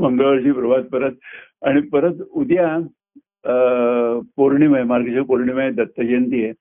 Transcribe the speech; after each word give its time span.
मंगळवारची 0.00 0.52
प्रभात 0.52 0.82
परत. 0.92 1.12
आणि 1.66 1.80
परत 1.88 2.22
उद्या 2.30 2.78
पौर्णिमा 4.36 4.76
आहे 4.76 4.86
मार्गशीर्ष 4.86 5.26
पौर्णिमा 5.26 5.60
आहे 5.62 5.70
दत्त 5.72 6.00
जयंती 6.00 6.44
आहे. 6.44 6.52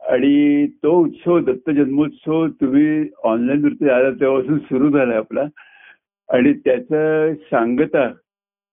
आणि 0.00 0.66
तो 0.82 0.90
उत्सव 1.04 1.38
दत्त 1.44 1.70
जन्मोत्सव 1.70 2.46
तुम्ही 2.60 3.08
ऑनलाईन 3.24 3.60
नृत्य 3.62 3.90
आला 3.92 4.10
तेव्हापासून 4.20 4.58
सुरू 4.58 4.90
झालाय 4.98 5.16
आपला. 5.16 5.44
आणि 6.28 6.52
त्याचं 6.64 7.34
सांगता 7.50 8.08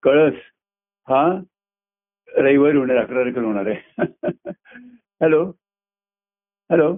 कळस 0.03 0.33
हा 1.07 1.25
रविवारी 2.37 2.77
होणार 2.77 2.97
अकरा 2.97 3.23
तारखेला 3.23 3.47
होणार 3.47 3.65
आहे. 3.67 4.03
हॅलो 5.21 5.43
हॅलो 6.69 6.91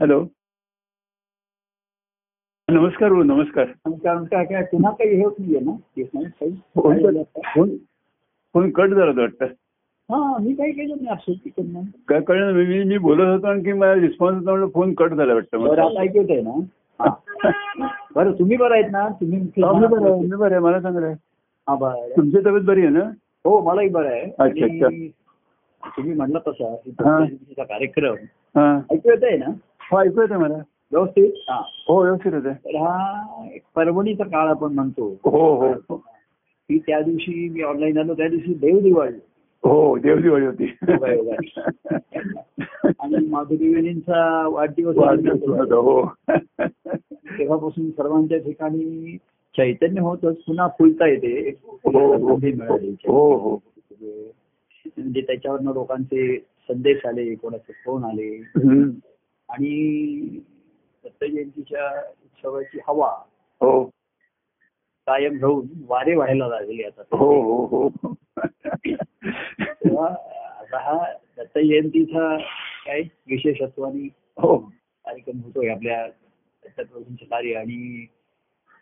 हॅलो 0.00 0.24
नमस्कार 2.68 3.10
हो 3.10 3.22
नमस्कार. 3.22 3.64
काय 4.24 4.44
काय 4.44 4.62
पुन्हा 4.62 4.90
काही 4.90 5.16
हे 5.16 5.24
होत 5.24 5.32
नाहीये 5.38 5.60
ना? 5.60 5.72
फोन 7.54 7.76
फोन 8.54 8.70
कट 8.70 8.88
झाला 8.88 9.20
वाटतं. 9.20 9.46
हा 10.08 10.36
मी 10.38 10.54
काही 10.54 10.72
केलं 10.72 10.94
नाही 10.94 11.08
असं 11.08 11.32
तिकडनं. 11.44 11.80
काय 12.08 12.20
कळलं. 12.20 12.52
मी 12.52 12.82
मी 12.84 12.98
बोलत 12.98 13.26
होतो 13.26 13.46
आणखी 13.46 13.72
माझा 13.72 14.00
रिस्पॉन्स 14.00 14.38
होता 14.38 14.50
म्हणून 14.50 14.70
फोन 14.70 14.94
कट 14.94 15.12
झाला 15.14 15.34
वाटतं 15.34 15.60
बरं 15.60 15.70
मला 15.70 15.82
आता 15.82 16.00
ऐकू 16.00 16.20
येतंय 16.20 16.40
ना? 16.40 16.58
हा. 17.00 17.14
बरं 18.14 18.32
तुम्ही 18.32 18.56
बरं 18.56 18.74
आहेत 18.74 18.90
ना? 18.90 19.08
तुम्ही 19.08 19.38
मी 19.38 19.46
बरं 19.56 20.04
आहे 20.12 20.44
आहे. 20.44 20.58
मला 20.58 20.80
चांगलं 20.80 21.06
आहे 21.06 21.14
हा 21.68 21.74
बरं 21.74 22.16
तुमची 22.16 22.38
तब्येत 22.38 22.62
बरी 22.62 22.80
आहे 22.80 22.90
ना? 22.90 23.04
हो 23.44 23.60
मलाही 23.62 23.88
बरं 23.88 24.08
आहे. 24.08 24.22
अच्छा, 24.38 24.64
अच्छा. 24.64 24.88
तुम्ही 25.96 26.14
म्हणलं 26.14 26.38
तसा 26.46 27.64
कार्यक्रम. 27.64 28.14
ऐकू 28.94 29.10
येत 29.10 29.24
आहे 29.24 29.36
ना? 29.36 29.46
हो 29.92 30.00
ऐकू 30.00 30.20
येतं 30.20 30.38
मला. 30.38 30.54
व्यवस्थित? 30.94 31.32
हा। 31.48 31.62
हो 31.88 32.02
व्यवस्थित 32.02 32.32
होतं. 32.34 32.52
तर 32.52 32.76
हा 32.76 33.24
एक 33.54 33.62
परभणीचा 33.74 34.24
काळ 34.24 34.48
आपण 34.48 34.72
म्हणतो. 34.72 35.16
हो 35.24 35.72
हो. 35.72 35.96
की 36.68 36.78
त्या 36.78 37.00
दिवशी 37.00 37.48
मी 37.48 37.62
ऑनलाईन 37.62 37.98
आलो 37.98 38.14
त्या 38.14 38.28
दिवशी 38.28 38.54
देव 38.54 38.80
दिवाळी. 38.80 39.16
हो 39.64 39.98
देवदिवाळी 39.98 40.46
होती. 40.46 40.76
आणि 43.00 43.26
माधुरी 43.26 43.74
वेणींचा 43.74 44.48
वाढदिवस 44.48 44.96
हो. 44.96 46.12
तेव्हापासून 47.38 47.90
सर्वांच्या 47.90 48.38
ठिकाणी 48.38 49.16
चैतन्य 49.56 50.00
होतच 50.00 50.36
पुन्हा 50.36 50.68
फुलता 50.68 51.06
येते. 51.06 51.52
संधी 51.52 52.52
मिळाली. 52.52 52.90
हो. 52.90 53.54
म्हणजे 54.86 55.20
त्याच्यावरनं 55.20 55.72
लोकांचे 55.72 56.38
संदेश 56.38 57.06
आले 57.06 57.34
कोणाचे 57.34 57.72
फ़ोन 57.72 58.04
आले. 58.04 58.52
हम्म. 58.56 58.90
आणि 59.48 60.20
दत्त 61.04 61.24
जयंतीच्या 61.24 61.88
उत्सवाची 62.00 62.78
हवा 62.88 63.08
हो. 63.60 63.82
कायम 65.06 65.38
राहून 65.40 65.66
वारे 65.86 66.14
व्हायला 66.14 66.46
लागले 66.48 66.82
आता. 66.82 67.02
हो 67.16 67.40
हो 67.42 67.66
हो. 67.66 68.12
तेव्हा 68.86 70.06
आता 70.60 70.78
हा 70.80 71.12
दत्त 71.38 71.58
जयंतीचा 71.58 72.36
काय 72.86 73.00
विशेषत्वाने 73.26 74.06
हो. 74.38 74.56
कार्यक्रम 75.04 75.40
होतोय 75.40 75.68
आपल्या 75.68 76.06
दत्तप्रभूंचे 76.06 77.24
कार्य 77.24 77.54
आणि 77.54 78.06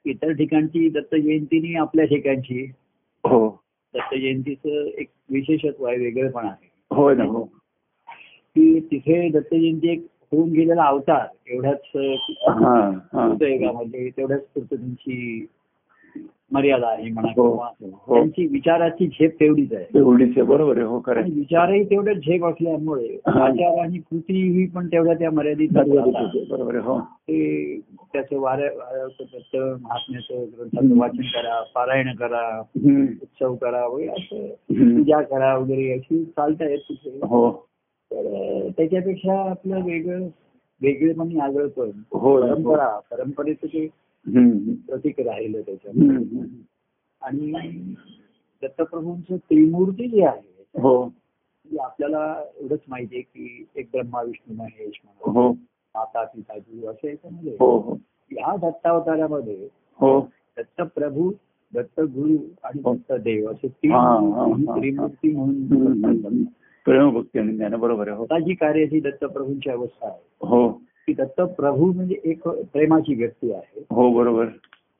इतर 0.04 0.32
ठिकाणची 0.32 0.88
दत्त 0.88 1.14
जयंतीनी 1.14 1.74
आपल्या 1.74 2.04
ठिकाणची 2.04 2.64
हो. 3.24 3.48
दत्त 3.94 4.14
जयंतीचं 4.14 4.86
एक 4.98 5.08
विशेषत्व 5.30 5.84
आहे 5.86 5.96
वेगळेपण 5.98 6.46
आहे. 6.46 6.70
हो 6.90 7.12
ना 7.14 7.24
हो. 7.24 7.44
की 8.56 8.80
तिथे 8.80 9.28
दत्त 9.28 9.54
जयंती 9.54 9.88
एक 9.92 10.06
होऊन 10.32 10.50
गेलेला 10.50 10.82
अवतार 10.82 11.26
एवढ्याच 11.46 11.80
हा 12.48 12.90
हा. 13.12 13.46
युगामध्ये 13.46 14.10
तेवढ्याच 14.10 14.42
त्यांची 14.56 15.46
मर्यादा 16.52 16.88
आहे 16.88 17.10
म्हणा 17.10 17.32
हो, 17.36 17.64
हो. 17.82 18.14
त्यांची 18.14 18.46
विचाराची 18.46 19.06
झेप 19.06 19.40
तेवढीच 19.40 19.72
आहे. 19.72 19.98
एवढीच 19.98 20.28
आहे. 20.28 20.42
बरोबर 20.42 20.76
आहे. 20.76 20.86
हो 20.86 21.00
खरं. 21.06 21.22
विचारही 21.22 21.84
तेवढे 21.84 22.14
झेप 22.14 22.44
असल्यामुळे. 22.44 23.18
आचार 23.26 23.78
आणि 23.78 23.98
कृती 23.98 24.52
ही 24.52 24.66
पण 24.66 24.86
तेवढ्या 24.86 25.14
त्या 25.14 25.30
मर्यादित 25.30 25.68
बरोबर 25.72 26.76
हो. 26.76 27.00
ते 27.00 27.80
त्याचं 28.12 28.38
वाऱ्या 28.38 28.70
महात्म्याचं 29.82 30.44
ग्रंथाचं 30.58 30.98
वाचन 30.98 31.22
करा 31.22 31.62
पारायण 31.74 32.14
करा. 32.14 32.62
उत्सव 33.22 33.54
करा 33.54 33.86
वगैरे 33.86 34.08
असं. 34.08 34.46
पूजा 34.72 35.22
करा 35.22 35.56
वगैरे 35.56 35.92
अशी 35.92 36.24
चालता 36.24 36.66
तिथे. 36.76 37.10
हो. 37.10 37.68
तर 38.12 38.68
त्याच्यापेक्षा 38.76 39.38
आपलं 39.50 39.84
वेगळं 39.84 40.26
वेगळेपणी 40.80 41.38
आगळं 41.38 41.68
पण 41.68 41.90
हो 42.12 42.40
परंपरा 42.40 42.88
परंपरेचं 43.10 43.66
ते. 43.66 43.86
प्रतीक 44.86 45.20
राहिलं 45.20 45.60
त्याच्यात 45.60 45.96
हम्म. 45.96 46.44
आणि 47.22 47.50
दत्तप्रभूंचं 48.62 49.36
त्रिमूर्ती 49.36 50.08
जी 50.08 50.20
आहे 50.20 50.80
हो 50.80 50.94
आपल्याला 51.80 52.42
एवढंच 52.60 52.80
माहिती 52.88 53.16
आहे 53.16 53.22
की 53.22 53.66
एक 53.76 53.88
ब्रह्मा 53.92 54.22
विष्णू 54.22 54.56
महेश 54.56 55.00
म्हणा 55.04 55.30
हो 55.40 55.52
माता 55.94 56.24
पिता 56.24 56.56
गुरु 56.58 56.86
असं 56.86 57.08
याच्यामध्ये 57.08 57.52
हो 57.60 57.76
हो 57.78 57.96
या 58.30 58.56
दत्तावतारामध्ये 58.56 59.68
हो 59.98 60.18
दत्तप्रभू 60.56 61.30
दत्तगुरु 61.72 62.36
आणि 62.64 62.80
हो. 62.84 62.94
दत्तदेव 62.94 63.50
असे 63.50 63.68
तीन 63.68 63.92
हा, 63.92 63.98
हा, 63.98 64.46
हा. 64.46 64.78
त्रिमूर्ती. 64.78 65.36
म्हणून 65.36 66.44
प्रेमभक्ती 66.86 67.38
आणि 67.38 67.56
ज्ञान 67.56 67.74
बरोबर 67.74 68.08
आहे 68.08 68.16
हो 68.16 68.22
आता 68.24 68.38
जी 68.38 68.54
कार्याची 68.54 69.00
दत्तप्रभूंची 69.00 69.70
अवस्था 69.70 70.06
आहे 70.06 70.46
हो 70.46 70.68
की 71.08 71.12
दत्तप्रभू 71.12 71.92
म्हणजे 71.92 72.16
एक 72.24 72.48
प्रेमाची 72.48 73.14
व्यक्ती 73.14 73.52
आहे 73.52 73.84
हो 73.90 74.10
बरोबर 74.10 74.46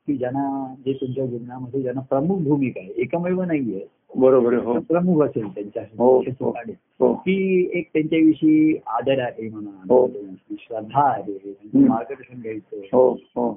की 0.07 0.15
ज्यांना 0.17 0.73
जे 0.85 0.93
तुमच्या 0.93 1.25
जीवनामध्ये 1.25 1.81
ज्यांना 1.81 2.01
प्रमुख 2.01 2.39
भूमिका 2.39 2.79
आहे 2.79 3.01
एकमेव 3.01 3.41
नाहीये 3.43 3.85
बरोबर 4.17 4.53
हो 4.53 4.79
प्रमुख 4.79 5.21
असेल 5.23 5.47
त्यांच्या 5.47 5.83
हो, 5.97 6.07
हो. 6.17 6.21
ठिकाणी. 6.21 6.73
हो 6.99 7.13
की 7.13 7.69
एक 7.73 7.87
त्यांच्याविषयी 7.93 8.75
आदर 8.87 9.19
आहे 9.19 9.49
म्हणा 9.49 9.83
हो. 9.89 10.07
श्रद्धा 10.51 11.07
आहे. 11.09 11.53
मार्गदर्शन 11.73 12.41
घ्यायचं 12.41 12.81
हो 12.93 13.09
हो 13.35 13.51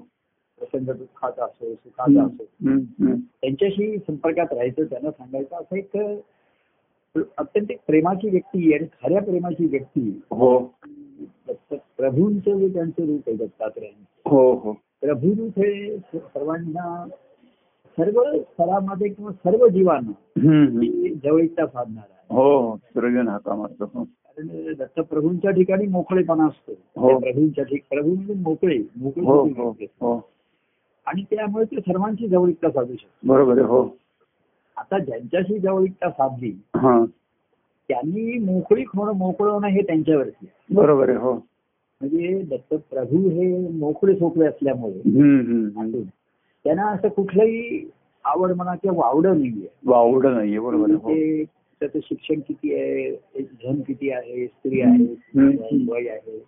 प्रसंग 0.61 0.87
दुःखाचा 0.87 1.45
असो 1.45 1.75
सुखाचा 1.75 2.23
असो. 2.23 2.45
त्यांच्याशी 3.19 3.97
संपर्कात 3.99 4.53
राहायचं 4.53 4.85
त्यांना 4.85 5.11
सांगायचं 5.11 5.57
असं 5.57 5.77
एक 5.77 5.97
अत्यंत 7.39 7.67
प्रेमाची 7.87 8.29
व्यक्ती 8.29 8.73
आणि 8.75 8.87
खऱ्या 9.03 9.23
प्रेमाची 9.23 9.67
व्यक्ती 9.67 10.21
हो. 10.31 10.59
दत्त 11.49 11.75
प्रभूंचं 11.97 12.59
जे 12.59 12.69
त्यांचं 12.69 13.07
रूप 13.07 13.21
आहे 13.27 13.37
दत्तात्रयांचं 13.37 14.31
हो 14.31 14.53
हो. 14.55 14.73
प्रभू 15.01 15.31
रूप 15.31 15.59
हे 15.59 15.97
सर्वांना 16.15 17.07
सर्व 17.99 18.23
स्तरामध्ये 18.37 19.09
किंवा 19.09 19.33
सर्व 19.33 19.67
जीवांना 19.69 20.13
जवळीकता 21.25 21.67
साधणार 21.67 22.05
आहे. 22.11 22.35
हो 22.35 22.59
हो. 22.61 22.77
सूर्यजन 22.77 23.29
हाका 23.29 23.55
मारतो 23.55 23.91
हो. 23.95 24.05
कारण 24.05 24.73
दत्तप्रभूंच्या 24.79 25.51
ठिकाणी 25.51 25.87
मोकळेपणा 25.87 26.47
असतो. 26.47 26.73
हो. 26.97 27.19
प्रभूंच्या 27.19 27.65
ठिकाणी 27.65 27.97
प्रभू 27.97 28.15
म्हणजे 28.15 28.35
मोकळे 28.35 28.79
मोकळे 28.97 29.25
हो 29.25 29.43
हो. 29.57 29.71
हो. 30.01 30.21
आणि 31.07 31.23
त्यामुळे 31.23 31.65
ते 31.65 31.81
सर्वांची 31.81 32.29
जवळीकता 32.29 32.71
साधू 32.71 32.93
शकतो 32.93 33.29
बरोबर 33.29 33.61
हो. 33.61 33.83
आता 34.77 34.99
ज्यांच्याशी 34.99 35.59
जवळीकता 35.59 36.11
साधली 36.11 36.51
हा 36.77 37.05
त्यांनी 37.89 38.39
मोकळीक 38.39 38.89
होणं 38.95 39.13
मोकळं 39.13 39.51
होणं 39.51 39.67
हे 39.67 39.83
त्यांच्यावरती. 39.83 40.47
बरोबर 40.71 41.09
आहे 41.09 41.19
हो 41.19 41.33
म्हणजे 41.33 42.41
दत्तप्रभू 42.51 43.29
हे 43.31 43.57
मोकळे 43.79 44.15
सोकळे 44.15 44.47
असल्यामुळे. 44.47 46.03
त्यांना 46.65 46.87
असं 46.87 47.09
कुठलंही 47.09 47.85
आवड 48.25 48.53
म्हणा 48.53 48.75
किंवा 48.75 49.07
वावडं 49.07 49.39
नाहीये 49.39 49.69
वावडं 49.85 50.35
नाहीये 50.35 50.59
बरोबर 50.59 50.91
हो 50.93 51.09
ते 51.11 51.45
त्याचं 51.81 51.99
शिक्षण 52.03 52.41
किती 52.41 52.75
आहे 52.75 53.05
एक 53.35 53.49
धन 53.65 53.81
किती 53.81 54.11
आहे 54.11 54.47
स्त्री 54.47 54.81
आहे. 54.81 55.05
वय 55.89 56.09
आहे. 56.09 56.39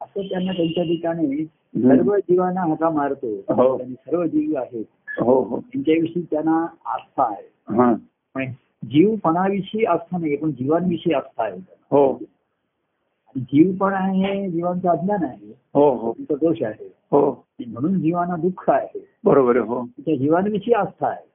असं 0.00 0.20
त्यांना 0.20 0.52
त्यांच्या 0.52 0.84
ठिकाणी 0.84 1.44
सर्व 1.44 2.14
जीवांना 2.16 2.60
हाका 2.60 2.90
मारतो 2.90 3.34
हो. 3.48 3.74
आणि 3.74 3.94
सर्व 3.94 4.24
जीव 4.24 4.56
आहेत 4.56 4.84
हो 5.20 5.42
हो. 5.42 5.60
त्यांच्याविषयी 5.60 6.22
त्यांना 6.30 6.66
आस्था 6.86 7.22
आहे. 7.22 7.48
पण 8.34 8.44
जीवपणाविषयी 8.84 9.84
आस्था 9.84 10.18
नाही 10.18 10.36
पण 10.36 10.50
जीवांविषयी 10.50 11.14
आस्था 11.14 11.44
आहे. 11.44 11.58
हो. 11.68 12.20
जीवपण 13.36 13.92
आहे 13.94 14.50
जीवांचं 14.50 14.88
अज्ञान 14.88 15.24
आहे. 15.24 15.54
हो 15.74 15.96
हो. 15.96 16.12
दोष 16.18 16.62
आहे. 16.62 16.92
हो. 17.10 17.46
म्हणून 17.66 18.00
जीवांना 18.00 18.36
दुःख 18.36 18.70
आहे. 18.70 19.08
बरोबर 19.24 19.56
हो. 19.56 19.86
त्या 19.86 20.16
जीवांविषयी 20.16 20.74
आस्था 20.74 21.06
आहे. 21.06 21.26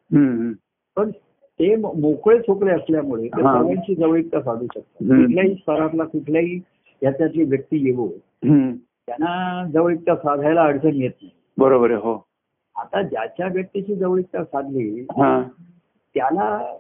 पण 0.95 1.11
ते 1.59 1.75
मोकळे 1.75 2.39
चोकळे 2.39 2.71
असल्यामुळे 2.71 3.23
ते. 3.23 3.41
सर्वांची 3.41 3.95
जवळीकता 3.95 4.41
साधू 4.41 4.65
शकतात. 4.65 5.03
कुठल्याही 5.03 5.55
स्तरातला 5.55 6.03
कुठल्याही 6.03 6.59
याच्यातली 7.03 7.43
व्यक्ती 7.43 7.85
येवो 7.85 8.05
हम्म. 8.05 8.71
त्यांना 9.07 9.63
जवळीकता 9.73 10.15
साधायला 10.15 10.61
अडचण 10.61 10.93
येत 10.93 11.11
नाही. 11.21 11.29
बरोबर 11.57 11.91
आहे 11.91 11.99
हो. 11.99 12.25
आता 12.83 13.01
ज्याच्या 13.01 13.47
व्यक्तीची 13.47 13.95
जवळीकता 13.95 14.43
साधली 14.43 15.03
त्याला 16.13 16.77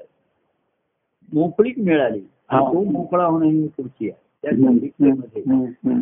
मोकळीक 1.33 1.79
मिळाली. 1.79 2.19
तो 2.51 2.83
मोकळा 2.83 3.25
होणं 3.25 3.45
ही 3.45 3.67
पुढची 3.67 4.09
आहे. 4.09 4.21
त्या 4.41 4.51
जवळीकतेमध्ये. 4.51 5.41
हम्म. 5.47 5.99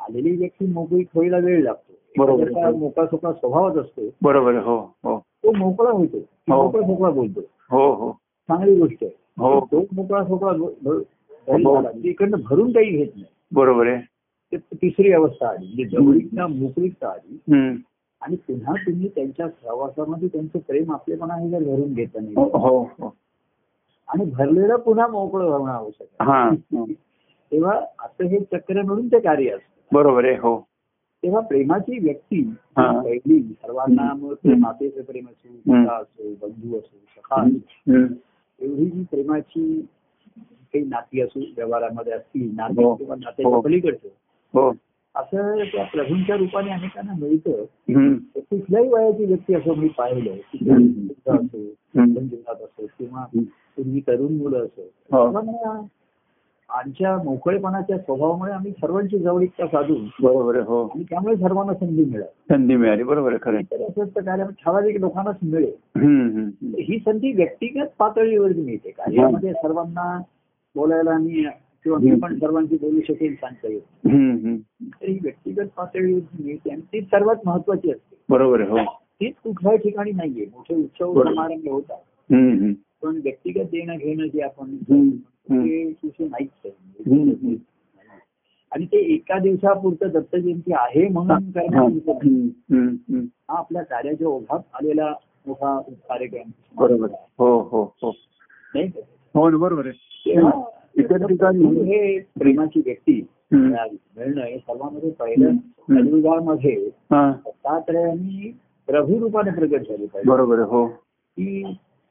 आलेली 0.00 0.36
व्यक्ती 0.36 0.66
मोकळीक 0.66 1.06
व्हायला 1.14 1.38
वेळ 1.38 1.62
लागतो. 1.62 1.92
बरोबर. 2.18 2.70
मोकळा 2.70 3.06
सोकळा 3.06 3.32
स्वभावच 3.32 3.76
असतो. 3.76 4.02
बरोबर. 4.22 4.54
हो 4.54 4.78
हो. 4.78 5.18
तो 5.18 5.52
मोकळा 5.52 5.90
होतो. 5.90 6.18
हो. 6.18 6.62
मोकळा 6.62 6.82
सोकळा 6.82 7.10
बोलतो. 7.10 7.40
हो 7.70 7.94
हो. 7.94 8.12
चांगली 8.48 8.80
गोष्ट 8.80 9.04
आहे. 9.04 9.16
हो. 9.38 9.60
तो 9.72 9.84
मोकळा 9.92 10.24
सोकळा 10.24 10.52
जरी 10.52 11.64
हो. 11.64 11.82
इकडनं 12.04 12.36
भरून 12.44 12.72
काही 12.72 12.90
घेत 12.90 13.08
नाही. 13.14 13.26
बरोबर 13.52 13.86
आहे. 13.86 14.02
तिसरी 14.56 15.12
अवस्था 15.12 15.48
आली. 15.48 15.66
म्हणजे 15.66 15.84
जवळीकता 15.84 16.46
मोकळीकता 16.46 17.08
आली. 17.08 17.38
आणि 18.22 18.36
पुन्हा 18.48 18.74
तुम्ही 18.76 19.08
त्यांच्या 19.08 19.48
सहवासामध्ये 19.48 20.28
त्यांचं 20.28 20.58
प्रेम 20.58 20.92
आपलेपणा 20.92 21.34
हे 21.34 21.48
जर 21.50 21.62
भरून 21.64 21.92
घेत 21.94 22.16
हो 22.16 22.20
नाही 22.20 22.34
हो 22.34 22.78
हो. 22.98 23.14
आणि 24.08 24.24
भरलेलं 24.30 24.76
पुन्हा 24.76 25.06
मोकळं 25.06 25.44
होणं 25.44 25.72
आवश्यक 25.72 26.06
आहे 26.20 26.30
हा 26.30 26.42
हा. 26.48 26.84
तेव्हा 27.52 27.72
असं 27.98 28.24
हे 28.24 28.38
चक्र 28.52 28.82
म्हणून 28.82 29.06
ते 29.06 29.20
कार्य 29.20 29.50
असतं 29.50 29.94
बरोबर 29.94 30.24
आहे 30.24 30.36
हो 30.36 30.58
तेव्हा 31.22 31.40
प्रेमाची 31.40 31.98
व्यक्ती 31.98 32.40
हा. 32.76 32.90
पहिली 33.00 33.40
सर्वांना 33.42 34.12
मग. 34.14 34.34
मातेचं 34.58 35.02
प्रेम 35.02 35.26
असो. 35.26 35.48
पिता 35.56 35.96
असो 35.96 36.34
बंधू 36.42 36.78
असो 36.78 36.96
सखा 37.16 37.40
असो. 37.42 37.96
एवढी 38.60 38.84
जी 38.86 39.02
प्रेमाची 39.10 39.80
काही 40.74 40.84
नाती 40.84 41.20
असो 41.20 41.40
व्यवहारामध्ये 41.56 42.12
असतील 42.12 42.50
नाती 42.56 42.82
हो. 42.84 42.94
किंवा 42.94 43.14
नात्याच्या 43.14 43.54
हो. 43.54 43.60
पलीकडचं 43.60 44.08
हो 44.54 44.70
असं 45.14 45.58
त्या 45.72 45.84
प्रभूंच्या 45.84 46.36
रूपाने 46.36 46.70
अनेकांना 46.70 47.12
मिळतं. 47.20 47.64
कुठल्याही 48.40 48.88
वयाची 48.88 49.24
व्यक्ती 49.24 49.54
असो 49.54 49.74
मी 49.74 49.88
पाहिलं 49.88 50.30
असो 50.30 51.58
जीवनात 52.04 52.54
असो 52.54 52.86
किंवा. 52.86 53.24
तुम्ही 53.76 54.00
तरुण 54.00 54.32
मुलं 54.32 54.64
असो 54.64 54.82
हो. 55.12 55.86
आमच्या 56.70 57.16
मोकळेपणाच्या 57.16 57.98
स्वभावामुळे 57.98 58.52
आम्ही 58.52 58.72
सर्वांची 58.72 59.18
जवळीकता 59.18 59.66
साधून 59.66 60.04
बरोबर 60.20 60.56
हो. 60.56 60.82
आणि 60.84 61.04
त्यामुळे 61.10 61.36
सर्वांना 61.36 61.74
संधी 61.74 62.04
मिळाली. 62.04 62.54
संधी 62.54 62.76
मिळाली 62.76 63.02
बरोबर 63.02 63.36
खरं 63.42 63.58
असं 63.58 64.04
कार्य 64.04 64.44
ठराविक 64.64 65.00
लोकांनाच 65.00 65.36
मिळेल. 65.42 66.50
ही 66.78 66.98
संधी 66.98 67.32
व्यक्तिगत 67.32 67.86
पातळीवर 67.98 68.52
मिळते. 68.56 68.90
कार्यामध्ये 68.90 69.52
सर्वांना 69.52 70.20
बोलायला 70.74 71.10
आणि 71.10 71.44
किंवा 71.84 71.98
मी 71.98 72.14
पण 72.20 72.38
सर्वांची 72.38 72.76
बोलू 72.76 73.00
शकेल 73.00 73.34
सांगता 73.34 73.68
येईल. 73.68 73.80
तर 74.92 75.08
ही 75.08 75.18
व्यक्तिगत 75.22 75.68
पातळीवर 75.76 76.20
मिळते 76.44 76.70
आणि 76.70 76.80
ती 76.82 77.00
सर्वात 77.00 77.36
महत्वाची 77.46 77.90
असते 77.90 78.16
बरोबर 78.28 78.60
आहे 78.60 78.70
हो 78.70 78.84
तीच 79.20 79.34
कुठल्याही 79.44 79.78
ठिकाणी 79.78 80.10
नाहीये 80.10 80.46
मोठे 80.46 80.74
उत्सव. 80.74 81.22
समारंभ 81.24 81.68
होतात. 81.68 81.98
पण 83.02 83.16
व्यक्तिगत 83.16 83.64
देणं 83.64 83.96
घेणं 83.96 84.26
जे 84.26 84.40
आपण. 84.40 84.76
ते 84.76 85.92
तुझं 85.92 86.26
नाहीच 86.30 87.56
आणि 88.72 88.86
ते 88.86 88.98
एका 89.14 89.38
दिवसापुरतं 89.38 90.08
दत्त 90.08 90.36
जयंती 90.36 90.72
आहे 90.72 91.08
म्हणून 91.08 91.30
हा, 91.58 91.82
हम्म. 91.82 93.18
हा 93.50 93.56
आपल्या 93.58 93.82
कार्याच्या 93.82 94.28
ओघात 94.28 94.60
आलेला 94.74 95.12
मोठा 95.46 95.78
कार्यक्रम 96.08 96.50
बरोबर 96.76 97.08
आहे. 97.10 97.26
हो 97.38 97.58
हो 97.60 97.82
हो 98.02 98.10
नाही? 98.74 98.86
हो 99.34 99.58
बरोबर 99.58 99.86
आहे 99.86 100.40
इतर 100.98 101.26
ठिकाणी 101.26 101.64
हे 101.84 102.18
प्रेमाची 102.38 102.80
व्यक्ती. 102.80 103.20
मिळणं 103.52 104.40
हे 104.40 104.58
सर्वांमध्ये 104.58 105.10
पहिलं. 105.10 105.56
कलियुगामध्ये 105.88 106.74
हा. 107.12 107.30
दत्तात्रयांनी 107.46 108.52
प्रभू 108.88 109.18
रूपाने 109.20 109.50
प्रगट 109.50 109.88
झाले 109.88 110.06
पाहिजे. 110.06 110.30
बरोबर 110.30 110.58
हो. 110.58 110.86
की 110.86 111.62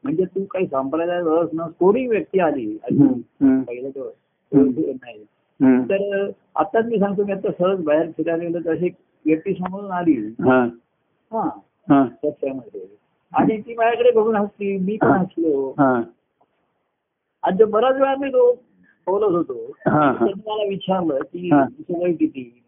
म्हणजे 0.04 0.24
तू 0.24 0.44
काही 0.44 0.66
संप्रदाय 0.66 1.20
रस 1.24 1.48
न 1.54 1.66
कोणी 1.78 2.06
व्यक्ती 2.06 2.38
आली. 2.40 2.76
पहिलं 2.82 3.90
तो. 3.90 4.14
नाही. 4.52 5.24
तर 5.60 6.30
आताच 6.56 6.84
मी 6.86 6.98
सांगतो 6.98 7.24
मी 7.24 7.32
आता 7.32 7.50
सहज 7.58 7.84
बाहेर 7.84 8.10
फिरायला 8.10 8.42
गेलो 8.44 8.58
तर 8.64 8.70
अशी 8.70 8.88
व्यक्ती 9.26 9.52
समोरून 9.54 9.90
आली. 9.90 10.16
हा. 10.40 10.64
हा. 11.32 11.48
हा. 11.90 12.04
रस्त्यामध्ये 12.24 12.80
आणि 13.32 13.60
ती 13.60 13.74
माझ्याकडे 13.74 14.10
बघून 14.10 14.36
हसली 14.36 14.76
मी 14.78 14.96
पण 14.96 15.08
हसलो. 15.08 15.74
आणि 17.42 17.64
बराच 17.64 17.94
वेळा 17.94 18.14
मी 18.16 18.28
तो 18.28 18.52
बोलत 19.06 19.34
होतो. 19.36 19.72
त्यांनी 19.84 20.32
मला 20.46 20.64
विचारलं 20.68 21.18
की 21.18 21.50
वय 21.90 22.12
किती? 22.12 22.62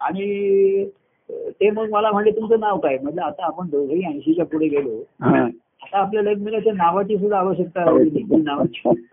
आणि 0.00 0.84
ते 1.30 1.70
मग 1.70 1.88
मला 1.90 2.10
म्हणले 2.10 2.30
तुमचं 2.30 2.60
नाव 2.60 2.78
काय? 2.78 2.98
म्हणजे 3.02 3.20
आता 3.20 3.44
आपण 3.44 3.68
दोघेही 3.68 4.04
ऐंशीच्या 4.06 4.44
पुढे 4.44 4.68
गेलो. 4.68 5.02
आता 5.82 5.98
आपल्याला 5.98 6.30
एकमेकाच्या 6.30 6.72
नावाची 6.72 7.16
सुद्धा 7.18 7.38
आवश्यकता 7.38 7.84
नावाची. 8.42 8.82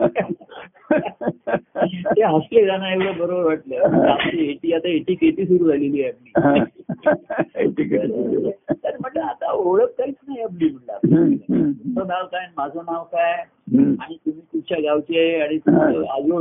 ते 2.06 2.22
हसले 2.24 2.64
जाणं 2.66 2.86
एवढं 2.86 3.18
बरोबर 3.18 3.44
वाटलं. 3.44 4.08
आपली 4.08 4.50
एटी 4.50 4.72
आता 4.72 4.88
एटी 4.88 5.14
केटी 5.14 5.44
सुरू 5.46 5.68
झालेली 5.68 6.02
आहे 6.02 6.10
आपली. 6.10 6.60
तर 8.84 8.96
म्हटलं 9.00 9.22
आता 9.22 9.52
ओळख 9.52 9.88
काहीच 9.98 10.14
नाही 10.28 10.40
आपली 10.40 10.68
म्हटलं 10.70 11.16
हम्म. 11.16 11.72
तुमचं 11.72 12.06
नाव 12.06 12.26
काय? 12.26 12.46
माझं 12.56 12.78
नाव 12.78 13.04
काय. 13.04 13.32
आणि 13.78 14.16
तुम्ही 14.70 14.92
कुठच्या 14.92 14.92
गावचे 14.92 15.40
आणि 15.40 15.58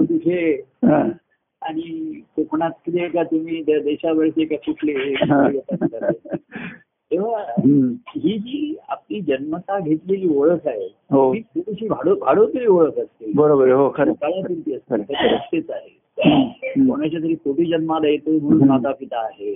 कुठे 0.06 0.54
हा. 0.86 1.10
आणि 1.62 2.22
कोकणातले 2.36 3.08
का 3.08 3.24
तुम्ही 3.24 3.62
देशावरचे 3.62 4.46
का 4.46 4.56
कुठले 4.56 5.14
तेव्हा. 7.12 7.44
ही 8.18 8.38
जी 8.38 8.78
आपली 8.90 9.22
जन्मता 9.22 9.80
घेतलेली 9.80 10.38
ओळख 10.38 10.68
आहे 10.68 10.96
हो. 11.12 11.34
ही 11.34 11.42
थोडीशी 11.42 11.88
भाडोतरी 11.88 12.66
ओळख 12.66 13.00
असते. 13.00 13.32
बरोबर 13.36 13.70
हो 13.70 13.90
ती 13.98 14.76
असते. 14.76 14.96
रस्तेच 15.12 15.70
आहे. 15.70 16.00
कोणाच्या 16.88 17.20
तरी 17.20 17.36
पोटी 17.36 17.66
जन्माला 17.66 18.08
येतो 18.08 18.40
म्हणून. 18.40 18.68
माता 18.68 18.92
पिता 18.92 19.26
आहे. 19.26 19.56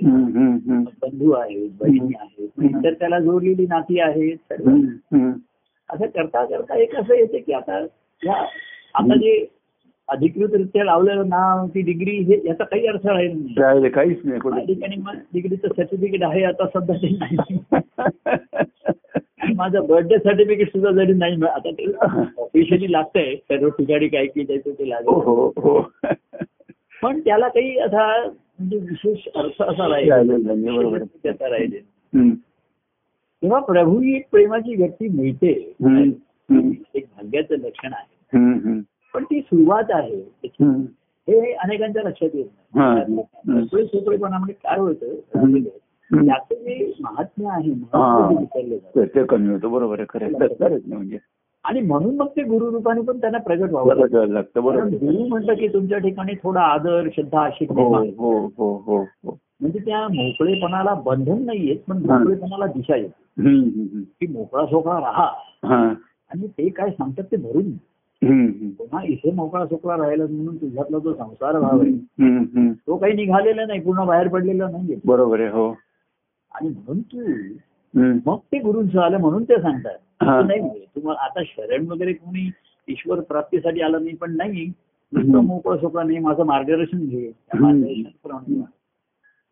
बंधू 1.01 1.31
आहेत 1.31 1.69
बहिणी 1.79 2.13
आहेत 2.19 2.63
इतर 2.63 2.93
त्याला 2.93 3.19
जोडलेली 3.19 3.65
नाती 3.65 3.99
आहेत. 3.99 4.53
असं 5.89 6.05
करता 6.05 6.45
करता 6.45 6.81
एक 6.81 6.95
असं 6.95 7.13
येते 7.13 7.39
की 7.39 7.53
आता 7.53 7.85
आता 8.29 9.15
जे 9.15 9.45
अधिकृतरित्या 10.09 10.83
लावलेलं 10.85 11.29
नाव 11.29 11.67
ती 11.67 11.81
डिग्री 11.81 12.17
हे 12.17 12.39
याचा 12.45 12.63
काही 12.63 12.87
अर्थ 12.87 13.05
राहील 13.07 13.87
काहीच 13.89 14.17
नाही 14.25 14.65
ठिकाणी 14.65 14.95
मग 14.95 15.15
डिग्रीचं 15.33 15.67
सर्टिफिकेट 15.67 16.23
आहे 16.23 16.43
आता 16.43 16.65
सध्या 16.67 16.95
ते 16.95 17.09
नाही. 17.09 17.57
माझं 19.55 19.85
बर्थडे 19.87 20.17
सर्टिफिकेट 20.17 20.71
सुद्धा 20.71 20.91
जरी 20.91 21.13
नाही 21.13 21.43
आता 21.43 21.71
ते 21.71 21.85
ऑफिशियली 21.93 22.91
लागतंय. 22.91 23.35
सर्व 23.35 23.69
ठिकाणी 23.69 24.07
काय 24.07 24.25
की 24.25 24.43
त्याचं 24.43 24.71
ते 24.71 24.83
हो 24.83 24.89
लागेल 24.89 25.07
हो 25.07 25.53
हो. 25.57 25.81
पण 27.01 27.19
त्याला 27.19 27.47
काही 27.47 27.77
असा 27.77 28.07
म्हणजे 28.27 28.77
विशेष 28.77 29.27
अर्थ 29.35 29.61
असा 29.63 29.87
राहील. 29.87 30.09
त्याचा 31.23 31.49
राहील. 31.49 31.79
तेव्हा 33.43 33.59
प्रभू 33.59 33.99
ही 33.99 34.15
एक 34.15 34.27
प्रेमाची 34.31 34.75
व्यक्ती 34.75 35.07
मिळते. 35.07 35.51
एक 36.95 37.05
भाग्याचं 37.17 37.55
लक्षण 37.55 37.93
आहे. 37.93 38.12
पण 39.13 39.23
ती 39.23 39.41
सुरुवात 39.41 39.83
आहे. 39.89 40.21
हे 41.27 41.53
अनेकांच्या 41.53 42.03
लक्षात 42.03 42.29
येत 42.33 42.45
हा. 42.75 42.93
नाही 42.93 43.13
मोकळे 43.47 43.85
सोकळेपणामध्ये 43.85 44.55
काय 44.55 44.79
होतं. 44.79 45.15
त्याचं 46.11 46.55
जे 46.55 46.93
महात्म्य 47.01 47.47
आहे 47.49 47.69
विसरलं 47.69 48.75
बरोबर 50.31 50.71
आहे. 50.71 50.95
म्हणजे. 50.95 51.17
आणि 51.63 51.81
म्हणून 51.81 52.15
मग 52.15 52.27
ते 52.27 52.43
गुरु 52.43 52.71
रूपाने 52.71 53.01
पण 53.01 53.17
त्यांना 53.17 53.37
प्रगट 53.37 53.69
व्हावं 53.69 53.95
लागतं. 53.95 54.61
बरोबर. 54.61 54.87
गुरु 54.87 55.27
म्हटलं 55.27 55.53
की 55.53 55.67
तुमच्या 55.67 55.97
ठिकाणी 55.97 56.33
थोडा 56.43 56.61
आदर 56.61 57.09
श्रद्धा 57.15 57.43
अशी 57.43 57.65
हो. 57.65 58.43
हो 58.57 58.73
हो 58.77 59.37
म्हणजे 59.61 59.79
त्या 59.79 60.07
मोकळेपणाला 60.07 60.93
बंधन 60.93 61.45
नाहीये 61.45 61.75
पण. 61.75 61.97
मोकळेपणाला 61.97 62.65
दिशा 62.65 62.95
येते. 62.95 63.41
की 64.03 64.27
मोकळा 64.27 64.65
सोकळा 64.65 64.99
राहा. 64.99 65.27
आणि 66.31 66.47
ते 66.47 66.69
काय 66.69 66.89
सांगतात 66.89 67.23
ते 67.23 67.37
भरून. 67.37 67.71
पुन्हा 68.77 69.03
इथे 69.03 69.31
मोकळा 69.31 69.65
सोकळा 69.65 69.97
राहिला 69.97 70.23
म्हणून 70.29 70.57
तुझ्यातला 70.57 70.99
जो 70.99 71.13
संसार 71.13 71.59
भाव 71.59 71.81
आहे. 71.81 71.91
तो 72.73 72.97
काही 72.97 73.13
निघालेला 73.13 73.65
नाही 73.65 73.79
पूर्ण 73.79 74.05
बाहेर 74.05 74.27
पडलेला 74.27 74.69
नाहीये. 74.69 74.95
बरोबर 75.05 75.39
आहे 75.39 75.49
हो. 75.49 75.69
आणि 76.51 76.69
म्हणून 76.69 77.01
तू. 77.01 77.19
मग 78.25 78.37
ते 78.37 78.59
गुरुंचं 78.59 78.99
आलं 79.01 79.17
म्हणून 79.17 79.43
ते 79.43 79.61
सांगतात 79.61 79.97
नाही 80.21 80.59
म्हणजे. 80.59 80.85
तुम्हाला 80.95 81.23
आता 81.25 81.43
शरण 81.43 81.87
वगैरे 81.87 82.13
कोणी 82.13 82.49
ईश्वर 82.87 83.19
प्राप्तीसाठी 83.19 83.81
आलं 83.81 84.03
नाही 84.03 84.15
पण 84.15 84.35
नाही. 84.37 84.71
मोकळं 85.13 85.77
सोकळं 85.77 86.07
नाही 86.07 86.19
माझं 86.19 86.43
मार्गदर्शन 86.43 87.05
घे. 87.05 87.31
वाग. 87.53 88.61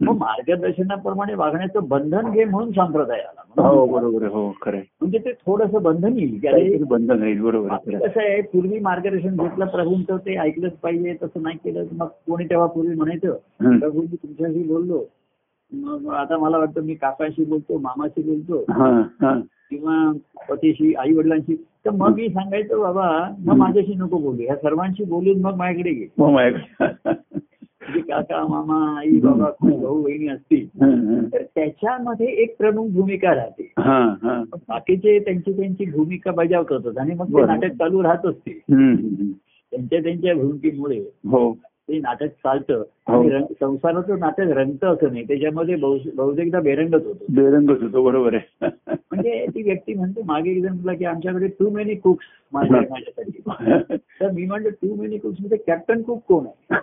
मग 0.01 0.15
मार्गदर्शनाप्रमाणे 0.17 1.33
वागण्याचं 1.33 1.87
बंधन 1.87 2.29
घे 2.31 2.43
म्हणून 2.45 2.71
संप्रदाय 2.71 3.19
आला 3.19 3.61
हो 3.61 3.85
बरोबर 3.85 4.25
हो 4.25 4.49
खरं. 4.61 4.79
म्हणजे 5.01 5.17
ते 5.17 5.31
थोडंसं 5.45 5.81
बंधन 5.83 6.17
येईल. 6.17 6.83
बंधन 6.83 7.19
राहील. 7.21 7.41
बरोबर. 7.41 7.75
कसं 7.97 8.19
आहे 8.19 8.41
पूर्वी 8.41 8.79
मार्गदर्शन 8.79 9.35
घेतलं 9.35 9.65
प्रभूंचं 9.65 10.17
ते 10.17 10.37
ऐकलंच 10.37 10.73
पाहिजे 10.73 11.13
तसं 11.23 11.41
नाही 11.43 11.57
केलं 11.57 11.85
मग 11.91 12.07
कोणी 12.27 12.45
तेव्हा 12.45 12.67
पूर्वी 12.67 12.95
म्हणायचं. 12.95 13.35
प्रभू 13.79 14.01
मी 14.01 14.15
तुमच्याशी 14.15 14.63
बोललो. 14.63 15.03
मग 15.71 16.07
आता 16.13 16.37
मला 16.37 16.57
वाटतं 16.57 16.83
मी 16.83 16.93
काकाशी 16.95 17.45
बोलतो 17.45 17.77
मामाशी 17.79 18.21
बोलतो 18.23 18.63
किंवा 19.69 20.11
पतीशी 20.49 20.93
आई 20.93 21.13
वडिलांशी 21.13 21.55
तर 21.85 21.89
मग 21.89 22.15
मी 22.15 22.27
सांगायचं 22.29 22.79
बाबा 22.79 23.07
मग 23.45 23.57
माझ्याशी 23.57 23.93
नको 23.93 24.17
बोलू. 24.17 24.41
ह्या 24.41 24.55
सर्वांशी 24.55 25.03
बोलून 25.03 25.41
मग 25.41 25.55
माझ्याकडे 25.55 25.93
घे 25.93 26.05
म्हणजे 27.81 27.99
काका 28.01 28.47
मामा 28.47 28.99
आई 28.99 29.19
बाबा 29.19 29.49
भाऊ 29.61 30.01
बहिणी 30.03 30.27
असतील 30.27 30.67
तर 31.33 31.43
त्याच्यामध्ये 31.55 32.27
एक 32.27 32.57
प्रमुख 32.57 32.87
भूमिका 32.89 33.35
राहते. 33.35 33.71
बाकीचे 34.69 35.19
त्यांची 35.19 35.51
त्यांची 35.51 35.85
भूमिका 35.85 36.31
बजावत 36.31 36.71
होतात 36.71 36.97
आणि 36.97 37.13
मग 37.13 37.27
ते. 37.27 37.45
नाटक 37.45 37.73
चालू 37.73 38.03
राहत 38.03 38.25
असते. 38.25 38.59
त्यांच्या 39.71 39.99
त्यांच्या 39.99 40.33
भूमिकेमुळे. 40.33 40.99
हो. 40.99 41.57
ते 41.91 41.99
नाटक 41.99 42.25
चालतं. 42.25 42.83
हो. 43.07 43.21
आणि 43.21 43.53
संसाराचं 43.59 44.19
नाटक 44.19 44.39
रंगतं 44.39 44.87
असं 44.87 45.11
नाही. 45.11 45.23
त्याच्यामध्ये 45.23 45.75
बहु- 45.75 46.09
बहुतेकदा 46.15 46.59
बेरंगत 46.59 47.05
होतो. 47.05 47.25
बेरंगच 47.33 47.81
होतो. 47.81 48.05
बरोबर 48.05 48.33
आहे. 48.33 48.67
म्हणजे 48.91 49.45
ती 49.55 49.61
व्यक्ती 49.61 49.93
म्हणते 49.93 50.21
मागे 50.25 50.51
एक 50.51 50.63
जण 50.63 50.69
म्हटलं 50.69 50.93
की 50.93 51.05
आमच्याकडे 51.05 51.47
टू 51.47 51.69
मेनी 51.69 51.95
कुक्स 51.95 52.25
माझ्या 52.53 52.81
माझ्यासाठी. 52.89 53.41
तर 54.21 54.31
मी 54.31 54.45
म्हणलं 54.45 54.69
टू 54.69 54.95
मेनी 54.95 55.17
कुक्समध्ये 55.17 55.57
कॅप्टन 55.67 56.01
कुक 56.01 56.21
कोण 56.27 56.45
आहे? 56.45 56.77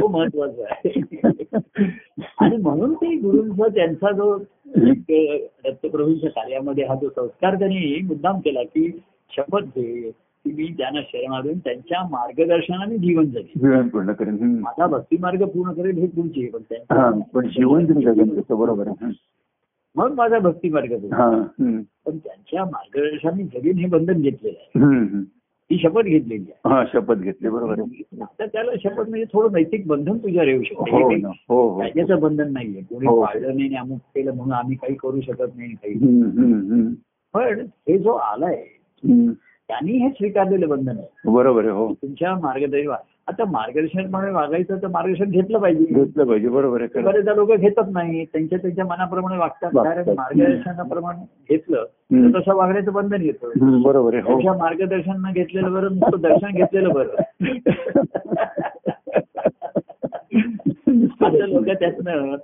तो 0.00 0.08
महत्त्वाचा 0.08 0.62
आहे. 0.70 1.04
आणि 2.38 2.56
म्हणून 2.56 2.94
ते 2.94 3.14
गुरुंचा 3.14 3.68
त्यांचा 3.68 4.12
जो 4.12 4.38
दत्तप्रभूंच्या 5.64 6.30
कार्यामध्ये 6.30 6.84
हा 6.84 6.94
जो 6.94 7.08
संस्कार 7.08 7.54
त्यांनी 7.54 8.00
मुद्दाम 8.04 8.38
केला 8.38 8.62
की 8.62 9.00
शपथ 9.36 9.60
घे 9.60 10.10
मी 10.58 10.74
त्यांना 10.78 11.00
शरणातून 11.00 11.58
त्यांच्या 11.58 12.02
मार्गदर्शनाने 12.10 12.96
जीवन 12.96 13.24
जगेल. 13.24 13.60
जीवन 13.60 13.88
पूर्ण 13.88 14.12
करेन. 14.12 14.58
माझा 14.58 14.86
भक्ती 14.86 15.16
मार्ग 15.20 15.44
पूर्ण 15.44 15.72
करेल 15.72 15.98
हे 15.98 16.06
तुमची 16.06 16.46
पण 16.46 16.60
हा 16.72 17.10
पण 17.34 17.48
जीवन 17.48 17.86
बरोबर 18.50 18.88
आहे. 18.88 19.12
मग 19.96 20.14
माझा 20.14 20.38
भक्ती 20.38 20.68
मार्ग. 20.68 20.94
पण 22.06 22.18
त्यांच्या 22.18 22.64
मार्गदर्शनाने 22.64 23.42
जगेन 23.42 23.78
हे 23.78 23.86
बंधन 23.86 24.20
घेतलेलं 24.20 24.58
आहे. 24.58 24.84
हं, 24.84 25.22
शपथ 25.76 26.02
घेतलेली 26.02 26.44
आहे. 26.64 26.86
शपथ 26.92 27.14
घेतली 27.14 27.48
बरोबर 27.48 27.78
आहे. 27.78 28.24
तर 28.38 28.46
त्याला 28.46 28.72
शपथ 28.84 29.08
म्हणजे 29.08 29.24
थोडं 29.24 29.52
नैतिक 29.52 29.86
बंधन 29.86 30.18
तुझ्यावर 30.18 30.48
येऊ 30.48 30.62
शकते. 30.62 30.96
हे 30.96 31.22
हो 31.26 31.68
हो 31.68 31.78
कायद्याचं 31.78 32.20
बंधन 32.20 32.52
नाहीये. 32.52 32.80
कोणी. 32.80 33.06
पाळलं 33.06 33.56
नाही 33.56 33.74
अमुक 33.74 33.98
केलं 33.98 34.32
म्हणून 34.34 34.52
आम्ही 34.52 34.76
काही 34.76 34.94
करू 34.94 35.20
शकत 35.20 35.56
नाही 35.56 35.74
काही. 35.74 35.94
पण 37.34 37.60
हे 37.60 37.98
जो 37.98 38.10
आलाय. 38.10 38.64
त्यांनी 39.68 39.92
हे 39.92 40.08
स्वीकारलेलं 40.10 40.68
बंधन 40.68 40.98
आहे. 40.98 41.30
बरोबर 41.30 41.60
आहे 41.60 41.70
हो. 41.70 41.92
तुमच्या 41.92 42.34
मार्गदर्शन 42.34 42.90
आता 43.28 43.44
मार्गदर्शनप्रमाणे 43.44 44.30
वागायचं 44.32 44.76
तर 44.76 44.86
मार्गदर्शन 44.86 45.24
घेतलं 45.24 45.58
पाहिजे. 45.58 45.84
घेतलं 45.84 46.24
पाहिजे 46.24 46.48
बरोबर 46.48 46.82
आहे. 46.82 47.02
बरेचदा 47.02 47.34
लोक 47.34 47.52
घेतच 47.52 47.88
नाही. 47.92 48.24
त्यांच्या 48.24 48.58
त्यांच्या 48.58 48.84
मनाप्रमाणे 48.84 49.38
वागतात. 49.38 49.70
कारण 49.70 50.04
मार्गदर्शनाप्रमाणे 50.16 51.26
घेतलं. 51.50 51.84
तर 52.12 52.40
तसं 52.40 52.54
वागण्याचं 52.54 52.92
बंधन 52.92 53.22
येतं 53.22 53.82
बरोबर 53.82 54.14
आहे 54.14 54.32
हो. 54.32 54.58
मार्गदर्शन 54.58 55.26
न 55.28 55.32
घेतलेलं 55.32 55.72
बरं 55.72 56.20
दर्शन 56.20 56.50
घेतलेलं 56.54 56.88
बरं. 56.88 57.40
लोक 61.48 61.68
त्यातनं 61.78 62.34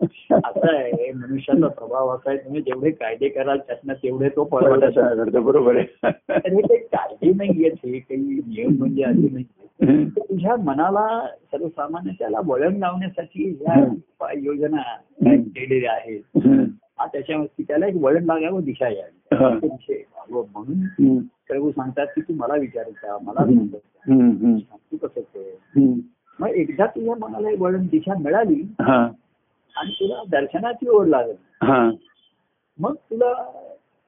असं 0.44 0.74
आहे 0.74 1.12
मनुष्याचा 1.12 1.68
स्वभाव 1.68 2.08
असा 2.08 2.30
आहे 2.30 2.38
तुम्ही 2.38 2.60
जेवढे 2.60 2.90
कायदे 2.90 3.28
कराल 3.28 3.58
त्यातनं 3.58 3.92
तेवढे 3.92 4.28
तो 4.28 4.44
पळवत 4.44 4.98
बरोबर 5.36 5.76
आहे. 5.76 6.10
तर 6.10 6.52
हे 6.52 6.60
काही 6.60 6.78
कायदे 6.78 7.32
नाही 7.32 7.50
आहेत 7.50 7.72
हे 7.72 7.98
काही 7.98 8.20
नियम 8.20 8.72
म्हणजे 8.78 9.02
असे 9.02 9.28
नाही 9.32 9.44
तुझ्या 10.06 10.56
मनाला 10.56 11.26
सर्वसामान्य 11.52 12.10
त्याला 12.18 12.38
वळण 12.46 12.76
लावण्यासाठी 12.76 13.56
ह्या 13.60 14.32
योजना 14.34 14.82
केलेल्या 15.26 15.92
आहेत. 15.92 16.20
त्याच्यावरती 17.12 17.62
त्याला 17.62 17.86
एक 17.86 17.94
वळण 17.96 18.24
लागावं 18.24 18.64
दिशा 18.64 18.88
यावी. 18.88 19.34
म्हणून. 20.32 21.18
प्रभू 21.48 21.70
सांगतात 21.70 22.06
की 22.06 22.20
तू 22.20 22.32
मला 22.36 22.54
विचारायचा 22.54 23.18
मला. 23.22 23.44
सांगायचा. 23.44 24.76
तू 24.92 24.96
कसं. 24.96 25.20
मग 26.40 26.48
एकदा 26.48 26.86
तुझ्या 26.86 27.14
मनाला 27.14 27.50
एक 27.50 27.60
वळण 27.60 27.86
दिशा 27.86 28.14
मिळाली 28.18 28.62
हा. 28.80 29.08
आणि 29.76 29.90
तुला 29.90 30.22
दर्शनाची 30.30 30.88
ओढ 30.88 31.06
लागली. 31.06 31.32
हा. 31.62 31.90
मग 32.78 32.94
तुला 32.94 33.58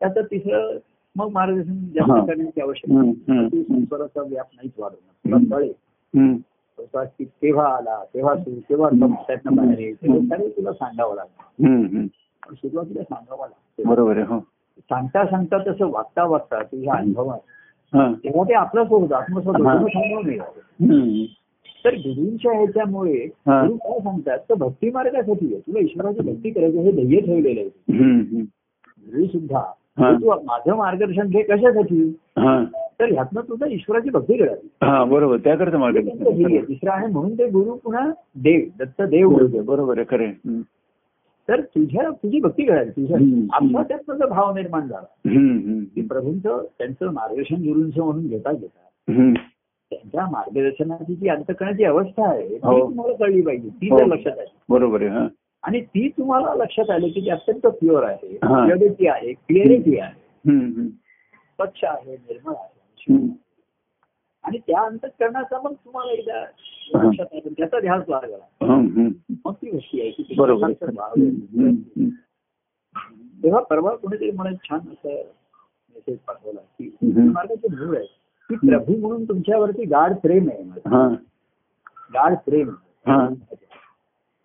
त्याचं 0.00 0.23
तिसरं 0.23 0.78
मग 1.16 1.28
मार्गदर्शन. 1.33 1.75
जास्त 1.78 2.26
करण्याची 2.26 2.61
आवश्यकता 2.61 3.02
तू. 3.47 3.62
संसाराचा 3.62 4.23
व्याप 4.23 4.47
नाहीच 4.52 4.73
वाढवणार 4.78 5.38
तुला. 5.38 5.56
कळेल. 5.56 5.73
तेव्हा 7.42 7.76
आला 7.76 8.04
तेव्हा 8.14 8.35
तू 8.35 8.61
तेव्हा 8.71 8.90
त्यातनं 9.26 9.54
बाहेर 9.54 9.78
येईल 9.78 10.56
तुला 10.56 10.73
सांगावं 10.73 11.14
लागतं. 11.14 11.42
सुरुवातीला 12.54 13.02
सांगावं 13.02 13.40
लागतं. 13.40 13.88
बरोबर 13.88 14.18
हो. 14.18 14.40
सांगता 14.78 15.26
सांगता 15.26 15.59
तसं 15.59 15.90
वागता 15.90 16.25
वागता 16.25 16.62
तुझ्या 16.62 16.95
अनुभवात 16.95 17.38
तेव्हा 18.14 18.49
ते 18.49 18.54
आपलं 18.54 18.80
होतं 18.80 19.14
आत्मस्वत 19.14 19.54
सांगावं 19.54 19.88
हं. 20.90 21.25
तर 21.85 21.94
गुरुंच्या 21.94 22.52
ह्याच्यामुळे. 22.52 23.26
गुरु 23.49 23.76
काय 23.76 23.99
सांगतात 23.99 24.38
तर 24.38 24.54
भक्ती 24.54 24.90
मार्गासाठी 24.90 25.46
आहे 25.46 25.61
तुला 25.61 25.78
ईश्वराची 25.78 26.20
भक्ती 26.20 26.50
करायची 26.50 26.78
हे 26.78 26.90
ध्येय 26.92 27.20
ठेवलेलं 27.20 27.61
आहे. 27.61 28.40
गुरु 29.06 29.26
सुद्धा. 29.26 29.62
तू 30.00 30.32
माझं 30.44 30.76
मार्गदर्शन 30.76 31.28
घे 31.28 31.42
कशासाठी 31.42 32.11
तर 33.00 33.12
ह्यातनं 33.12 33.40
तुझं 33.40 33.66
ईश्वराची 33.66 34.11
भक्ती 34.11 34.37
करावी 34.37 34.68
हा 34.82 35.04
बरोबर 35.04 35.37
त्याकरता 35.37 35.76
हे 35.87 35.92
त्यांचं 35.92 36.25
ध्येय 36.25 36.44
आहे. 36.44 36.54
मार्ग 36.54 36.68
तिसरं 36.68 36.90
आहे 36.90 37.06
म्हणून 37.06 37.38
ते 37.38 37.46
गुरु 37.50 37.75
पुन्हा 37.75 38.11
देव 38.35 38.61
दत्त 38.78 39.02
देव. 39.02 39.28
बरोबर 39.62 39.99
आहे 39.99 40.16
खरे 40.16 40.26
हं. 40.26 40.61
तर 41.49 41.61
तुझ्या 41.61 42.11
तुझी 42.11 42.40
भक्ती 42.40 42.64
करावी 42.64 42.90
तुझ्या 42.90 43.18
हम्म. 43.18 43.46
आपला 43.52 43.82
त्यातनं 43.82 44.14
जो 44.14 44.28
भाव 44.28 44.54
निर्माण 44.54 44.88
झाला 44.88 45.30
की 45.30 46.00
हं. 46.00 46.06
प्रभूंचं 46.06 46.64
त्यांचं 46.78 47.12
मार्गदर्शन 47.12 47.54
गुरूंचं 47.54 48.04
म्हणून 48.04 48.26
घेता 48.26 48.52
घेता. 48.52 49.32
त्यांच्या 49.90 50.25
मार्गदर्शनाची 50.31 51.14
जी 51.14 51.28
अंतकरणाची 51.28 51.85
अवस्था 51.85 52.28
आहे 52.28 52.49
ती 52.49 52.59
हो. 52.64 52.78
तुम्हाला 52.81 53.14
कळली 53.16 53.40
पाहिजे 53.43 53.69
ती 53.71 53.88
हो. 53.88 53.99
जर 53.99 54.05
लक्षात 54.07 54.38
आली 54.38 54.57
बरोबर 54.69 55.02
आहे 55.02 55.11
हा 55.11 55.26
आणि 55.62 55.81
ती 55.81 56.09
तुम्हाला 56.09 56.55
लक्षात 56.55 56.90
आली 56.90 57.09
की 57.11 57.21
ती 57.21 57.31
अत्यंत 57.31 57.66
प्युअर 57.66 58.02
आहे 58.02 58.33
हा. 58.45 58.64
प्युअरिटी 58.66 59.07
आहे 59.07 59.33
क्लिअरिटी 59.33 59.99
आहे 59.99 60.50
हं, 60.50 60.59
हं. 60.73 60.88
स्वच्छ 60.88 61.85
आहे 61.85 62.16
निर्मळ 62.16 62.55
आहे 62.55 63.14
हं. 63.14 63.26
आणि 64.45 64.59
त्या 64.59 64.81
अंतकरणाचा 64.81 65.61
मग 65.64 65.73
तुम्हाला 65.75 66.12
एकदा 66.12 66.40
हा. 66.40 67.02
लक्षात 67.02 67.35
आलं 67.35 67.52
त्याचा 67.52 67.81
ध्यास 67.81 68.02
लागला 68.09 68.37
हं, 68.64 68.87
हं. 68.97 69.09
मग 69.47 69.52
ती 69.52 69.71
गोष्टी 69.71 70.00
आहे 70.00 70.11
की 70.11 70.35
बरोबर 70.38 70.71
हं. 70.83 71.28
हं, 71.57 71.71
हं. 71.97 72.09
तेव्हा 73.43 73.61
परवा 73.62 73.95
कोणीतरी 73.97 74.31
मला 74.31 74.50
छान 74.64 74.78
असं 74.78 75.09
मेसेज 75.95 76.19
पाठवला 76.19 76.61
की. 76.61 76.90
मार्गाचे 77.28 77.69
मूळ 77.75 77.97
आहे 77.97 78.07
की 78.50 78.57
प्रभू 78.59 78.97
म्हणून 78.97 79.25
तुमच्यावरती 79.25 79.85
गाढ 79.85 80.12
प्रेम 80.15 80.49
आहे. 80.49 80.81
हा 80.87 81.07
गाढ 82.15 82.35
प्रेम 82.47 82.69
हा 83.07 83.26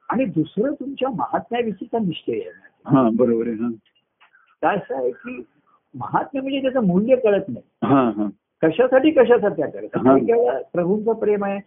आणि 0.10 0.25
दुसरं 0.25 0.74
तुमच्या 0.74 1.10
महात्म्याविषयीचा 1.10 2.00
निश्चय 2.00 2.39
आहे 2.39 2.93
हा 2.96 3.10
बरोबर 3.13 3.48
आहे 3.48 3.55
हा 3.55 3.70
काय 4.62 4.75
असं 4.77 4.96
आहे 4.96 5.12
की 5.12 5.41
महात्म्य 5.96 6.41
म्हणजे 6.41 6.62
त्याचं 6.62 6.86
मूल्य 6.88 7.15
कळत 7.15 7.50
नाही 7.50 7.93
हा 7.93 8.01
हा 8.17 8.27
कशासाठी 8.63 9.12
कशासाठी 9.12 9.62
करत. 9.62 9.88
काही 9.93 10.22
वेळेला 10.24 10.58
प्रभूंचं 10.74 11.13
प्रेम 11.13 11.43
आहे. 11.46 11.60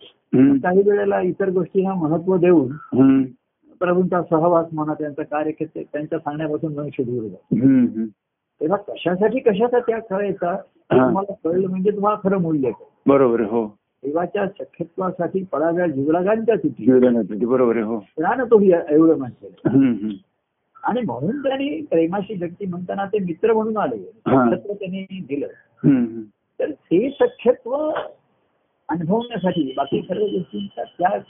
काही 0.59 0.83
वेळेला 0.83 1.21
इतर 1.21 1.51
गोष्टींना 1.51 1.95
महत्त्व 1.95 2.37
देऊन. 2.37 2.69
प्रभूंचा 3.81 4.21
सहवास 4.23 4.67
म्हणा 4.73 4.95
त्यांचं 4.95 5.23
कार्य 5.23 5.65
त्यांच्या 5.65 6.19
सांगण्यापासून 6.19 6.75
मनुष्य 6.75 7.05
दूर 7.05 7.27
जातो. 7.29 8.05
तेव्हा 8.61 8.77
कशासाठी 8.89 9.39
कशाचा 9.39 9.79
त्याग 9.79 10.01
करायचा. 10.11 10.57
तुम्हाला 10.93 11.33
कळलं 11.45 11.69
म्हणजे 11.69 11.91
तुम्हाला 11.91 12.19
खरं 12.25 12.41
मूल्य. 12.41 12.71
बरोबर 13.07 13.41
हो 13.41 13.67
देवाच्या 14.03 14.47
सख्यत्वासाठी 14.49 15.43
पळाव्या 15.43 15.87
जीवलागांच्या 15.87 16.55
तिथे 16.55 16.85
जीवनासाठी 16.85 17.47
बरोबर 17.47 17.77
आहे 17.77 17.85
हो 17.85 17.99
प्राण 18.17 18.45
तो 18.45 18.61
एवढं 18.61 19.19
म्हणते. 19.19 19.55
आणि 20.85 21.01
म्हणून 21.01 21.43
त्यांनी 21.43 21.69
प्रेमाशी 21.83 22.35
व्यक्ती 22.35 22.67
म्हणताना 22.67 23.05
ते 23.05 23.19
मित्र 23.19 23.53
म्हणून 23.53 23.77
आले. 23.77 23.97
सख्यत्व 23.99 24.73
त्यांनी 24.73 25.21
दिलं. 25.29 25.47
तर 26.61 26.71
ते 26.71 27.11
सख्यत्व 27.11 27.77
अनुभवण्यासाठी 28.89 29.73
बाकी 29.77 30.03
सर्व 30.03 30.25
गोष्टींचा 30.25 30.85
त्याग. 30.85 31.21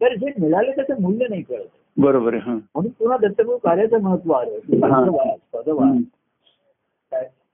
तर 0.00 0.14
जे 0.14 0.32
मिळाले 0.40 0.70
त्याचं 0.70 1.02
मूल्य 1.02 1.26
नाही 1.30 1.42
कळत 1.42 1.68
बरोबर 1.96 2.34
आहे 2.34 2.42
हा. 2.42 2.54
म्हणून 2.54 2.90
पुन्हा 2.90 3.16
दत्तप्रभू 3.16 3.56
कार्याचं 3.56 4.00
महत्त्व 4.00 4.32
आलं 4.32 4.58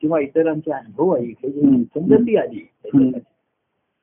किंवा 0.00 0.20
इतरांचे 0.20 0.72
अनुभव 0.72 1.14
आहे 1.14 1.26
हे 1.26 1.48
जे 1.50 1.66
हं. 1.66 1.82
संगती 1.82 2.36
आली. 2.36 2.58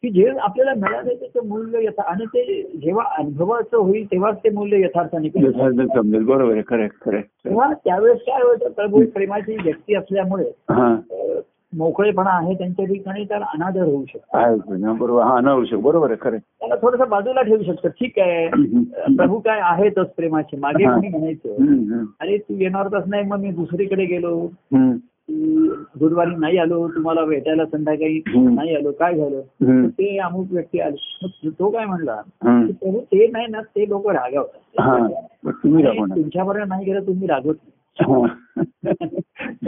की 0.03 0.09
जे 0.09 0.29
आपल्याला 0.39 0.73
मिळालं 0.73 1.13
त्याचं 1.13 1.47
मूल्य 1.47 1.83
यथा 1.83 2.01
आणि 2.01 2.25
ते 2.25 2.61
जेव्हा 2.63 3.05
अनुभवाचं 3.17 3.77
होईल 3.77 4.05
तेव्हाच 4.05 4.37
ते 4.37 4.49
मूल्य 4.49 4.79
यथार्थाने 4.79 5.29
समजेल 5.29 6.23
बरोबर 6.23 6.53
आहे 6.53 6.61
खरं. 6.61 6.87
तेव्हा 7.21 7.73
त्यावेळेस 7.73 8.17
काय 8.17 8.41
होतं 8.41 8.71
प्रभू 8.71 9.03
प्रेमाची 9.13 9.57
व्यक्ती 9.63 9.95
असल्यामुळे 9.95 10.51
मोकळेपणा 11.73 12.29
आहे 12.29 12.53
त्यांच्या 12.53 12.85
ठिकाणी 12.85 13.23
तर 13.23 13.41
अनादर 13.41 13.81
होऊ 13.81 14.05
शकतो. 14.05 14.37
आहे 14.37 14.83
हा, 14.83 14.93
बरोबर. 14.93 15.21
हा 15.21 15.37
अनावश्यक 15.37 15.79
बरोबर 15.79 16.09
आहे 16.09 16.17
खरं 16.21 16.35
आहे. 16.35 16.39
त्याला 16.59 16.75
थोडस 16.75 17.07
बाजूला 17.09 17.41
ठेवू 17.41 17.63
शकतं. 17.63 17.89
ठीक 17.89 18.19
आहे. 18.19 18.47
प्रभू 19.17 19.39
काय 19.39 19.59
आहेतच 19.59 20.09
प्रेमाचे? 20.09 20.57
मागे. 20.57 20.85
कोणी 20.85 21.07
म्हणायचं. 21.07 22.03
अरे 22.21 22.37
तू 22.37 22.55
येणारच 22.57 23.03
नाही 23.07 23.23
मग 23.23 23.39
मी 23.39 23.51
दुसरीकडे 23.51 24.05
गेलो. 24.05 24.49
गुरुवारी 25.99 26.35
नाही 26.35 26.57
आलो 26.57 26.87
तुम्हाला 26.87 27.25
भेटायला 27.25 27.65
संध्याकाळी. 27.65 28.21
नाही 28.35 28.75
आलो. 28.75 28.91
काय 28.91 29.17
झालं? 29.17 29.87
ते 29.89 30.17
अमुक 30.17 30.47
व्यक्ती 30.51 30.79
आले. 30.79 31.49
तो 31.49 31.69
काय 31.69 31.85
म्हणला? 31.85 32.21
प्रभू 32.43 32.99
ते 32.99 33.27
नाही 33.27 33.47
ना 33.47 33.61
ते 33.61 33.89
लोक 33.89 34.09
रागावतात. 34.09 34.59
तुमच्यापर्यंत 35.63 36.69
नाही 36.69 36.85
गेलं 36.85 37.07
तुम्ही 37.07 37.27
रागवत 37.27 37.53
नाही. 37.53 37.71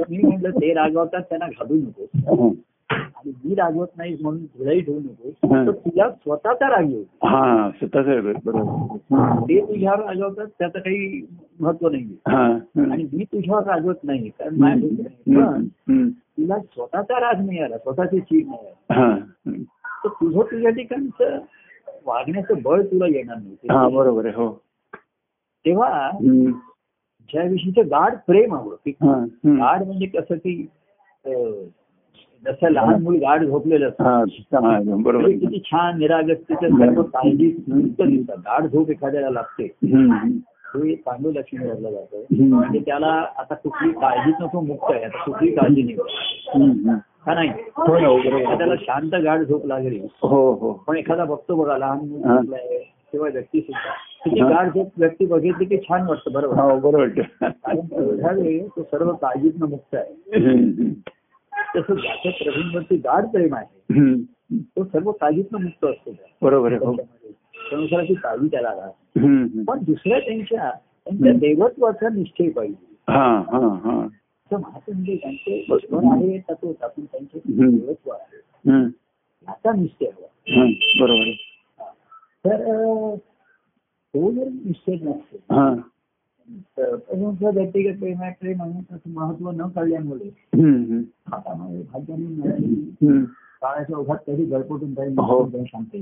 मी 0.09 0.17
म्हटलं 0.17 0.49
ते 0.49 0.73
रागवतात 0.73 1.21
त्यांना 1.21 1.47
घालू 1.47 1.75
नको 1.75 2.35
हा. 2.35 2.49
आणि 2.89 3.31
मी 3.45 3.55
रागवत 3.55 3.87
नाही 3.97 4.15
म्हणून 4.21 4.45
तुलाही 4.45 4.79
ठेवू 4.81 4.99
नको 4.99 5.53
हं. 5.55 5.65
तर 5.67 5.71
तुला 5.71 6.09
स्वतःचा 6.09 6.69
राग 6.69 6.89
येऊ 6.89 7.03
हा 7.23 7.69
स्वतःच 7.69 8.05
ते 9.49 9.59
तुझ्यावर 9.59 9.99
रागवतात 9.99 10.47
त्याचं 10.59 10.79
काही 10.79 11.21
महत्त्व 11.59 11.89
नाही 11.89 12.03
हा. 12.27 12.43
आणि 12.91 13.03
मी 13.13 13.23
तुझ्यावर 13.23 13.63
रागवत 13.63 14.03
नाही 14.03 14.29
कारण 14.29 14.55
माझ्या. 14.55 15.57
तुला 16.37 16.57
स्वतःचा 16.59 17.19
राग 17.19 17.45
नाही 17.45 17.59
आला 17.59 17.77
स्वतःची 17.77 18.19
चीड 18.19 18.47
नाही 18.47 18.67
आला. 18.67 19.51
तर 20.03 20.09
तुझं 20.09 20.41
तुझ्या 20.41 20.71
ठिकाणचं 20.71 21.37
वागण्याचं 22.05 22.61
बळ 22.63 22.81
तुला 22.81 23.07
येणार 23.07 23.37
नाही 23.37 23.95
बरोबर 23.95 24.25
आहे 24.25 24.35
हो. 24.35 24.51
तेव्हा 25.65 26.09
हम्म. 27.21 27.39
ज्या 27.39 27.43
विषयीचं 27.43 27.81
गाढ 27.87 28.15
प्रेम 28.27 28.55
हवं 28.55 28.75
की 28.85 28.91
हा. 28.91 29.25
गाढ 29.45 29.83
म्हणजे 29.83 30.05
कसं 30.05 30.35
की 30.35 30.67
जसं 32.45 32.69
लहान 32.69 33.03
मूल 33.03 33.15
गाढ 33.15 33.43
झोपलेलं 33.43 33.89
असतं 33.89 34.03
बरोबर. 35.01 35.29
किती 35.29 35.59
छान 35.59 35.99
निरागस 35.99 36.37
तिचं 36.49 36.67
सर्व 36.67 37.01
काळजी 37.01 37.55
मुक्त 37.67 38.01
दिसतात. 38.01 38.37
गाढ 38.37 38.65
झोप 38.65 38.89
एखाद्याला 38.89 39.29
लागते. 39.29 39.63
हे 40.75 40.95
चांगलं 40.95 41.33
लक्षण 41.39 41.57
धरलं 41.57 41.91
जातं. 41.91 42.43
म्हणजे 42.43 42.79
त्याला 42.79 43.25
आता 43.37 43.55
कुठली 43.55 43.91
काळजीच 43.91 44.35
नको 44.41 44.61
मुक्त 44.61 44.91
आहे. 44.91 45.03
आता 45.03 45.23
कुठली 45.23 45.51
काळजी 45.51 45.83
नाही. 45.83 45.95
का 47.25 47.33
नाही? 47.33 47.49
हो. 47.49 48.57
त्याला 48.57 48.75
शांत 48.79 49.15
गाढ 49.15 49.43
झोप 49.43 49.65
लागली. 49.65 49.99
हो 50.21 50.53
हो. 50.53 50.73
पण 50.73 50.97
एखादा 50.97 51.25
बघतो 51.25 51.55
बघा 51.55 51.77
लहान 51.77 51.97
मुल 51.97 52.55
किंवा 53.11 53.29
व्यक्ती 53.29 53.61
सुद्धा. 53.61 53.91
त्याची. 54.25 54.39
गाढ 54.39 54.67
झोप 54.69 54.87
व्यक्ती 54.97 55.25
बघितली 55.25 55.65
की 55.65 55.77
छान 55.77 56.07
वाटतं 56.07 56.31
बरोबर 56.31 56.59
हो 56.59 56.79
कारण 57.41 57.77
एवढ्या 57.91 58.67
तो 58.67 58.83
सर्व 58.83 59.11
काळजीतनं 59.13 59.69
मुक्त 59.69 59.95
आहे. 59.95 60.13
तसं 61.75 61.93
ज्याच्या 61.93 62.31
प्रभूंवरती 62.31 62.95
गाढ 62.95 63.25
प्रेम 63.25 63.55
आहे. 63.55 64.13
तो 64.53 64.83
सर्व 64.83 65.11
काळजीतनं 65.11 65.61
मुक्त 65.61 65.85
असतो. 65.85 66.11
बरोबर 66.41 66.71
आहे 66.71 66.85
हो. 66.85 66.95
संसाराची 67.71 68.13
काळजी 68.13 68.47
त्याला 68.47 68.69
राहते. 68.69 69.63
पण 69.63 69.79
दुसऱ्या 69.81 70.19
त्यांच्या 70.19 70.71
त्यांच्या 71.05 71.33
देवत्वाचा 71.33 72.09
निश्चय 72.09 72.49
पाहिजे 72.49 72.95
हा 73.07 73.23
हा 73.51 73.59
हा 73.83 73.99
महात्मा 74.51 74.93
म्हणजे 74.93 75.15
त्यांचे 75.15 75.55
ईश्वर 75.59 76.03
आहे 76.03 76.37
तत्व 76.39 76.71
आपण 76.81 77.05
त्यांचे. 77.05 77.39
देवत्व 77.45 78.11
आहे. 78.11 78.37
याचा 78.77 79.71
निश्चय 79.75 80.05
हवा 80.05 80.65
बरोबर 80.99 81.31
तर 82.45 83.15
तो 84.21 84.31
जर 84.31 84.47
निश्चय 84.47 84.93
नसतो 84.93 85.37
हा 85.53 85.75
तर 86.77 86.95
प्रभूंचं 86.95 87.53
व्यक्तिगत 87.53 87.99
प्रेम 87.99 88.21
आहे 88.21 88.33
प्रेम 88.39 88.61
आहे 88.61 88.81
त्याचं 88.81 89.09
महत्त्व 89.09 89.51
न 89.51 89.67
कळल्यामुळे. 89.67 90.25
हातामध्ये 91.27 91.81
भाग्याने. 91.83 93.25
काळाच्या 93.61 93.97
ओघात 93.97 94.17
कधी 94.27 94.45
गळपटून 94.45 94.93
काही 94.93 95.09
हो. 95.09 95.49
सांगते. 95.49 95.99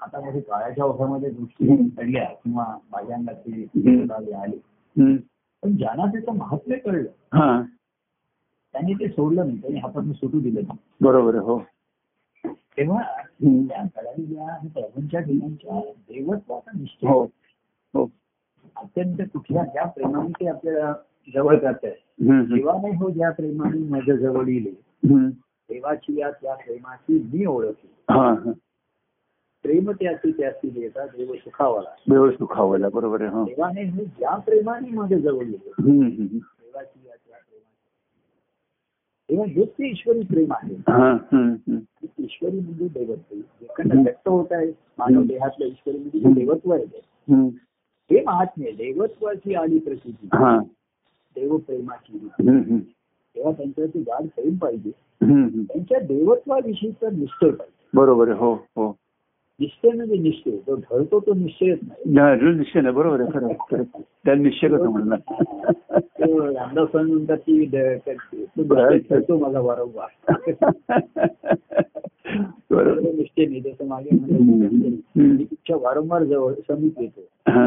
हातामध्ये 0.00 0.40
काळाच्या 0.40 0.84
ओघामध्ये 0.84 1.30
दृष्टी. 1.30 1.88
पडल्या 1.88 2.24
किंवा 2.24 2.64
अंगातली 2.92 3.62
हम्म. 3.62 4.12
आली. 4.34 4.56
पण 5.62 5.76
ज्यांना 5.76 6.04
त्याचं 6.06 6.32
महत्त्व 6.32 6.72
कळलं 6.84 7.62
त्यांनी 8.72 8.94
ते 8.94 9.08
सोडलं 9.08 9.46
नाही 9.46 9.60
त्यांनी 9.60 9.80
हातातून 9.80 10.12
सुटू 10.12 10.40
दिलं 10.40 10.60
नाही 10.62 10.78
बरोबर 11.00 11.34
हो 11.34 11.62
तेव्हा. 12.78 13.02
त्या 13.42 13.82
कळालेल्या 13.94 14.56
प्रभूंच्या 14.74 15.20
ठिकाणच्या 15.20 15.80
देवत्वाचा 16.08 16.78
निश्चय 16.78 17.08
हो 17.08 17.22
हो 17.94 18.04
अत्यंत 18.76 19.22
कुठल्या 19.32 19.64
ज्या 19.64 19.84
प्रेमाने 19.86 20.32
ते 20.40 20.48
आपल्याला 20.48 20.92
जवळ 21.34 21.56
करत 21.58 21.84
आहे. 21.84 21.94
देवा 22.54 22.76
नाही 22.82 22.96
हो 22.96 23.10
ज्या 23.10 23.30
प्रेमाने 23.30 23.88
माझ्या 23.88 24.16
जवळ 24.16 24.48
येईल. 24.48 24.74
देवाची 25.70 26.18
या 26.20 26.30
त्या 26.30 26.54
प्रेमाची 26.54 27.18
मी 27.32 27.44
ओळखली 27.46 28.52
प्रेम 29.64 29.90
त्याची 29.90 30.30
त्याची 30.32 30.68
देता 30.70 31.04
देव 31.06 31.32
सुखावला 31.34 31.90
व्यवस्थित 32.08 32.46
खावायला 32.50 32.88
बरोबर 32.94 33.22
आहे 33.22 33.44
देवाने 33.44 33.82
हे 33.82 34.04
ज्या 34.04 34.36
प्रेमाने 34.36 34.90
माझ्या 34.90 35.18
जवळ 35.18 35.44
येईल. 35.44 36.38
देवाची 36.38 37.06
या 37.08 37.14
तेव्हा 39.30 39.46
हेच 39.46 39.68
ते 39.68 39.90
ईश्वरी 39.90 40.20
प्रेम 40.20 40.52
आहे. 40.52 40.74
हा 40.74 41.16
ईश्वरी 42.18 42.60
म्हणजे 42.60 42.88
दैवत्व. 42.88 43.34
व्यक्त 44.02 44.28
होत 44.28 44.46
आहे 44.50 44.66
मानव 44.98 45.22
देहातलं 45.22 45.66
ईश्वरी 45.66 45.98
म्हणजे 45.98 46.32
देवत्व 46.34 46.72
आहे. 46.72 46.84
हे 48.12 48.22
महात्म्य 48.24 48.70
देवत्वाची 48.70 49.54
आली 49.54 49.78
प्रसिद्धी. 49.78 50.26
हा. 50.26 50.58
देवप्रेमाची. 51.36 52.28
तेव्हा 53.34 53.52
त्यांच्यावरती 53.52 54.00
गाढ 54.00 54.26
प्रेम 54.26 54.56
पाहिजे. 54.56 54.90
त्यांच्या 55.62 55.98
देवत्वाविषयीचा 55.98 57.10
निश्चय 57.10 57.50
पाहिजे. 57.50 57.88
बरोबर 57.94 58.28
हो 58.28 58.54
हो. 58.54 58.96
निश्चय 59.60 59.90
म्हणजे 59.90 60.16
निश्चय 60.18 60.50
जो 60.66 60.74
ढळतो 60.74 61.18
तो 61.20 61.32
निश्चयच 61.34 61.78
नाही 62.06 62.52
निश्चय 62.52 62.80
नाही 62.80 62.94
बरोबर 62.94 63.20
आहे 63.20 63.30
खरं. 63.30 63.82
त्याला 64.24 64.40
निश्चय 64.42 64.68
कसं 64.68 64.90
म्हणणार 64.90 65.18
तो 66.20 66.46
रामदास 66.46 66.88
स्वामी 66.90 67.12
म्हणतात 67.12 67.38
की 67.46 67.66
तो 68.56 68.62
ढळतो 68.74 69.38
माझा 69.38 69.60
वारंवार 69.60 70.32
बरोबर 72.70 72.98
तो 72.98 73.12
निश्चय 73.12 73.46
नाही 73.46 73.60
जसं 73.60 73.86
मागे. 73.88 74.16
की 74.16 75.42
इच्छा 75.42 75.76
वारंवार 75.76 76.24
जवळ 76.24 76.52
समीप 76.68 77.00
येतो 77.00 77.20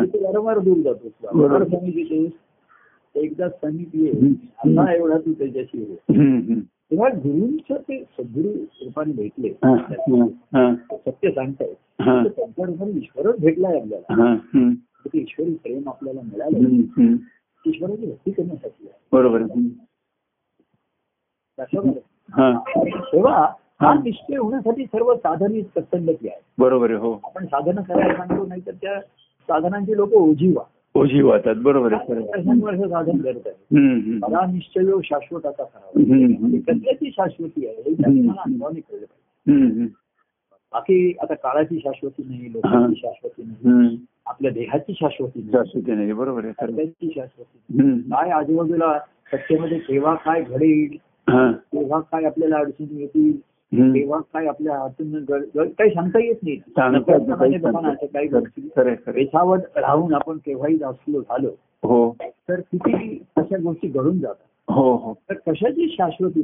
तो 0.06 0.26
वारंवार 0.26 0.60
दूर 0.60 0.78
जातो 0.84 1.08
वारंवार. 1.24 1.64
समीप 1.64 1.98
येतो 1.98 3.20
एकदा 3.22 3.50
समीप 3.50 3.96
ये. 3.96 4.12
आता 4.60 4.94
एवढा 4.94 5.18
तू 5.18 5.34
त्याच्याशी. 5.34 5.80
तेव्हा 6.94 7.08
गुरुंचं 7.10 7.78
ते 7.82 7.98
सद्गुरु 8.04 8.50
रूपाने 8.50 9.14
भेटले. 9.14 9.50
सत्य 10.98 11.32
सांगतायत. 11.32 11.76
तर 12.00 12.28
त्यांच्या 12.28 12.66
रूपाने 12.66 12.92
ईश्वरच 12.92 13.40
भेटलाय 13.40 13.80
आपल्याला. 13.80 14.36
ते 15.06 15.20
ईश्वरी 15.20 15.54
प्रेम 15.54 15.90
आपल्याला 15.90 16.22
मिळालं. 16.24 17.16
ईश्वराची 17.66 18.06
भक्ती 18.06 18.32
करण्यासाठी 18.32 18.88
आहे. 18.88 19.00
बरोबर 19.12 19.42
हा. 22.34 22.52
तेव्हा 23.14 23.48
हा. 23.82 23.94
निश्चय 23.94 24.38
होण्यासाठी 24.38 24.86
सर्व 24.86 25.14
साधन 25.16 25.52
ही 25.52 25.64
सत्संगती 25.64 26.28
आहे 26.28 26.42
बरोबर 26.58 26.90
आहे 26.90 27.00
हो. 27.00 27.14
आपण 27.24 27.46
साधनं 27.46 27.82
करायला 27.82 28.14
सांगतो 28.14 28.46
नाही 28.46 28.62
तर 28.66 28.72
त्या 28.72 29.00
साधनांची 29.50 29.96
लोक 29.98 30.14
ओझीवा 30.14 30.64
ओझी 30.96 31.22
वाहतात 31.22 31.56
बरोबर 31.56 31.94
साधन 31.98 33.18
करत 33.18 33.48
आहे. 33.48 34.18
मला 34.18 34.46
निश्चय. 34.46 34.82
करावा 34.84 36.60
कसल्याची 36.68 37.12
शाश्वती 37.12 37.68
आहे 37.68 37.94
अनुभवाने 38.04 38.80
कळलं 38.80 39.06
पाहिजे. 39.06 39.86
बाकी 40.74 41.14
आता 41.22 41.34
काळाची 41.34 41.80
शाश्वती 41.80 42.24
नाही 42.30 42.54
लोकांची 42.54 43.00
शाश्वती 43.00 43.44
नाही. 43.44 43.98
आपल्या 44.26 44.52
देहाची 44.52 44.94
शाश्वती 44.94 45.40
नाही 45.40 45.52
शाश्वती 45.52 45.92
नाही 45.92 46.14
बरोबर 46.14 46.46
आहे. 46.46 46.54
सगळ्यांची 46.62 47.12
शाश्वती. 47.16 48.00
काय 48.12 48.30
आजूबाजूला 48.30 49.00
सत्तेमध्ये 49.32 49.78
केव्हा 49.80 50.16
काय 50.16 50.42
घडेल 50.42 50.98
हा. 51.30 51.52
केव्हा 51.52 52.00
काय 52.00 52.24
आपल्याला 52.24 52.58
अडचणी 52.58 53.02
येतील. 53.02 53.32
तेव्हा 53.80 54.20
काय 54.20 54.46
आपल्या 54.46 54.88
गड- 55.30 55.68
काही 55.70 55.90
सांगता 55.90 56.20
येत 56.20 56.36
नाही. 56.44 56.56
काही. 58.08 58.28
रेसावत 59.08 59.60
राहून 59.76 60.14
आपण 60.14 60.38
केव्हाही 60.38 60.84
असलो 60.84 61.22
झालो 61.22 61.48
हो. 61.84 62.16
तर 62.22 62.60
किती 62.60 63.24
अशा 63.36 63.58
गोष्टी 63.58 63.88
घडून 63.88 64.20
जातात. 64.20 64.72
हो 64.74 64.96
हो. 64.96 65.14
तर 65.14 65.34
कशाची 65.34 65.90
शाश्वती 65.90 66.42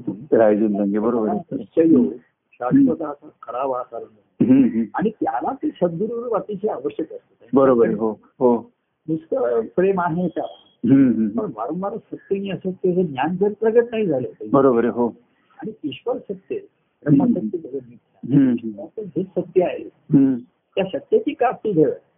लंगे 0.79 0.99
बरोबर 0.99 1.29
शाश्वत 2.53 3.01
असा 3.01 3.97
हम्म. 3.97 4.63
हम्म. 4.63 4.83
आणि 4.95 5.09
त्याला 5.09 5.53
ते 5.63 5.67
सद्गुरू 5.69 6.29
अतिशय 6.29 6.67
आवश्यक 6.67 7.13
असतं. 7.13 7.45
बरोबर 7.53 7.85
आहे 7.85 7.95
हो 7.95 8.11
हो. 8.11 8.71
नुसतं 9.09 9.61
प्रेम 9.75 10.01
आहे 10.01 10.27
का. 10.27 10.41
पण 11.39 11.51
वारंवार 11.55 11.97
सत्य 11.97 12.51
असत्य 12.51 12.89
हे 12.89 13.03
ज्ञान 13.03 13.35
जर 13.35 13.53
प्रगट 13.59 13.83
नाही 13.91 14.05
झालं 14.05 14.27
बरोबर 14.51 14.83
आहे 14.83 14.93
हो. 14.93 15.07
आणि 15.59 15.71
ईश्वर 15.83 16.17
सत्य 16.17 16.55
ब्रह्मसत्य. 17.05 17.57
हे 19.15 19.23
सत्य 19.23 19.63
आहे. 19.63 19.89
त्या 20.75 20.83
सत्याची 20.85 21.33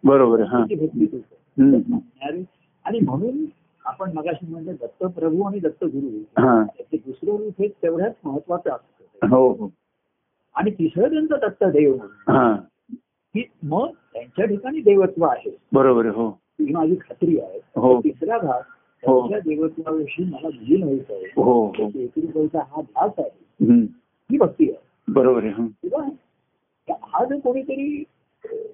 बरोबर 0.04 0.40
हा. 0.40 0.58
त्याची 0.58 0.74
भक्ती 0.74 1.06
तुझं. 1.06 1.62
हम्म. 1.62 1.98
आणि 2.84 3.00
म्हणून 3.00 3.44
आपण 3.86 4.10
मगाशी 4.14 4.46
म्हणलं 4.46 4.72
दत्त 4.72 5.04
प्रभू 5.04 5.42
आणि 5.42 5.58
दत्त 5.58 5.84
गुरु 5.84 6.42
हा 6.46 6.64
ते 6.78 6.96
दुसरं 6.96 7.36
रूप 7.36 7.52
हे 7.58 7.68
तेवढ्याच 7.68 8.14
महत्वाचं 8.24 8.70
असतं. 8.70 9.26
हो 9.26 9.48
हो. 9.52 9.72
आणि 10.54 10.70
तिसरं 10.70 11.10
त्यांचं 11.10 11.36
दत्त 11.42 11.64
देव 11.64 11.94
हा. 12.04 12.56
की 13.34 13.44
मग 13.62 13.88
त्यांच्या 14.12 14.44
ठिकाणी 14.44 14.80
देवत्व 14.80 15.24
आहे. 15.24 15.56
बरोबर 15.72 16.06
हो. 16.06 16.28
ही 16.28 16.74
माझी 16.74 16.94
खात्री 16.94 17.40
आहे. 17.40 17.60
हो. 17.76 18.00
तिसरा 18.00 18.38
भाग 18.38 18.60
हो. 19.06 19.18
त्यांच्या 19.18 19.38
देवत्वाविषयी 19.38 20.24
मला 20.24 20.46
विलीन 20.46 20.82
व्हायचं 20.82 21.14
आहे. 21.14 21.24
हो 21.36 21.66
हो. 21.66 22.44
हा 22.54 22.80
ध्यास 22.80 23.12
आहे. 23.18 23.74
ही 24.32 24.38
भक्ती 24.38 24.70
आहे 24.70 25.12
बरोबर 25.12 25.44
आहे 25.44 25.68
जर 27.26 27.38
कोणीतरी 27.38 28.04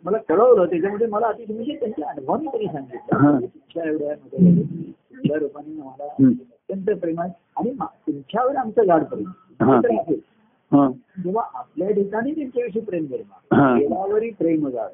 मला 0.05 0.19
कळवलं 0.19 0.65
त्याच्यामध्ये 0.65 1.07
मला 1.07 1.27
अतिशय 1.27 1.55
म्हणजे 1.55 1.75
त्यांच्या 1.75 2.09
अनुभवाने 2.09 2.45
त्यांनी 2.45 2.67
हा. 2.67 2.73
सांगितलं 2.73 3.41
तुमच्या 3.41 3.85
एवढ्या 3.85 4.15
तुमच्या 4.15 5.37
रूपाने 5.39 5.75
मला. 5.75 6.05
अत्यंत 6.05 6.99
प्रेमात 7.01 7.29
आणि 7.57 7.71
तुमच्यावर 7.81 8.57
आमचं 8.57 8.89
गाड 8.89 9.05
प्रेम 9.05 9.27
हा. 9.61 9.81
तर 9.81 9.91
आहे. 9.91 10.17
जेव्हा 11.23 11.45
आपल्या 11.55 11.91
ठिकाणी 11.91 12.35
त्यांच्याविषयी 12.35 12.83
प्रेम. 12.83 13.05
निर्माण 13.11 13.79
देवावरही 13.79 14.31
प्रेम 14.31 14.67
गाड. 14.67 14.91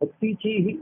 भक्तीची 0.00 0.56
ही 0.56 0.76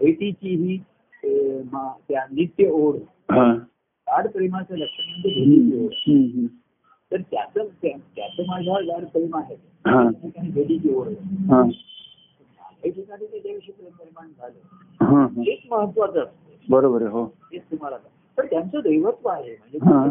भेटीची 0.00 0.54
ही 0.54 0.78
त्या 1.24 2.24
नित्य 2.32 2.70
ओढ. 2.70 2.96
गाढ 3.30 4.26
प्रेमाचं 4.26 4.76
लक्षण 4.76 5.10
म्हणजे 5.10 5.28
भेटीची 5.28 5.84
ओढ. 5.84 6.46
तर 7.12 7.20
त्याचं 7.20 7.60
त्या- 7.82 7.98
त्याचं 8.16 8.42
माझ्यावर 8.46 8.82
गाढ 8.82 9.04
प्रेम 9.04 9.36
आहे. 9.36 9.56
भेटीची 10.50 10.94
ओढ 10.94 11.06
काही 11.06 12.90
ठिकाणी 12.90 13.26
ते 13.26 13.38
देवाशी 13.38 13.72
प्रेम 13.72 13.92
निर्माण 13.98 14.28
झालं. 14.38 15.40
हेच 15.40 15.58
महत्वाचं 15.70 16.20
असतं. 16.20 16.48
बरोबर 16.68 17.02
हो. 17.02 17.24
हेच 17.24 17.62
तुम्हाला 17.62 17.96
पण 18.36 18.46
त्यांचं 18.46 18.80
दैवत्व 18.84 19.28
आहे. 19.28 19.56
म्हणजे 19.56 19.78
हा. 19.78 20.10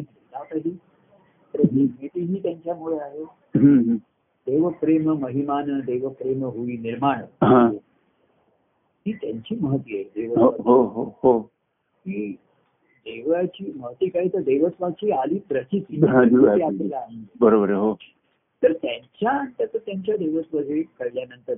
भेटी 1.53 2.19
ही 2.19 2.43
त्यांच्यामुळे 2.43 2.97
आहे. 2.97 3.23
हं. 3.23 3.77
हं. 3.77 3.95
देवप्रेम 4.47 5.13
महिमान 5.13 5.79
देवप्रेम 5.79 6.43
होई 6.43 6.77
निर्माण. 6.77 7.17
ही. 9.05 9.13
त्यांची 9.13 9.55
महती 9.61 9.95
आहे. 9.95 10.03
हो 10.03 10.35
देवत्वाची 10.35 10.61
हो 10.61 10.83
हो 10.83 11.03
हो. 11.23 11.39
की 12.05 12.35
देवाची 13.07 13.71
महती 13.75 14.09
काय 14.09 14.27
तर 14.27 14.41
देवत्वाची 14.41 15.11
आली 15.11 15.39
प्रचिती. 15.49 16.05
आपल्याला. 16.05 17.05
बरोबर 17.39 17.69
आहे 17.69 17.79
हो 17.79 17.93
तर 18.63 18.73
त्यांच्या 18.73 19.43
त्याचं 19.57 19.77
त्यांच्या 19.77 20.15
देवत्व 20.17 20.59
हे 20.59 20.81
कळल्यानंतर. 20.99 21.53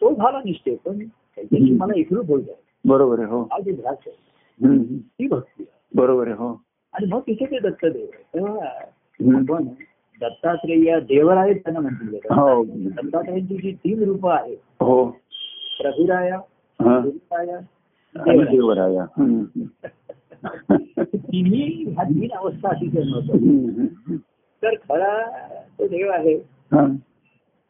तो 0.00 0.14
झाला 0.14 0.40
निश्चय 0.44 0.74
पण 0.74 0.98
त्याच्याशी. 0.98 1.72
मला 1.72 1.92
एकरूप 1.96 2.28
होईल 2.28 2.44
बरोबर 2.84 3.18
आहे 3.18 3.28
हो 3.28 3.42
हा 3.42 3.60
जे 3.60 3.72
ध्यास 3.72 3.96
आहे. 4.06 4.98
ती 4.98 5.26
भक्ती. 5.28 5.64
बरोबर 5.94 6.26
आहे 6.26 6.36
हो 6.36 6.52
आणि 6.94 7.06
मग 7.06 7.20
तिथे 7.20 7.46
ते 7.46 7.58
दत्तदेव. 7.58 8.06
तेव्हा. 8.34 8.68
आपण 9.36 9.64
दत्तात्रेय 10.20 10.98
देवराय 11.00 11.52
त्यांना 11.52 11.80
म्हटलं 11.80 12.10
जातं. 12.10 12.34
हो 12.34 12.64
दत्तात्रेयांची 12.64 13.56
जी 13.56 13.72
तीन 13.74 14.02
रूप 14.02 14.26
आहेत 14.26 14.82
हो 14.82 15.04
प्रभुराया 15.80 16.38
देवराया. 18.16 19.04
तिन्ही 21.14 21.84
ह्या 21.88 22.04
तीन 22.04 22.28
अवस्था 22.30 22.68
हं. 22.68 23.70
हं. 23.80 24.16
तर 24.62 24.74
खरा 24.74 25.30
तो 25.78 25.86
देव 25.88 26.10
आहे 26.10 26.34
हं. 26.72 26.96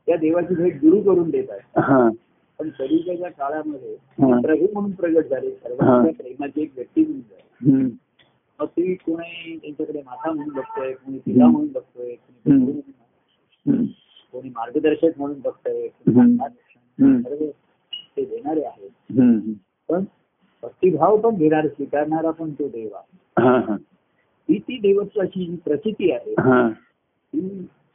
त्या 0.07 0.17
देवाची 0.17 0.55
भेट 0.55 0.77
गुरु 0.77 1.01
करून 1.01 1.31
देतात 1.31 1.79
हं. 1.79 2.11
पण 2.59 2.69
कलियुगाच्या 2.69 3.31
काळामध्ये 3.31 3.95
हा. 3.95 4.41
प्रभू 4.41 4.67
म्हणून 4.73 4.91
प्रगट 4.91 5.27
झाले 5.27 5.51
सर्वांच्या 5.51 6.13
प्रेमाची 6.15 6.63
एक 6.63 6.73
व्यक्ती 6.77 7.01
म्हणून 7.01 7.21
झाली 7.21 7.83
हं. 7.83 7.89
मग 8.61 8.67
ती 8.67 8.95
कोणी 8.95 9.59
त्यांच्याकडे 9.63 10.03
माता 10.07 10.33
म्हणून 10.33 10.55
बघतोय 10.55 10.93
कोणी 10.93 11.19
पिता 11.19 11.47
म्हणून 11.47 11.73
बघतोय 11.73 12.15
कोणी. 12.15 12.83
कोणी 14.33 14.49
मार्गदर्शक 14.49 15.19
म्हणून 15.19 15.41
बघतोय 15.41 15.89
ते 18.17 18.25
देणारे 18.25 18.63
आहेत 18.63 19.21
हं. 19.21 19.39
पण 19.89 20.05
भक्तिभाव 20.65 21.21
पण 21.21 21.37
घेणार 21.37 21.67
स्वीकारणारा 21.69 22.31
पण 22.31 22.53
तो 22.53 22.69
देव 22.69 22.97
हं. 23.39 23.77
ती 24.59 24.79
देवत्वाची 24.79 25.47
जी 25.47 25.57
प्रचिती 25.57 26.13
आहे 26.13 26.31
हं. 26.31 26.69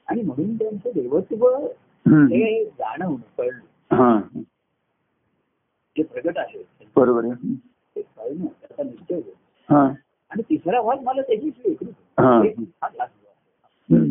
आणि 0.07 0.21
म्हणून 0.21 0.55
त्यांचं 0.55 0.89
देवत्व 0.95 1.47
हं. 2.07 2.27
जाणवणं 2.79 3.15
कळणं 3.37 3.95
हं. 3.95 4.41
जे 5.97 6.03
प्रगट 6.03 6.37
आहे 6.37 6.63
बरोबर 6.95 7.23
ते 7.95 8.01
कळणं 8.01 8.45
त्याचा 8.45 8.83
निश्चय 8.83 9.15
होतो 9.15 9.75
हं. 9.75 9.93
आणि 10.29 10.41
तिसरा 10.41 10.81
भाग 10.81 10.97
मला 11.03 11.21
त्याची 11.21 11.49
हा. 12.19 12.41
हं. 13.91 14.09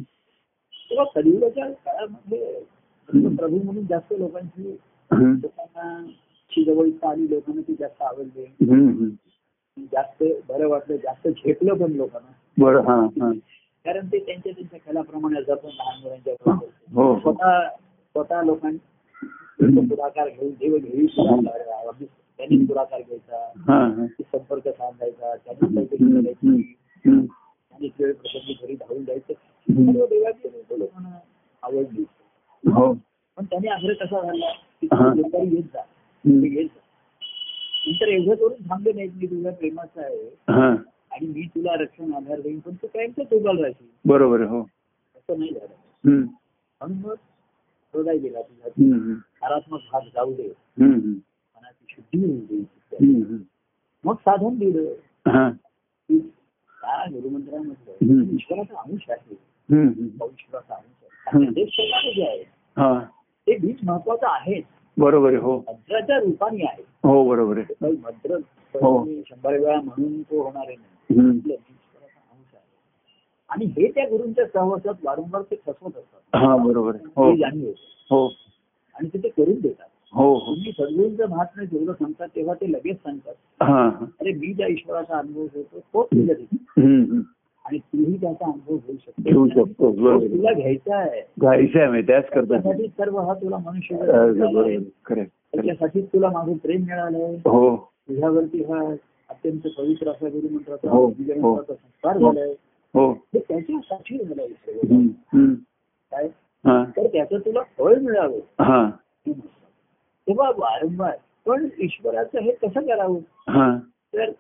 तेव्हा 0.91 1.05
कलियुगाच्या 1.05 1.73
काळामध्ये 1.73 2.61
प्रभू 3.37 3.63
म्हणून 3.63 3.87
जास्त 3.87 4.15
लोकांची. 4.19 4.77
लोकांना 5.13 6.07
ची 6.51 6.65
जवळीकता 6.65 7.11
आली 7.11 7.31
लोकांना 7.31 7.61
ती 7.61 7.75
जास्त 7.81 8.03
आवडली. 8.03 8.45
जास्त 9.93 10.23
बरं 10.49 10.69
वाटलं 10.69 10.97
जास्त 10.97 11.29
झेपलं 11.29 11.75
पण 11.75 11.93
लोकांना. 11.93 12.33
बरं 12.59 12.83
कारण 13.85 14.07
ते 14.07 14.19
त्यांच्या 14.19 14.53
त्यांच्या 14.53 14.81
कलाप्रमाणे 14.81 15.43
जपून 15.43 15.71
लहान 15.71 16.03
मुलांच्या. 16.03 16.35
हो 16.95 17.13
हो 17.13 17.19
स्वतः 17.21 17.69
स्वतः 18.15 18.43
लोकांनी 18.43 19.87
पुढाकार 19.87 20.29
घेऊन 20.29 20.51
देव 20.51 20.77
घेऊन 20.77 21.45
त्यांनी 22.39 22.65
पुढाकार 22.65 23.01
घ्यायचा. 23.01 23.53
संपर्क 24.21 24.69
साधायचा. 24.69 25.35
त्यांनी 25.37 25.75
काहीतरी. 25.75 26.75
आणि 27.73 27.89
वेळ 28.01 28.13
प्रसंगी 28.13 28.59
घरी 28.63 28.75
धावून 28.75 29.05
जायचं. 29.05 29.33
सर्व 29.69 30.07
देवाची 30.07 30.49
लोकांना 30.79 31.19
आवडली. 31.63 32.05
हो. 32.65 32.93
पण 33.37 33.45
त्याने 33.45 33.69
आग्रह 33.69 33.95
कसा 33.95 34.21
झाला 34.23 34.53
की 34.83 35.57
येत 35.57 35.63
जा. 35.63 35.81
नंतर 36.25 38.09
एवढं 38.09 38.35
करून 38.35 38.53
थांबले 38.53 38.93
नाहीत 38.93 39.11
मी 39.17 39.27
तुझ्या 39.27 39.53
प्रेमाचा 39.53 40.01
आहे. 40.01 40.29
आणि 41.11 41.27
मी 41.27 41.43
तुला 41.43 41.73
रक्षण 41.75 42.13
आधार 42.13 42.41
देईन 42.41 42.59
पण 42.59 42.73
तू 42.75 42.87
कायमच 42.87 43.33
उभाल 43.33 43.59
राहशील. 43.59 43.87
बरोबर 44.05 44.41
हो. 44.41 44.63
असं 45.17 45.39
नाही 45.39 45.51
झालं. 45.51 45.75
म्हणून 46.11 46.99
मग 46.99 47.15
हृदय 47.95 48.19
गेला 48.19 48.43
तुझा. 48.43 48.69
नकारात्मक 48.79 49.81
भाग 49.93 50.01
जाऊ 50.15 50.35
दे. 50.35 50.53
मनाची 50.79 51.85
शुद्धी 51.89 52.25
होऊ 52.27 52.41
दे. 52.41 53.45
मग 54.05 54.15
साधन 54.15 54.55
दिलं. 54.59 54.93
हां. 55.31 55.51
त्या 56.81 57.05
गुरुमंत्रामध्ये. 57.11 57.95
ईश्वराचा 58.35 58.81
अंश 58.81 59.11
आहे. 59.11 59.35
ईश्वराचा 60.25 60.75
अंश 60.75 61.05
आहे. 62.21 62.45
ते 63.47 63.57
बीज 63.57 63.77
महत्वाचं 63.83 64.27
आहे 64.29 64.78
बरोबर 64.99 65.29
आहे 65.29 65.37
हो. 65.37 65.57
मंत्राच्या 65.57 66.19
रूपाने 66.19 66.65
आहे. 66.65 66.83
हो 67.05 67.29
बरोबर 67.29 67.59
आहे. 67.59 67.65
ते 67.65 67.91
मंत्र 67.91 68.35
हो. 68.83 69.05
शंभर 69.29 69.59
वेळा 69.59 69.81
म्हणून 69.81 70.23
तो 70.23 70.43
होणार 70.43 70.67
नाही. 70.67 71.53
आहे. 71.53 71.57
आणि 73.51 73.65
हे 73.65 73.91
त्या 73.91 74.05
गुरूंच्या 74.09 74.47
सहवासात 74.47 74.95
वारंवार 75.03 75.43
ते 75.43 75.57
फसवत 75.57 75.97
असतात. 75.97 76.37
हां 76.37 76.67
बरोबर 76.67 76.97
हो. 77.17 77.31
हे 77.31 77.37
जाणीव. 77.37 77.71
हो. 78.11 78.33
आणि 78.95 79.09
ते 79.09 79.19
ते 79.19 79.29
करून 79.29 79.61
देतात. 79.61 79.87
हो 80.13 80.35
हो. 80.35 80.55
तुम्ही 80.55 80.73
सद्गुरूंचं 80.73 81.29
महात्म्य 81.29 81.67
जेवढं 81.67 81.93
सांगतात 81.93 82.29
तेव्हा 82.37 82.55
ते 82.55 82.73
लगेच 82.73 82.97
सांगतात. 82.97 83.35
अरे 84.21 84.33
मी 84.33 84.53
ज्या 84.53 84.67
ईश्वराचा 84.67 85.19
अनुभव 85.19 85.47
घेतो 85.55 85.79
तोच 85.79 86.09
हं. 86.79 87.03
हं. 87.03 87.21
आणि 87.69 87.79
तूही 87.79 88.17
त्याचा 88.17 88.45
अनुभव 88.45 88.77
घेऊ 88.77 88.97
शकतो 89.07 89.23
घेऊ 89.23 89.49
शकतो 89.49 89.93
तुला 90.21 90.53
घ्यायचा 90.53 90.97
आहे 90.97 91.21
घ्यायचं 91.41 91.79
आहे 91.79 92.03
त्याच 92.03 92.25
त्यासाठी 92.49 92.87
सर्व 92.89 93.19
हा 93.19 93.35
तुला 93.35 93.57
मनुष्य 93.57 93.97
खरं. 95.05 95.25
त्याच्यासाठी 95.25 96.01
तुला 96.01 96.29
माझं 96.29 96.53
प्रेम 96.53 96.81
मिळालंय 96.81 97.35
हो. 97.35 97.77
तुझ्यावरती 97.77 98.63
हा 98.63 98.95
अत्यंत 99.31 99.69
पवित्र 99.79 100.11
असा 100.11 100.29
हो, 100.91 101.07
बीजमंत्राचा 101.07 101.75
संस्कार 101.75 102.19
झालाय। 102.19 102.55
हो. 102.95 103.13
हे 103.13 103.39
त्याच्यासाठी 103.39 104.19
झालाय 104.19 104.49
सर्व. 104.49 104.95
हं. 104.95 105.07
हं. 105.33 105.55
काय? 106.13 106.29
तर 106.97 107.07
त्याचं 107.07 107.39
तुला 107.39 107.61
फळ 107.79 107.95
मिळावं. 107.99 108.91
तेव्हा 110.29 110.51
वारंवार 110.57 111.17
पण 111.47 111.69
ईश्वराचं 111.79 112.39
हे 112.39 112.51
कसं 112.51 112.81
करावं? 112.81 113.79
तर 114.15 114.31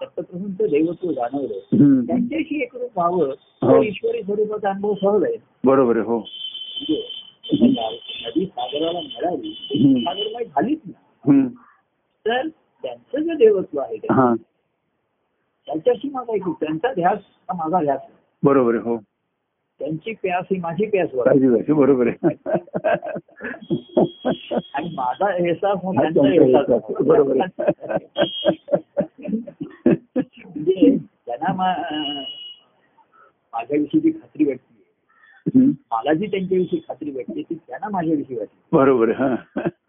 दत्तप्रभूंचं 0.00 0.66
देवत्व 0.70 1.10
जाणवलं. 1.12 2.04
त्यांच्याशी 2.06 2.60
एकरूप 2.62 2.98
व्हावं 2.98 3.26
हो. 3.26 3.70
तर 3.70 3.82
ईश्वरी 3.82 4.22
स्वरूपाचा 4.22 4.70
अनुभव 4.70 4.94
सहज 4.94 5.24
आहे 5.24 5.36
बरोबर 5.64 5.96
आहे 5.96 6.04
हो 6.06 6.18
म्हणजे 6.18 7.68
नदी 8.26 8.44
सागराला 8.46 9.00
मिळाली 9.00 9.52
सागरमय 10.04 10.44
झालीच 10.44 10.78
ना 10.86 10.98
हं. 11.24 11.46
तर 12.26 12.48
त्यांचं 12.84 13.22
जे 13.22 13.34
देवत्व 13.36 13.78
आहे 13.80 13.96
त्यांच्याशी 15.68 16.08
माझा 16.12 16.34
एक 16.34 16.48
त्यांचा 16.60 16.92
ध्यास 16.92 17.18
हा 17.48 17.54
माझा 17.58 17.82
ध्यास. 17.84 18.00
बरोबर 18.42 18.74
आहे 18.74 18.82
हो 18.84 18.96
त्यांची 19.80 20.12
प्यास 20.12 20.44
ही 20.50 20.58
माझी 20.60 20.86
प्यास 20.86 21.08
बरोबर. 21.14 22.06
आहे. 22.06 22.34
आणि 24.74 24.88
माझा 24.94 25.28
एहसास. 25.36 25.78
बरोबर. 27.00 27.36
म्हणजे 30.46 30.96
त्यांना 31.26 31.52
माझ्याविषयी 33.52 34.00
जी 34.00 34.10
खात्री 34.10 34.44
वाटते. 34.44 34.68
मला 35.92 36.12
जी 36.12 36.26
त्यांच्याविषयी 36.26 36.78
खात्री 36.88 37.10
वाटते 37.10 37.42
ती 37.42 37.54
त्यांना 37.54 37.88
माझ्याविषयी 37.90 38.36
वाटते. 38.36 38.58
बरोबर 38.72 39.10
हां. 39.10 39.34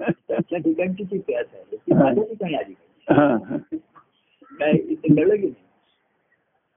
त्यांच्या 0.02 0.60
ठिकाणची 0.60 1.04
जी 1.04 1.18
प्यास 1.20 1.46
आहे 1.54 1.76
ती 1.78 1.94
माझ्या 1.94 2.24
ठिकाणी 2.24 2.56
आली 2.56 2.74
काय 4.52 4.72
कळलं 4.72 5.36
की 5.36 5.42
नाही? 5.42 5.54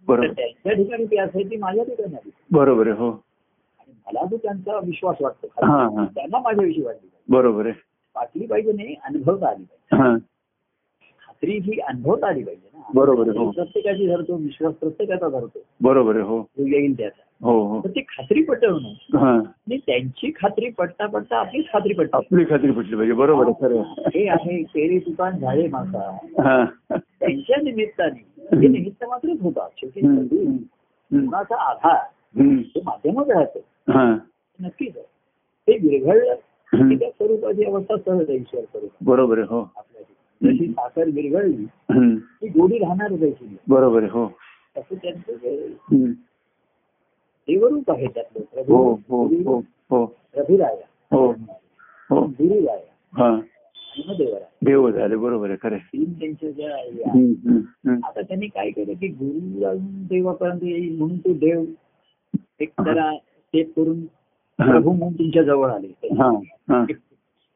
बरोबर. 0.08 0.26
त्यांच्या 0.26 0.72
ठिकाणी 0.72 1.04
ती 1.04 1.18
असायची 1.18 1.56
माझ्या 1.56 1.84
ठिकाणी 1.84 2.14
आली. 2.14 2.30
बरोबर 2.50 2.86
आहे 2.86 2.96
हो. 2.96 3.10
आणि 3.78 3.92
मला 4.06 4.26
जो 4.30 4.36
त्यांचा 4.36 4.76
विश्वास 4.78 5.16
वाटतो. 5.20 5.46
त्यांना 6.04 6.38
माझ्याविषयी 6.38 6.84
वाटली 6.84 7.08
बरोबर 7.28 7.66
आहे. 7.66 7.74
वाटली 8.16 8.46
पाहिजे 8.46 8.72
नाही 8.72 8.94
अनुभवता 9.04 9.48
आली 9.48 9.64
पाहिजे. 9.64 10.02
हा. 10.02 10.16
खात्री 11.34 11.58
ही 11.58 11.78
अनुभवता 11.78 12.26
आली 12.28 12.42
पाहिजे 12.42 12.68
ना. 12.74 12.82
बरोबर 12.94 13.28
आहे, 13.28 13.38
हो. 13.38 13.50
प्रत्येकाची 13.50 14.06
धरतो 14.06 14.36
विश्वास 14.36 14.74
प्रत्येकाचा 14.74 15.28
धरतो. 15.28 15.58
बरोबर 15.82 16.14
आहे 16.14 16.24
हो. 16.24 16.38
येईल 16.58 16.98
त्याचा. 16.98 17.46
हो 17.46 17.62
हो. 17.66 17.80
तर 17.84 17.88
ती 17.88 18.00
खात्री 18.00 18.42
पटवणं. 18.42 19.18
हा. 19.18 19.32
आणि 19.32 19.76
त्यांची 19.76 20.30
खात्री 20.30 20.70
पटता 20.70 21.06
पटता 21.06 21.36
आपलीच 21.36 21.64
खात्री 21.72 21.94
पटते 21.94 22.16
आपली 22.16 22.44
खात्री 22.44 22.70
पटली 22.70 22.96
पाहिजे 22.96 23.12
बरोबर 23.12 23.44
आहे 23.46 23.52
खरं 23.60 23.78
आहे. 23.78 24.18
हे 24.18 24.28
आहे 24.28 24.62
तेरे 24.62 24.98
दुकान 24.98 25.38
झाले 25.38 25.68
मासा 25.68 26.16
हा. 26.24 26.64
त्यांच्या 26.96 27.56
निमित्ताने. 27.62 28.56
हे 28.56 28.68
निमित्त 28.68 29.04
मात्रच 29.04 29.40
होता 29.42 29.68
शेवटी 29.76 30.06
हम्म, 30.06 30.22
सगळी 30.22 30.46
हम्म, 30.46 31.20
गुणाचा 31.20 31.70
आधार 31.70 32.00
हम्म, 32.40 32.58
हे 32.58 32.80
माध्यमच 32.84 33.28
राहतं. 33.28 33.60
हा. 33.92 34.18
नक्कीच 34.60 34.96
आहे. 34.96 35.06
ते 35.68 35.88
विरघळलं. 35.88 36.34
की 36.74 36.94
त्या 36.94 37.10
स्वरूपाची 37.10 37.64
अवस्था 37.64 37.94
सहज 37.96 38.28
आहे 38.28 38.38
ईश्वर 38.38 38.60
स्वरूप 38.60 38.90
बरोबर 39.02 39.38
आहे 39.38 39.46
हो. 39.50 39.60
आपल्या. 39.60 40.02
जशी 40.42 40.66
साखर 40.66 41.04
विरघळली 41.04 41.64
ती 42.42 42.48
गोडी 42.48 42.78
राहणारच 42.78 43.22
आहे. 43.22 43.56
बरोबर 43.68 44.02
आहे 44.02 44.10
हो. 44.10 44.26
तसं 44.76 44.94
त्यांचं 44.94 46.10
देवरूप 47.48 47.90
आहे 47.90 48.06
त्यातलं. 48.06 48.62
हो 48.68 48.94
हो 49.08 49.24
हो 49.26 49.58
हो. 49.90 50.16
रभिराया 50.36 51.16
हो 51.16 51.30
हो. 52.10 52.20
गुरुराया. 52.26 52.78
हा. 53.12 53.40
देव 54.62 54.90
झाले 54.90 55.16
बरोबर 55.16 55.48
आहे 55.48 55.56
खरे 55.62 55.78
तीन 55.78 56.12
त्यांच्या 56.12 56.50
ज्या. 56.50 56.76
आता 58.06 58.20
त्यांनी 58.22 58.46
काय 58.46 58.70
केलं 58.70 58.92
की 58.92 59.08
गुरु 59.08 59.60
जाऊन 59.60 59.78
देवापर्यंत 59.82 60.62
येईल 60.62 60.98
म्हणून 60.98 61.18
तो 61.18 61.32
देव 61.32 61.64
एक 62.60 62.72
जरा 62.84 63.16
स्टेप 63.16 63.76
करून. 63.76 64.04
प्रभू 64.58 64.92
म्हणून 64.92 65.18
तुमच्या 65.18 65.42
जवळ 65.42 65.70
आले. 65.70 65.88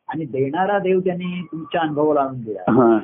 आणि 0.09 0.25
देणारा 0.25 0.79
देव 0.79 1.01
त्यांनी 1.01 1.43
तुमच्या 1.53 1.81
अनुभवाला 1.81 2.21
आणून 2.21 2.41
दिला 2.41 2.73
हा. 2.73 2.99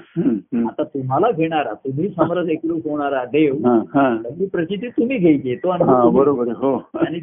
आता 0.68 0.82
तुम्हाला 0.82 1.30
घेणारा 1.30 1.72
तुम्ही 1.72 2.08
समरस 2.08 2.48
एकरूप 2.48 2.88
होणारा 2.88 3.24
देव 3.24 3.54
हा 3.66 3.74
हा 3.94 4.16
त्याची 4.22 4.46
प्रचिती 4.46 4.88
तुम्ही 4.88 5.18
घ्यायची 5.18 5.56
तो 5.56 5.70
हा 5.70 5.74
अनुभव 5.74 6.10
बरोबर 6.10 6.48
हो 6.48 6.74
आणि. 6.94 7.20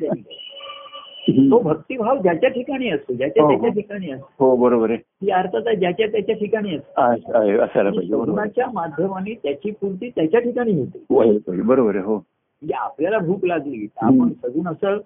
तो 1.50 1.60
भक्तिभाव 1.60 2.22
ज्याच्या 2.22 2.50
ठिकाणी 2.50 2.90
असतो 2.90 3.14
ज्याच्या 3.14 3.44
हो, 3.44 3.50
हो. 3.50 3.56
त्याच्या 3.56 3.82
ठिकाणी 3.82 4.12
असतो 4.12 4.46
हो 4.46 4.56
बरोबर 4.56 4.90
आहे 4.90 4.98
ती 4.98 5.30
अर्थात 5.32 5.76
ज्याच्या 5.76 6.08
त्याच्या 6.08 6.36
ठिकाणी 6.36 6.76
असतो 6.76 8.72
माध्यमाने 8.74 9.34
त्याची 9.34 9.72
पूर्ती 9.72 10.10
त्याच्या 10.10 10.40
ठिकाणी 10.40 10.80
होते 10.80 11.62
बरोबर 11.62 11.96
आहे 11.96 12.04
हो 12.06 12.16
म्हणजे 12.16 12.74
आपल्याला 12.74 13.18
भूक 13.18 13.46
लागली. 13.46 13.88
आपण 13.98 14.30
सगून 14.30 14.68
असं 14.68 14.98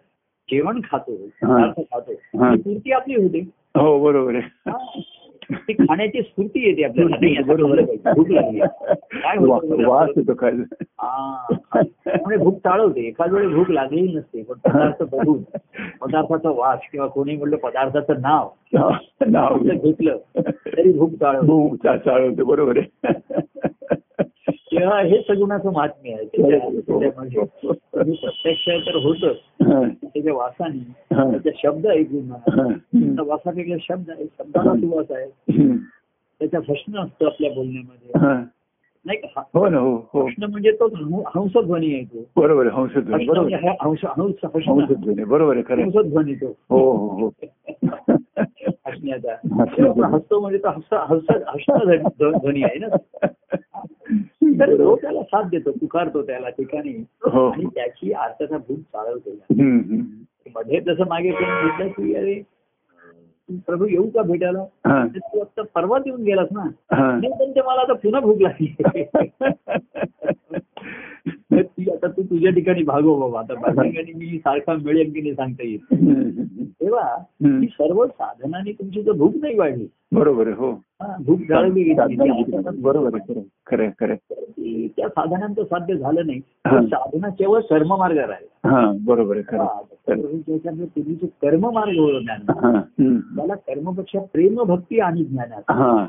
जेवण 0.49 0.79
खातो 0.83 1.13
हा. 1.43 1.67
खातो 1.67 2.11
हा. 2.11 2.55
ती 2.55 2.61
पूर्ती 2.61 2.91
आपली 2.91 3.15
होते 3.15 3.39
हो 3.75 3.99
बरोबर 3.99 4.35
आहे. 4.35 4.43
हा. 4.69 4.99
ती 5.51 5.73
खाण्याची 5.73 6.21
स्फूर्ती 6.21 6.67
येते 6.67 6.83
आपल्याला. 6.83 7.15
नाही, 7.21 7.43
बरोबर. 7.43 7.81
भूक 8.13 8.29
लागली. 8.29 8.59
काय 9.13 9.37
वास 9.85 10.09
येतो 10.17 10.33
हा. 11.01 11.45
भूक 12.39 12.59
टाळवते. 12.63 13.01
एखाद 13.01 13.33
वेळी 13.33 13.47
भूक 13.47 13.69
लागलेली 13.69 14.13
नसते. 14.13 14.43
पण 14.43 14.55
पदार्थ 14.55 15.03
बघून 15.11 15.37
पदार्थाचा 16.01 16.49
वास 16.49 16.79
किंवा 16.91 17.07
कोणी 17.07 17.35
म्हणलं 17.35 17.55
पदार्थाचं 17.55 18.13
नाव 18.21 18.49
नाव. 19.27 19.57
घेतलं 19.57 20.17
तरी 20.37 20.97
भूक 20.97 21.11
टाळवते. 21.21 21.51
हो 21.51 21.75
चालवते 21.75 22.43
बरोबर 22.43 22.77
आहे. 22.77 23.13
तेव्हा 24.49 24.99
हे 25.01 25.21
सगुणाचं 25.27 25.73
महात्म्य 25.73 26.13
आहे. 26.13 26.25
त्याच्यामध्ये 26.25 27.39
हा. 27.39 27.73
तुम्ही 27.75 28.15
प्रत्यक्ष 28.15 28.69
तर 28.87 28.95
होतच. 28.95 29.35
त्याच्या 29.69 30.33
वासाने. 30.33 30.93
त्याचे 31.31 31.49
शब्द 31.63 31.87
ऐकून 31.87 32.25
म्हणा. 32.25 33.23
वासापेक्षा 33.27 33.75
शब्द 33.81 34.09
आहे 34.09 34.25
शब्दाला 34.25 34.73
सुवास 34.73 35.11
आहे. 35.11 35.67
त्याचा 36.39 36.59
प्रश्न 36.59 36.99
असतो 36.99 37.25
आपल्या 37.25 37.51
बोलण्यामध्ये. 37.51 38.29
नाही 39.05 39.17
का? 39.19 39.41
हा. 39.59 39.69
ना 39.69 39.77
हो 39.77 40.09
हो. 40.13 40.23
प्रश्न 40.23 40.43
म्हणजे 40.43 40.71
तो 40.71 40.87
हंसध्वनी 41.35 41.93
आहे 41.93 42.03
तो. 42.03 42.41
बरोबर 42.41 42.67
हंसध्वनी 42.67 43.25
म्हणजे 43.25 43.55
हंस 43.55 43.97
हंस 44.03 44.45
हंसध्वनी 44.45 45.23
बरोबर 45.23 45.57
आहे. 45.57 45.83
हंसध्वनी 45.83 46.35
तो. 46.35 46.47
हो 46.69 46.91
हो 46.91 47.07
हो. 47.07 47.29
हसण्याचा. 48.87 49.33
हसतो 50.07 50.39
म्हणजे 50.39 50.57
तो 50.57 50.69
हस 50.69 51.27
हस 51.47 52.01
ध्वनी 52.19 52.63
आहे 52.63 52.79
ना. 52.79 52.87
तर 54.59 54.73
तो 54.77 54.95
त्याला 54.95 55.21
साथ 55.23 55.49
देतो 55.49 55.71
पुकारतो 55.71 56.21
त्याला 56.21 56.49
ठिकाणी 56.49 56.93
हो. 57.25 57.47
आणि 57.49 57.65
त्याची 57.65 58.11
अर्थाचा 58.13 58.57
भूक 58.57 58.79
चालवतो. 58.79 59.35
मध्ये 60.55 60.79
जसं 60.81 61.07
मागे 61.09 61.31
कोणी 61.31 61.51
म्हटलं 61.51 61.87
की 61.87 62.13
अरे 62.15 62.41
प्रभू 63.67 63.85
येऊ 63.85 64.07
का 64.09 64.21
भेटायला 64.21 64.59
हा. 64.87 65.05
तू 65.07 65.39
आता 65.39 65.61
परवाच 65.75 66.03
येऊन 66.05 66.21
गेलास 66.23 66.47
ना 66.51 66.61
हा. 66.91 67.11
नाही 67.17 67.31
पण 67.39 67.51
ते 67.51 67.61
मला 67.61 67.81
आता 67.81 67.93
पुन्हा 67.93 68.19
भूक 68.19 68.41
लागली 68.41 68.73
ती 71.53 71.89
आता 71.91 72.07
तू 72.07 72.21
तुझ्या 72.21 72.51
ठिकाणी 72.51 72.83
भागव 72.83 73.19
बाबा 73.19 73.39
आता 73.39 73.53
माझ्या 73.59 73.83
ठिकाणी 73.83 74.13
मी 74.13 74.37
सारखा 74.37 74.73
मिळेल 74.75 75.11
की 75.13 75.21
नाही 75.21 75.33
सांगता 75.33 75.63
येईल. 75.63 76.63
तेव्हा. 76.81 77.15
ही 77.43 77.67
सर्व 77.67 78.05
साधनाने 78.05 78.71
तुमची 78.71 79.01
जर 79.03 79.11
भूक 79.11 79.35
नाही 79.35 79.57
वाढली 79.59 79.85
बरोबर 80.11 80.47
आहे 80.47 80.55
हो. 80.55 80.71
भूक 81.25 81.39
जाळली 81.49 81.93
बरोबर 82.81 83.09
आहे 83.13 83.41
खरं 83.67 83.89
खरं 83.99 84.15
त्या 84.97 85.07
साधनांचं 85.07 85.63
साध्य 85.63 85.95
झालं 85.95 86.25
नाही. 86.25 86.39
साधना 86.87 87.29
केवळ 87.29 87.59
कर्ममार्ग 87.59 88.17
राहिला. 88.17 88.69
हा 88.69 88.91
बरोबर. 89.05 89.39
त्याच्यामध्ये 89.41 90.85
पूर्वीचे 90.85 91.27
कर्ममार्ग 91.27 91.99
होतो 91.99 92.19
ज्ञान. 92.19 93.19
मला 93.31 93.55
कर्मपेक्षा 93.55 94.19
प्रेम 94.33 94.63
भक्ती 94.63 94.99
आणि 94.99 95.23
ज्ञान. 95.23 95.51
हा. 95.69 96.07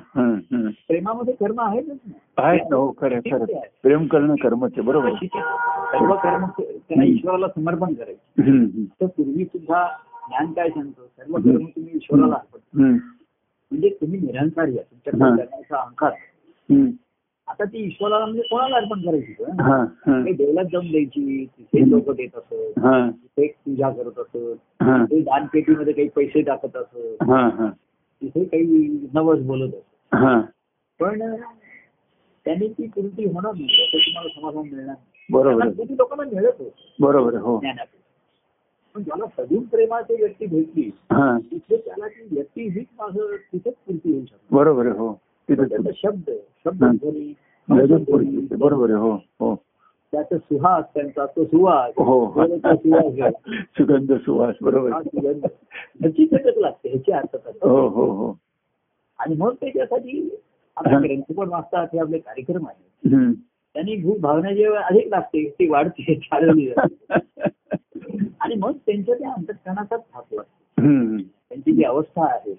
प्रेमामध्ये 0.88 1.35
कर्म 1.35 1.61
आहेतच 1.61 1.98
ना. 2.06 2.76
हो 2.76 2.94
खरं 3.00 3.14
आहे, 3.14 3.30
खरं. 3.30 3.44
प्रेम 3.82 4.06
करणं 4.06 4.35
कर्मच 4.35 4.72
बरोबर. 4.85 5.11
सर्व 5.24 6.14
कर्म 6.14 6.44
त्यांना 6.61 7.04
ईश्वराला 7.04 7.48
समर्पण 7.48 7.94
करायचे. 7.94 8.85
तर 9.00 9.06
पूर्वी 9.06 9.44
सुद्धा 9.44 9.87
ज्ञान 10.28 10.52
काय 10.52 10.68
सांगतो? 10.68 11.02
सर्व 11.06 11.37
कर्म 11.37 11.64
तुम्ही 11.66 11.90
ईश्वराला 11.94 12.37
म्हणजे 13.70 13.88
तुम्ही 13.88 14.20
निरंकारी 14.20 14.76
करण्याचा 14.76 15.76
अहंकार. 15.76 16.12
आता 17.48 17.64
ती 17.64 17.79
ईश्वराला 17.79 18.24
म्हणजे 18.24 18.42
कोणाला 18.42 18.76
अर्पण 18.76 19.00
करायची 19.00 19.35
देवळात 20.33 20.64
जाऊन 20.72 20.90
द्यायची 20.90 21.44
तिथे 21.59 21.90
लोक 21.90 22.11
देत 22.11 22.37
असत 22.37 22.79
तिथे 23.11 23.46
पूजा 23.46 23.90
करत 23.90 24.18
असत 24.18 24.37
हा. 24.83 25.05
तिथे 25.05 25.20
दानपेटीमध्ये 25.20 25.92
काही 25.92 26.09
पैसे 26.09 26.42
टाकत 26.42 26.76
असत. 26.76 26.96
तिथे 28.22 28.44
काही 28.44 28.62
नवस 29.14 29.38
बोलत 29.40 29.74
असत. 29.74 30.14
पण 31.00 31.35
त्यांनी 32.44 32.68
ती 32.68 32.87
कृती 32.87 33.24
होणार 33.24 33.52
नाही 33.55 33.87
तुम्हाला 33.92 34.40
समाधान 34.40 34.74
मिळणार 34.74 34.94
नाही. 35.59 35.96
लोकांना 35.98 36.35
मिळत 36.35 36.52
होत. 36.59 36.70
बरोबर 37.00 37.35
हो. 37.35 37.61
पण 38.96 39.02
ज्याला 39.02 39.26
सगुण 39.37 39.64
प्रेमाची 39.64 40.14
व्यक्ती 40.14 40.46
भेटली 40.46 40.82
हा 41.12 41.37
तिथे 41.40 41.76
त्याला 41.76 42.09
ती 42.09 42.26
व्यक्ती 42.30 42.68
हीच 42.68 42.87
माझं 42.98 43.35
तिथेच 43.52 43.74
पूर्ती 43.76 44.12
होऊ 44.12 44.24
शकते 44.24 44.54
बरोबर 44.54 44.87
हो 44.88 45.12
तिथं 45.48 45.64
त्याचा 45.64 45.90
शब्द 45.96 46.30
शब्द 46.64 46.85
हा. 46.85 46.90
पुढे. 46.92 48.56
बरोबर 48.56 48.90
हो 48.92 49.11
हो 49.40 49.54
त्याचा 50.12 50.37
सुहास 50.38 50.85
त्यांचा 50.94 51.24
तो 51.26 51.44
सुवास 51.44 51.92
हो 51.98 52.24
बोलायचा 52.26 52.74
सुवास. 52.74 53.32
सुगंध 53.78 54.12
सुवास 54.14 54.54
बरोबर 54.62 54.92
हा. 54.92 55.02
सुगंध. 55.02 55.46
ह्याची 56.00 56.24
घटक 56.24 56.59
लागते 56.59 56.88
ह्याची 56.88 57.12
अर्थता 57.12 57.68
हो 57.68 57.87
हो 57.88 58.11
हो 58.12 58.35
आणि 59.18 59.35
मग 59.38 59.54
त्याच्यासाठी 59.54 60.18
हा. 60.20 60.88
आता 60.88 60.98
ग्रंथ 60.98 61.32
पण 61.37 61.48
वाचतात 61.48 61.87
हे 61.92 61.98
आपले 61.98 62.18
कार्यक्रम 62.18 62.66
आहेत. 62.66 63.32
त्यांनी 63.74 63.96
भूक 63.96 64.18
भावना 64.18 64.52
जेव्हा 64.52 64.82
अधिक 64.82 65.09
लागते 65.09 65.48
ती 65.50 65.68
वाढते 65.68 66.14
चालवली 66.14 66.66
जाते. 66.68 67.18
आणि 68.40 68.55
मग 68.55 68.72
त्यांच्या 68.87 69.14
त्या 69.14 69.33
अंतकरणाचा 69.33 69.96
थाप 69.96 70.35
लागतो. 70.35 71.22
त्यांची 71.49 71.72
जी 71.72 71.83
अवस्था 71.85 72.25
आहे. 72.25 72.53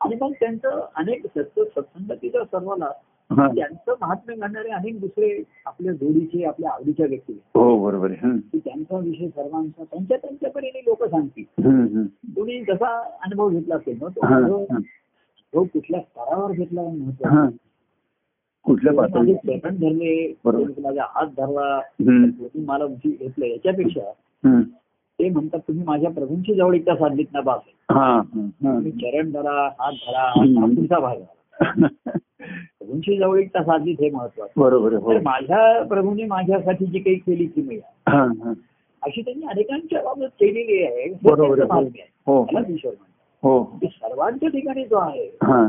आणि 0.00 0.16
मग 0.20 0.32
त्यांचं 0.40 0.86
अनेक 0.96 1.26
सत्य 1.26 1.64
सत्संगतीच्या 1.64 2.44
सर्वाला 2.44 2.90
हा. 3.30 3.46
त्यांचं 3.48 3.94
महात्म्य 4.00 4.34
घडणारे 4.36 4.68
अनेक 4.68 5.00
दुसरे 5.00 5.42
आपल्या 5.66 5.92
जोडीचे 5.92 6.44
आपल्या 6.44 6.70
आवडीच्या 6.70 7.06
व्यक्ती 7.06 7.32
हो 7.54 7.78
बरोबर 7.84 8.12
त्यांचा 8.12 8.98
विषय 8.98 9.28
सर्वांचा 9.28 9.84
त्यांच्या 9.84 10.16
त्यांच्या 10.16 10.50
परीने 10.50 10.78
लोक 10.78 11.04
सांगतील. 11.04 11.44
कोणी 12.36 12.60
जसा 12.64 12.96
अनुभव 13.22 13.48
घेतला 13.48 13.74
असेल 13.76 13.98
ना 14.02 14.08
तो 15.52 15.64
कुठल्या 15.64 16.00
स्तरावर 16.00 16.52
घेतला. 16.52 16.82
महत्त्वाचा 16.82 17.48
कुठल्या 18.66 18.92
पातळी 18.94 19.34
धरले 19.78 20.34
माझा 20.82 21.04
हात 21.08 21.26
धरला 21.36 21.80
मला 22.66 22.84
उंची 22.84 23.10
घेतलं 23.10 23.46
याच्यापेक्षा. 23.46 24.10
ते 24.44 25.28
म्हणतात 25.28 25.58
तुम्ही 25.68 25.84
माझ्या 25.84 26.10
प्रभूंची 26.10 26.54
जवळीकता 26.54 26.94
साधलीत 26.94 27.26
ना 27.32 27.40
बाप 27.40 27.62
हा, 27.90 27.98
हा, 27.98 28.20
हा. 28.40 28.72
तुम्ही 28.74 28.90
चरण 28.92 29.30
धरा 29.30 29.68
हात 29.80 29.92
धरा. 29.92 30.22
हा 30.28 30.66
तुमचा 30.66 30.98
भाग. 30.98 31.20
प्रभूंची 31.60 32.18
प्रभूंची 32.78 33.16
जवळीकता 33.18 33.62
साधलीच 33.62 34.00
हे 34.00 34.10
महत्वाचं 34.10 34.60
बरोबर 34.60 34.94
हो 34.94 35.12
माझ्या 35.22 35.82
प्रभूंनी 35.82 36.24
माझ्यासाठी 36.24 36.86
जी 36.86 36.98
काही 36.98 37.16
केली 37.16 37.46
ती 37.46 37.62
मी 37.62 37.76
हा, 38.08 38.22
हा. 38.24 38.52
अशी 39.02 39.22
त्यांनी 39.22 39.46
अनेकांच्या 39.46 40.02
बाबत 40.02 40.28
केलेली 40.40 40.82
आहे 40.82 41.02
हे 41.02 41.14
बरोबर. 41.22 41.62
हो 42.26 42.42
म्हणतात 42.52 42.86
हो 43.42 43.62
की 43.62 43.86
सर्वांच्या 43.86 44.48
ठिकाणी 44.48 44.84
जो 44.84 44.96
आहे 44.96 45.26
हा. 45.42 45.66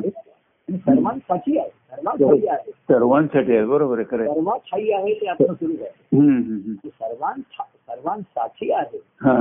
सर्वांसाठी 0.71 1.57
आहे. 1.57 1.69
सर्वांसाठी 1.69 2.47
आहे. 2.47 2.71
सर्वांसाठी 2.71 3.55
आहे 3.55 3.65
बरोबर 3.65 3.97
आहे 3.97 4.05
खरं 4.11 4.23
आहे. 4.23 4.33
सर्वात 4.33 4.59
ठाई 4.59 4.89
आहे 4.89 5.13
ते 5.13 5.27
आपण 5.27 5.45
सुरू 5.45 5.73
आहे. 5.73 6.17
हम्म, 6.17 6.35
हम्म, 6.35 6.59
हम्म. 6.65 6.87
सर्वांसाठी 7.87 8.71
आहे. 8.71 8.97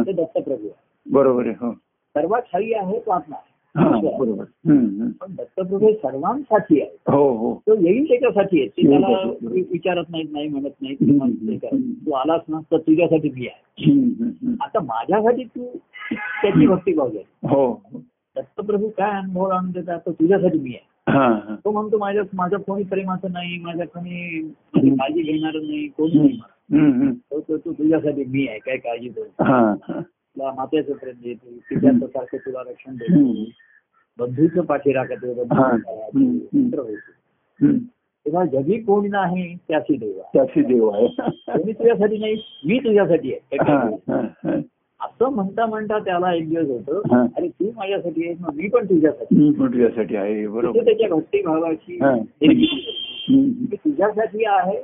ते 0.07 0.13
दत्तप्रभू 0.13 0.65
आहे. 0.65 0.73
बरोबर 1.11 1.47
आहे 1.47 1.73
सर्वात 2.17 2.43
ठाई 2.43 2.73
आहे 2.73 2.99
तो 2.99 3.11
आत्मा. 3.11 3.37
हा. 3.77 4.01
बरोबर. 4.19 4.43
हम्म, 4.43 4.79
हम्म. 4.79 5.09
पण 5.09 5.27
दत्तप्रभू 5.31 5.79
हे 5.79 5.95
सर्वांसाठी 5.95 6.81
आहे. 6.81 7.13
हो 7.13 7.37
हो. 7.37 7.55
तो 7.55 7.75
येईल 7.75 8.09
त्याच्यासाठी 8.09 8.61
आहे. 8.61 8.69
ते 8.69 8.91
त्याला 8.91 9.29
विचारत 9.73 10.05
नाहीत 10.11 10.29
नाही 10.33 10.49
म्हणत 10.49 10.67
हम्म, 10.67 10.95
किंवा 10.95 11.27
हम्म, 11.27 11.57
ते. 11.57 11.67
हम्म. 11.67 11.93
तू 11.93 12.11
आलास 12.11 12.41
ना 12.49 12.61
तर 12.73 12.79
तुझ्यासाठी 12.79 13.29
मी 13.29 13.47
आहे. 13.47 13.91
हम्म, 13.93 14.05
हम्म, 14.05 14.29
हम्म. 14.29 14.55
आता 14.61 14.81
माझ्यासाठी 14.81 15.45
तू 15.45 15.65
त्याची 16.13 16.67
भक्ती 16.67 16.93
भाव 16.93 17.09
हो. 17.43 17.83
दत्तप्रभू 18.37 18.89
काय 18.89 19.11
अनुभव 19.11 19.45
आणून 19.45 19.71
देतात 19.71 20.01
तर 20.07 20.11
तुझ्यासाठी 20.11 20.59
मी 20.59 20.71
आहे. 20.71 20.92
तो 21.57 21.71
म्हणतो 21.71 21.99
माझ्या 21.99 22.23
माझ्या 22.33 22.59
कोणी 22.59 22.83
प्रेमाचं 22.83 23.33
नाही 23.33 23.59
माझ्या 23.59 23.87
कोणी 23.87 24.41
काळजी 24.75 25.23
घेणार 25.23 25.55
नाही 25.55 25.87
कोणी 25.89 26.19
नाही 26.19 26.39
मला. 26.39 27.11
तो 27.31 27.57
तुझ्यासाठी 27.57 28.25
मी 28.25 28.47
आहे 28.49 28.59
काय 28.59 28.77
काळजी 28.77 29.09
करू 29.09 29.45
हा 29.45 29.59
हा. 29.83 30.01
तुला 30.01 30.53
मात्याचं 30.53 30.93
प्रेम 30.93 31.15
देतो 31.23 31.51
पित्याचं 31.71 32.07
सारखं 32.07 32.37
तुला 32.37 32.61
रक्षण 32.61 32.97
देतो 32.97 33.45
बंधूचं 34.19 34.61
पाठी 34.61 34.93
राखत 34.93 35.25
हा. 35.53 35.67
हम्म. 35.67 36.39
हम्म. 37.61 37.77
तेव्हा 38.27 38.45
जगी 38.45 38.79
कोणी 38.81 39.09
नाही 39.09 39.55
त्याची 39.69 39.97
देव 39.97 40.21
त्याची 40.33 40.63
देव 40.63 40.89
आहे 40.89 41.07
कोणी 41.07 41.73
तुझ्यासाठी 41.73 42.19
नाही 42.19 42.35
मी 42.65 42.79
तुझ्यासाठी 42.79 43.33
आहे. 43.33 43.57
असं 45.03 45.29
म्हणता 45.29 45.67
म्हणता 45.67 45.99
त्याला 45.99 46.35
एक 46.35 46.49
दिवस 46.49 46.69
होतो. 46.69 47.17
अरे 47.37 47.49
तू 47.49 47.71
माझ्यासाठी 47.77 48.27
आहे 48.27 48.35
मी 48.55 48.69
पण 48.69 48.85
तुझ्यासाठी 48.85 49.37
मी 49.37 49.51
पण 49.51 49.73
तुझ्यासाठी 49.73 50.17
आहे 50.17 50.47
बरोबर 50.47 50.85
त्याच्या. 50.85 51.09
हम्म. 53.31 53.47
मी 53.47 53.77
तुझ्यासाठी 53.77 54.45
आहे. 54.45 54.77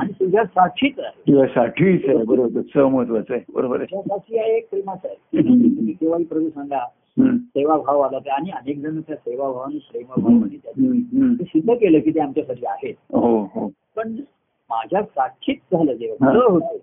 आणि 0.00 0.12
तुझ्यासाठीच 0.12 0.98
आहे 0.98 1.20
तुझ्यासाठीच 1.20 2.08
आहे 2.08 2.24
बरोबर 2.24 2.60
स 2.60 2.76
महत्वाचं 2.76 3.34
आहे 3.34 3.52
बरोबर 3.54 3.76
आहे 3.76 3.84
तुझ्यासाठी 3.84 4.38
आहे 4.38 4.56
एक 4.56 4.70
प्रेमाचं 4.70 5.08
आहे 5.08 5.92
केव्हाही 5.92 6.24
प्रभू 6.24 6.48
सांगा. 6.48 6.86
सेवाभाव 7.32 8.00
आला 8.00 8.18
ते 8.18 8.30
आणि 8.30 8.50
अनेक 8.50 8.78
जण 8.78 9.00
त्या 9.00 9.16
सेवाभावाने 9.16 9.78
प्रेमभावाने 9.78 10.56
हम्म. 10.82 11.34
ते 11.34 11.44
सिद्ध 11.44 11.74
केलं 11.74 11.98
की 12.00 12.10
ते 12.10 12.20
आमच्यासाठी 12.20 12.66
आहेत 12.66 12.94
हो 13.10 13.42
हो 13.54 13.70
पण 13.96 14.12
माझ्या 14.70 15.02
साक्षीच 15.02 15.56
झालं 15.72 15.92
जेव्हा 15.92 16.28
होतं. 16.52 16.76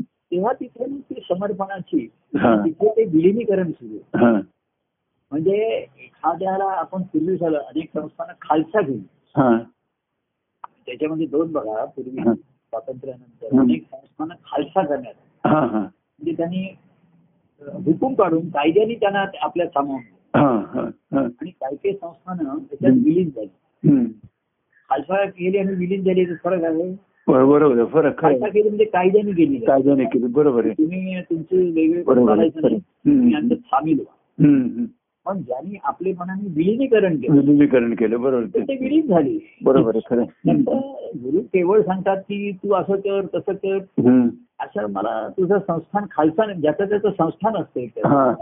तेव्हा 0.00 0.52
तिथे 0.52 0.84
ती 0.84 1.20
समर्पणाची. 1.28 2.08
तिथे 2.34 2.88
ते 2.88 3.04
विलिनीकरण 3.04 3.70
सुरू. 3.70 3.98
हा. 4.18 4.30
म्हणजे 5.32 5.56
एखाद्याला 5.98 6.64
आपण 6.64 7.02
पूर्वी 7.02 7.36
झालं 7.36 7.58
अनेक 7.58 7.90
संस्थांना 7.94 8.32
खालसा 8.42 8.80
घेऊ 8.80 8.98
हा. 9.34 9.58
त्याच्यामध्ये 10.86 11.26
दोन 11.26 11.52
बघा 11.52 11.84
पूर्वी. 11.84 12.22
स्वातंत्र्यानंतर. 12.22 13.58
अनेक 13.60 13.82
संस्थांना 13.82 14.34
खालसा 14.44 14.84
करण्यात 14.86 15.14
हा, 15.46 15.60
हा. 15.60 15.80
म्हणजे 15.80 16.32
त्यांनी 16.32 16.66
हुकूम 17.86 18.14
काढून 18.14 18.48
कायद्याने 18.48 18.94
त्यांना 18.94 19.24
आपल्या 19.40 19.66
सामावून 19.66 20.02
हा, 20.34 20.48
हा, 20.72 20.80
हा. 21.12 21.20
आणि 21.20 21.50
काही 21.50 21.76
काही 21.76 21.94
संस्थानं 21.94 22.58
त्याच्यात. 22.58 22.92
विलीन 23.04 23.28
झाली. 23.28 24.04
खालसा 24.90 25.24
केली 25.24 25.58
आणि 25.58 25.74
विलीन 25.74 26.04
झाली 26.04 26.24
फरक 26.34 26.64
आहे 26.64 26.92
बरोबर 27.28 27.84
फरक 27.84 28.24
केली 28.24 28.62
म्हणजे 28.62 28.84
कायद्याने 28.84 29.32
गेली 29.32 29.56
कायद्याने 29.56 30.04
केली 30.04 30.26
बरोबर 30.26 30.64
आहे. 30.64 30.72
तुम्ही 30.72 31.20
तुमचे 31.20 31.70
वेगळे 31.70 32.02
हम्म. 34.42 34.84
पण 35.26 35.38
ज्यांनी 35.38 35.76
आपले 35.84 36.12
मनाने 36.12 36.48
विलिनीकरण 36.56 37.16
केलं 37.16 37.34
विलिनीकरण 37.34 37.94
केलं 37.94 38.20
बरोबर 38.20 38.44
ते 38.44 38.76
विलीन 38.80 39.06
झाले. 39.06 39.56
बरोबर 39.64 39.96
आहे 39.96 40.00
खरं 40.10 40.24
गुरु 41.24 41.40
केवळ 41.40 41.82
सांगतात 41.82 42.16
की 42.16 42.52
तू 42.52 42.72
असं 42.72 42.96
कर 42.96 43.26
तसं 43.34 43.52
कर. 43.52 43.78
असं 44.60 44.86
मला 44.92 45.28
तुझं 45.28 45.58
संस्थान 45.58 46.04
खालसा 46.10 46.44
नाही. 46.46 46.60
ज्याचं 46.60 46.88
त्याचं 46.88 47.10
संस्थान 47.10 47.56
असते 47.56 47.84
हा. 48.06 48.32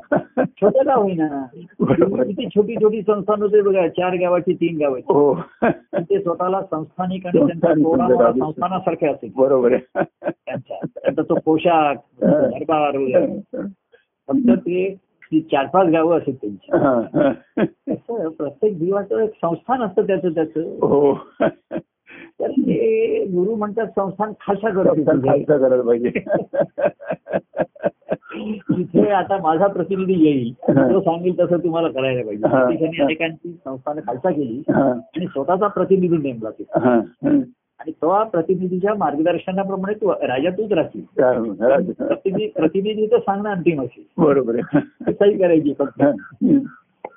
छोटं 0.47 0.87
गाव 0.87 1.03
होईना. 1.03 1.45
किती 2.23 2.47
छोटी 2.47 2.75
छोटी 2.75 3.03
संस्थान 3.03 3.43
होते 3.43 3.61
बघा 3.63 3.87
चार 3.89 4.15
गावाची 4.15 4.55
तीन 4.55 4.79
गावाची. 4.79 5.13
हो. 5.13 5.35
ते 6.11 6.21
स्वतःला 6.23 6.61
संस्थानिक 6.71 7.27
आणि 7.27 7.39
त्यांच्या 7.39 7.75
समजा 7.75 8.33
संस्थानासारखे 8.33 9.07
असतील 9.07 9.31
बरोबर 9.37 9.77
त्यांचा. 9.77 11.23
तो 11.23 11.35
पोशाख 11.45 11.95
दरबार 12.23 12.97
वगैरे. 12.97 13.41
फक्त 14.29 14.51
ते 14.59 14.95
चार 15.53 15.67
पाच 15.67 15.89
गावं 15.89 16.19
असत 16.19 16.45
त्यांची. 16.45 16.71
प्रत्येक 18.29 18.77
जीवाचं 18.79 19.19
एक 19.19 19.31
संस्थान 19.31 19.83
असतं 19.83 20.03
त्याचं 20.03 20.29
त्याचं. 20.29 20.61
हो. 20.61 21.13
तर 22.41 22.51
ते 22.51 23.25
गुरु 23.25 23.55
म्हणतात 23.55 23.87
संस्थान 23.87 24.33
खालसा 24.41 24.71
करत 24.71 25.85
पाहिजे. 25.85 26.11
तिथे 28.61 29.11
आता 29.11 29.37
माझा 29.43 29.67
प्रतिनिधी 29.67 30.13
येईल 30.13 30.53
तो 30.69 31.01
सांगेल 31.01 31.39
तसं 31.41 31.59
तुम्हाला 31.59 31.89
करायला 31.89 32.25
पाहिजे. 32.25 32.49
हा. 32.49 32.63
अनेकांची 33.05 33.53
संस्थानं 33.53 34.01
खालसा 34.01 34.31
केली 34.31 34.63
हा, 34.71 34.93
आणि 34.93 35.27
स्वतःचा 35.27 35.67
प्रतिनिधी 35.67 36.17
नेमला 36.17 36.51
तिथे 36.51 36.89
हा, 36.89 36.95
हा. 36.95 37.31
आणि 37.81 37.91
तो 37.91 38.25
प्रतिनिधीच्या 38.25 38.95
मार्गदर्शनाप्रमाणे 38.95 39.95
तू 39.95 40.11
राजा 40.11 40.51
तूच 40.51 40.69
चालेल. 40.71 41.93
प्रतिनिधी 42.49 43.07
तर 43.07 43.19
सांगणं 43.19 43.51
अंतिम 43.51 43.83
असेल. 43.83 44.05
बरोबर 44.19 44.61
सही 45.09 45.39
करायची 45.39 45.75
फक्त. 45.79 46.03
हा, 46.03 46.11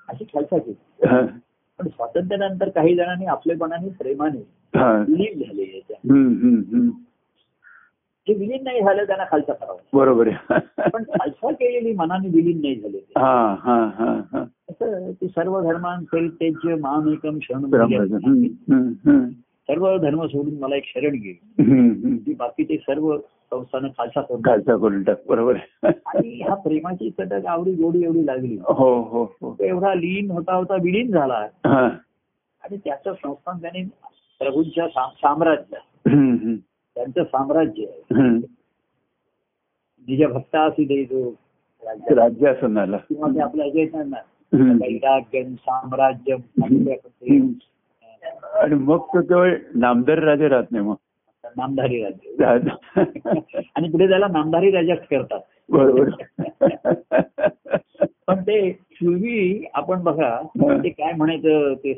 अशी 0.10 0.24
खालसा 0.24 0.58
केली 0.58 1.08
हा, 1.08 1.22
पण 1.80 1.88
स्वातंत्र्यानंतर 1.88 2.70
काही 2.70 2.96
जणांनी 2.96 3.26
आपलेपणाने 3.26 3.90
प्रेमाने. 3.90 4.40
विलीन 4.74 5.40
झाले 5.40 5.62
याच्या. 5.64 5.98
जे 8.28 8.34
विलीन 8.34 8.64
नाही 8.64 8.82
झालं 8.82 9.04
त्यांना 9.04 9.24
खालसा 9.32 9.54
करावा 9.54 9.78
बरोबर 9.94 10.28
आहे 10.28 10.90
पण 10.90 11.04
खालसा 11.04 11.52
केलेली 11.52 11.94
मनाने 11.94 12.28
विलीन 12.28 12.62
नाही 12.62 12.80
झाले 12.80 12.98
ते. 12.98 13.20
हा 13.20 13.56
हा 13.64 13.78
हा 14.00 14.12
हा 14.34 14.44
असं 14.70 15.12
तू 15.12 15.28
सर्व 15.28 15.60
धर्मांकरितेज्य 15.62 16.76
मामेकम 16.76 17.38
शरण 17.42 17.70
बरोबर 17.70 18.02
आहे. 18.14 19.20
सर्व 19.70 19.98
धर्म 19.98 20.26
सोडून 20.26 20.60
मला 20.60 20.76
एक 20.76 20.84
शरण 20.86 21.12
घे 21.12 22.34
बाकीचे 22.34 22.78
सर्व 22.78 23.18
संस्थानं 23.18 23.88
खालसा 23.88 24.22
करून 24.22 24.42
खालचा 24.42 24.78
करून 24.78 25.04
टाक 25.04 25.18
बरोबर. 25.28 25.58
आणि 25.84 26.44
ह्या 26.44 26.56
प्रेमाची 26.56 27.10
चटक 27.10 27.46
आवडी 27.46 27.72
गोडी 27.72 28.04
एवढी 28.04 28.26
लागली. 28.26 28.56
हो 28.56 29.02
हो 29.02 29.24
हो. 29.24 29.58
एवढा 29.60 29.94
लीन 29.94 30.32
होता 30.32 30.54
होता 30.54 30.74
विलीन 30.74 31.12
झाला. 31.12 31.48
आणि 32.64 32.78
त्याचं 32.78 33.14
संस्थान 33.14 33.62
त्याने 33.62 33.84
प्रभूंच्या 34.40 34.88
साम्राज्य. 34.88 35.78
त्यांचं 36.96 37.24
साम्राज्य. 37.24 37.86
निज 40.08 40.24
भक्ता 40.24 40.62
असू 40.62 40.84
दे 40.84 41.06
जो 41.06 41.36
राज्य 42.12 42.48
असं 42.48 42.74
किंवा 42.98 43.28
ते 43.28 43.40
आपल्या 43.40 43.66
ना 44.06 44.18
हम्म. 44.54 44.78
आणि 48.44 48.76
मग 48.76 48.98
तो 48.98 49.22
केवळ 49.22 49.56
नामदार 49.76 50.20
राजे 50.20 50.48
राहत 50.48 50.64
नाही 50.72 50.84
मग. 50.86 50.96
नामधारी 51.58 52.04
राज- 52.40 52.96
आणि 53.76 53.90
पुढे 53.90 54.08
त्याला 54.10 54.28
नामधारी 54.28 54.72
राजाच 54.72 55.08
करतात. 55.12 55.40
बरोबर. 55.70 56.10
पण 58.28 58.42
ते 58.42 58.72
पूर्वी 58.72 59.66
आपण 59.74 60.02
बघा 60.04 60.42
ते 60.84 60.90
काय 60.90 61.14
म्हणायचं 61.14 61.74
ते 61.74 61.94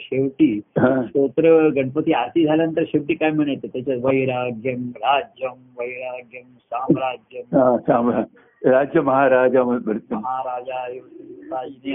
शेवटी. 0.00 0.60
स्तोत्र 0.80 1.68
गणपती 1.68 2.12
आरती 2.12 2.44
झाल्यानंतर 2.46 2.82
शेवटी 2.86 3.14
काय 3.14 3.30
म्हणायचं? 3.30 3.68
त्याच्यात 3.68 3.98
वैराग्यम 4.02 4.88
राज्यम 4.96 5.52
वैराग्यम 5.78 6.46
साम्राज्यम 6.58 7.76
सांभाळा. 7.76 8.22
राज्य 8.64 9.00
महाराजा. 9.00 9.62
महाराजा 9.62 10.84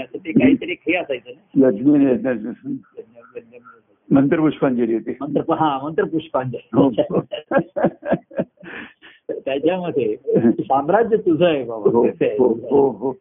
असं 0.02 0.18
ते 0.18 0.32
काहीतरी 0.32 0.72
हे 0.72 0.96
असायचं 0.96 1.30
ना. 1.30 1.68
नंतर 4.10 4.40
पुष्पांजली 4.40 4.94
होती. 4.94 5.14
मंत्र 5.20 5.54
हा 5.54 5.78
मंत्र 5.82 6.02
हो. 6.02 6.08
पुष्पांजली 6.08 6.58
तर 9.28 9.38
त्याच्यामध्ये 9.38 10.16
साम्राज्य 10.62 11.16
तुझं 11.16 11.44
आहे 11.46 11.62
हो 11.62 11.80
बाबा? 11.80 12.08
हो 12.38 12.48
हो 12.70 12.88
हो. 12.90 13.12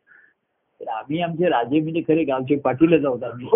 आम्ही 0.91 1.21
आमचे 1.21 1.49
राजे 1.49 1.79
म्हणजे 1.79 2.01
खरे 2.07 2.23
गावचे 2.23 2.55
पाटीलच 2.55 3.05
आहोत 3.05 3.23
आम्ही. 3.23 3.47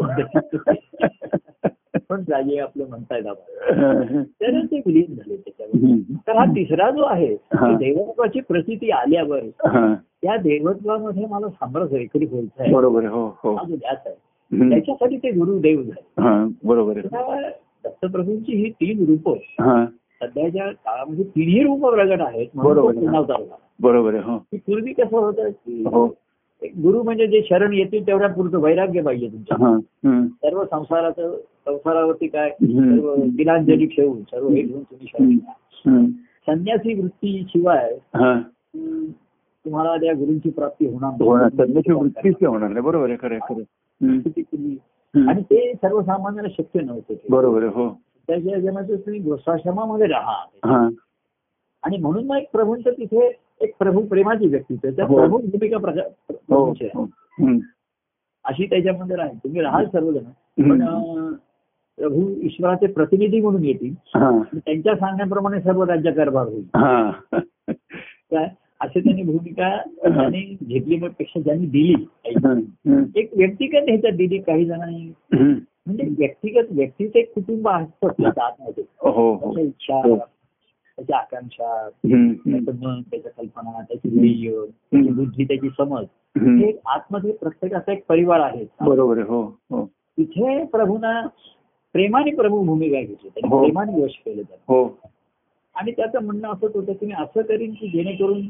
पण 2.10 2.24
राजे 2.30 2.60
आपलं 2.60 2.88
म्हणतायत 2.90 3.26
आपण 3.28 4.24
तर 4.24 4.60
ते 4.66 4.78
विलीन 4.86 5.16
झाले 5.16 5.36
त्याच्यावर 5.36 5.98
तर 6.28 6.38
हा 6.38 6.46
तिसरा 6.46 6.90
जो 6.92 7.04
आहे 7.04 7.34
हा. 7.54 7.72
देवत्वाची 7.78 8.40
प्रसिद्धी 8.40 8.90
आल्यावर 8.90 9.40
हा, 9.68 9.94
त्या 10.22 10.36
देवत्वामध्ये 10.38 11.26
मला 11.26 11.50
सामरस 11.50 11.94
एकरी 11.94 12.26
व्हायचं 12.26 12.64
आहे 12.64 12.74
बरोबर 12.74 13.00
आहे 13.00 13.14
हो 13.14 13.28
हो. 13.44 13.56
हा 13.56 13.64
आहे. 14.06 14.16
त्याच्यासाठी 14.54 15.18
ते 15.18 15.32
गुरुदेव 15.32 15.82
झाले. 15.82 16.22
हा, 16.22 16.48
बरोबर 16.64 17.00
दत्तप्रभूंची 17.84 18.56
ही 18.56 18.70
तीन 18.70 19.06
रूप 19.06 19.38
हा. 19.62 19.86
सध्याच्या 20.22 20.72
काळामध्ये 20.72 21.24
तिन्ही 21.24 21.64
रूप 21.64 21.86
प्रगट 21.86 22.22
आहेत 22.22 22.48
बरोबर. 22.56 22.94
बरोबर 23.80 24.14
आहे 24.14 24.24
हो. 24.24 24.38
पूर्वी 24.54 24.94
कसं 24.94 25.18
होतं 25.18 25.50
की 25.50 25.82
हो. 25.82 26.18
एक 26.62 26.72
गुरु 26.78 27.04
म्हणजे 27.04 27.28
जे 27.28 27.42
शरण 27.50 27.74
येतील 27.74 28.08
तेवढ्या 28.08 28.30
पुरतं 28.30 28.58
वैराग्य 28.58 29.02
पाहिजे 29.02 29.28
तुमच्या. 29.28 29.80
सर्व 30.24 30.64
संसाराचं 30.64 31.38
संसारावरती 31.66 32.28
काय 32.28 32.50
तिलांजली 33.38 33.86
ठेवून 33.86 34.22
सर्व 34.22 34.50
हे 34.50 34.62
घेऊन 34.62 34.84
तुम्ही 34.84 35.08
शरण. 35.08 36.06
संन्यासी 36.48 37.02
वृत्ती 37.02 37.46
शिवाय 37.50 37.94
तुम्हाला 39.68 39.96
त्या 39.96 40.14
गुरूंची 40.14 40.50
प्राप्ती 40.50 40.86
होणार 40.86 41.12
वृत्तीच 41.94 42.36
होणार 42.48 42.70
नाही. 42.70 42.82
बरोबर 42.82 43.10
आहे 43.10 43.18
खरं 43.22 43.38
खरं. 43.38 43.62
आणि 45.30 45.42
ते 45.42 45.74
सर्वसामान्याला 45.74 46.50
शक्य 46.50 46.82
नव्हतं. 46.82 47.14
बरोबर 47.30 47.64
हो. 47.64 48.02
त्याच्या 48.28 48.60
जनाचं 48.60 48.96
तुम्ही 48.96 49.20
गृहस्थाश्रमामध्ये 49.20 50.06
राहा. 50.08 50.46
हा. 50.66 50.90
आणि 51.84 51.98
म्हणून 51.98 52.26
मग 52.28 52.38
एक 52.38 52.52
प्रभूंचं 52.52 52.92
तिथे 52.92 53.40
एक 53.62 53.76
प्रभू 53.80 54.02
प्रेमाची 54.02 54.48
व्यक्तित्व 54.48 54.90
त्या 54.90 55.06
हो. 55.06 55.16
प्रमुख 55.16 55.40
भूमिका 55.40 55.78
हो. 56.96 57.04
हो. 57.04 57.60
अशी 58.46 58.66
त्याच्यामध्ये 58.66 59.16
राहील. 59.16 59.38
तुम्ही 59.38 59.62
राहाल 59.62 59.86
सर्वजण. 59.86 60.24
पण 60.70 60.82
प्रभू 61.98 62.30
ईश्वराचे 62.30 62.88
प्रतिनिधी 62.88 63.42
म्हणून 63.42 63.64
येतील. 63.66 63.94
त्यांच्या 64.60 64.96
सांगण्याप्रमाणे 64.96 65.62
सर्व 65.62 65.84
राज्यकारभार 65.84 66.46
होईल. 66.48 66.68
काय? 68.32 68.50
असे 68.82 69.00
त्यांनी 69.00 69.24
भूमिका 69.24 69.70
त्यांनी 70.04 70.42
घेतली 70.64 70.98
पेक्षा 71.00 71.40
ज्यांनी 71.40 71.66
दिली. 71.66 71.94
एक 73.16 73.30
व्यक्तिगत 73.38 73.88
ह्याच्यात 73.88 74.14
दिली 74.14 74.38
काही 74.38 74.66
जणांनी. 74.66 75.12
म्हणजे 75.34 76.04
व्यक्तिगत 76.18 76.72
व्यक्तीचं 76.72 77.20
एक 77.20 77.34
कुटुंब 77.34 77.68
असतं 77.70 78.28
आतमध्ये 78.42 78.84
हो 79.02 79.12
हो 79.12 79.54
त्याच्या 79.56 79.64
इच्छा 79.64 79.96
हो. 80.08 80.16
त्याच्या 80.98 81.18
आकांक्षा. 81.18 81.90
त्याचं 81.90 82.72
मन 82.84 83.02
त्याच्या 83.02 83.32
कल्पना 83.32 83.82
त्याची 83.82 84.10
ध्येय 84.10 84.66
त्याची 84.92 85.10
बुद्धी 85.10 85.44
त्याची 85.44 85.70
समज. 85.78 86.06
हे 86.36 86.72
आतमध्ये 86.86 87.32
प्रत्येकाचा 87.32 87.92
एक 87.92 88.06
परिवार 88.10 88.40
आहे 88.40 88.66
बरोबर 88.82 89.20
हो 89.20 89.42
हो 89.72 89.86
तिथे 90.18 90.64
प्रभूना 90.66 91.20
प्रेमाने 91.96 92.32
प्रभू 92.32 92.64
भूमिका 92.64 93.00
घेतली 93.00 93.30
त्यांनी. 93.30 93.50
प्रेमाने 93.50 94.02
वश 94.04 94.18
केलं 94.26 94.42
त्याला 94.42 94.74
हो 94.74 94.86
आणि 95.76 95.92
त्याचं 95.92 96.24
म्हणणं 96.26 96.48
असंच 96.48 96.76
होतं 96.76 96.94
की 96.94 97.06
मी 97.06 97.14
असं 97.18 97.42
करीन 97.42 97.74
की 97.74 97.88
जेणेकरून 97.88 98.48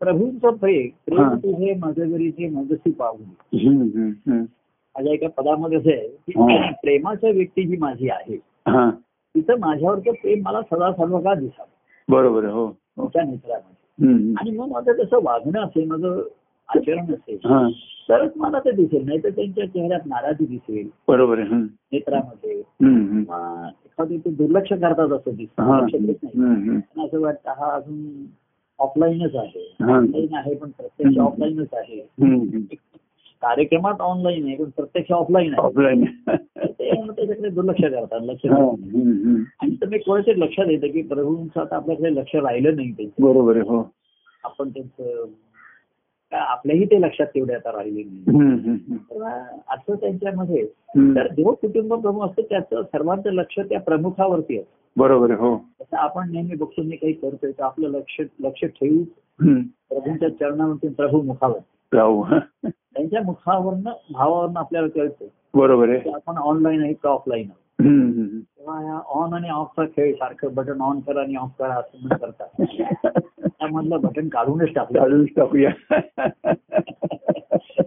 प्रभूंचं 0.00 0.56
प्रेम. 0.56 0.88
प्रेम 1.06 1.34
तुझे 1.34 1.74
माझं 1.74 2.10
घरी 2.10 2.30
ते 2.30 2.48
मजसी 2.48 2.90
पाहून. 2.90 3.22
माझ्या 4.96 5.12
एका 5.12 5.28
पदामध्ये 5.36 5.78
असं 5.78 5.90
आहे 5.90 6.08
की. 6.08 6.72
प्रेमाच्या 6.82 7.30
व्यक्ती 7.30 7.66
जी 7.66 7.76
माझी 7.76 8.08
आहे 8.08 8.36
हा. 8.68 8.90
तिथं 9.34 9.58
माझ्यावरचं 9.60 10.12
प्रेम 10.12 10.42
मला 10.44 10.60
सदा 10.62 10.90
सर्वकाळ 10.92 11.34
दिसावं. 11.34 11.68
बरोबर 12.08 12.44
आहे 12.44 12.52
हो 12.52 12.66
हो. 12.66 13.08
त्या 13.14 13.22
नेत्रामध्ये 13.22 14.06
हम्म. 14.06 14.34
आणि 14.40 14.50
मग 14.50 14.68
माझं 14.68 14.92
तसं 14.92 15.18
वागणं 15.22 15.60
असेल 15.60 15.86
माझं 15.88 16.22
आचरण 16.68 17.12
असेल 17.14 17.38
हा. 17.44 17.68
तरच 18.08 18.32
मला 18.36 18.58
ते 18.58 18.70
दिसेल 18.70 19.04
नाही 19.06 19.18
तर 19.24 19.30
त्यांच्या 19.30 19.66
चेहऱ्यात 19.66 20.06
नाराजी 20.06 20.46
दिसेल. 20.46 20.88
बरोबर. 21.08 21.38
नेत्रामध्ये 21.38 22.50
एखादं 22.50 24.16
ते 24.16 24.30
दुर्लक्ष 24.30 24.72
करतात 24.72 25.12
असं 25.12 25.34
दिसतं. 25.34 26.76
असं 27.04 27.20
वाटतं 27.20 27.50
हा 27.50 27.74
अजून 27.74 28.24
ऑफलाईनच 28.78 29.34
आहे. 29.36 29.66
ऑनलाईन 29.84 30.34
आहे 30.34 30.54
पण 30.54 30.70
प्रत्यक्ष. 30.70 31.18
ऑफलाईनच 31.18 31.74
आहे. 31.74 32.00
कार्यक्रमात 33.42 34.00
ऑनलाईन 34.00 34.46
आहे 34.46 34.56
पण 34.56 34.70
प्रत्यक्ष 34.76 35.12
ऑफलाईन 35.12 35.52
आहे 35.52 35.62
ऑफलाईन 35.62 36.04
ते 36.04 36.90
त्याच्याकडे 36.90 37.48
दुर्लक्ष 37.48 37.82
करतात 37.82 38.20
लक्ष. 38.22 38.46
आणि 38.46 39.74
तुम्ही 39.74 39.98
कोणाचे 39.98 40.38
लक्षात 40.40 40.70
येतं 40.70 40.92
की 40.92 41.02
प्रभूंचं 41.02 41.60
आता 41.60 41.76
आपल्याकडे 41.76 42.14
लक्ष 42.14 42.34
राहिलं 42.36 42.76
नाही 42.76 42.92
त्यांचं 42.92 43.22
बरोबर 43.22 43.56
आहे 43.56 43.68
हो 43.68 43.82
आपण 44.44 44.68
त्यांचं 44.68 45.24
आपल्याही 46.32 46.84
ते 46.84 47.00
लक्षात 47.00 47.26
तेवढे 47.26 47.54
आता 47.54 47.70
राहिले 47.72 48.02
नाही 48.04 48.88
असं 49.68 49.94
त्यांच्यामध्ये. 49.94 50.64
तर 51.16 51.26
जो 51.28 51.52
कुटुंब 51.52 51.94
प्रमुख 51.94 52.24
असतो 52.24 52.42
त्याचं 52.42 52.82
सर्वांचं 52.82 53.32
लक्ष 53.32 53.58
त्या 53.60 53.80
प्रमुखावरती 53.80 54.58
असतं 54.58 54.76
बरोबर 54.96 55.30
आहे 55.30 55.40
हो. 55.40 55.64
आपण 55.92 56.32
नेहमी 56.32 56.56
बघतो 56.56 56.82
मी 56.82 56.96
काही 56.96 57.12
करतोय 57.12 57.52
तर 57.52 57.62
आपलं 57.62 57.88
लक्ष 57.88 58.20
लक्ष 58.40 58.64
ठेवू. 58.64 59.04
प्रभूंच्या 59.88 60.28
चरणावरती 60.28 60.88
प्रभू 60.88 61.22
मुखावर. 61.22 61.58
त्यांच्या 62.64 63.22
मुखावरनं 63.22 63.92
भावावरनं 64.12 64.60
आपल्याला 64.60 64.88
कळतं 64.88 65.24
बरोबर 65.54 65.88
आहे. 65.88 66.10
आपण 66.10 66.36
ऑनलाईन 66.36 66.82
आहे 66.82 66.92
का 66.92 67.08
ऑफलाईन. 67.08 67.48
तेव्हा 68.38 68.82
या 68.82 69.00
ऑन 69.06 69.34
आणि 69.34 69.48
ऑफचा 69.48 69.84
खेळ 69.84 70.14
सारखं 70.14 70.54
बटन 70.54 70.80
ऑन 70.80 71.00
करा 71.00 71.20
आणि 71.20 71.36
ऑफ 71.36 71.50
करा 71.58 71.68
असं 71.68 71.98
म्हणून 72.02 72.18
करतात. 72.18 72.48
त्यामधलं 73.46 74.00
बटन 74.00 74.28
काढूनच 74.28 74.68
टाकलं 74.74 74.98
काढूनच 74.98 75.28
टाकूया. 75.36 75.70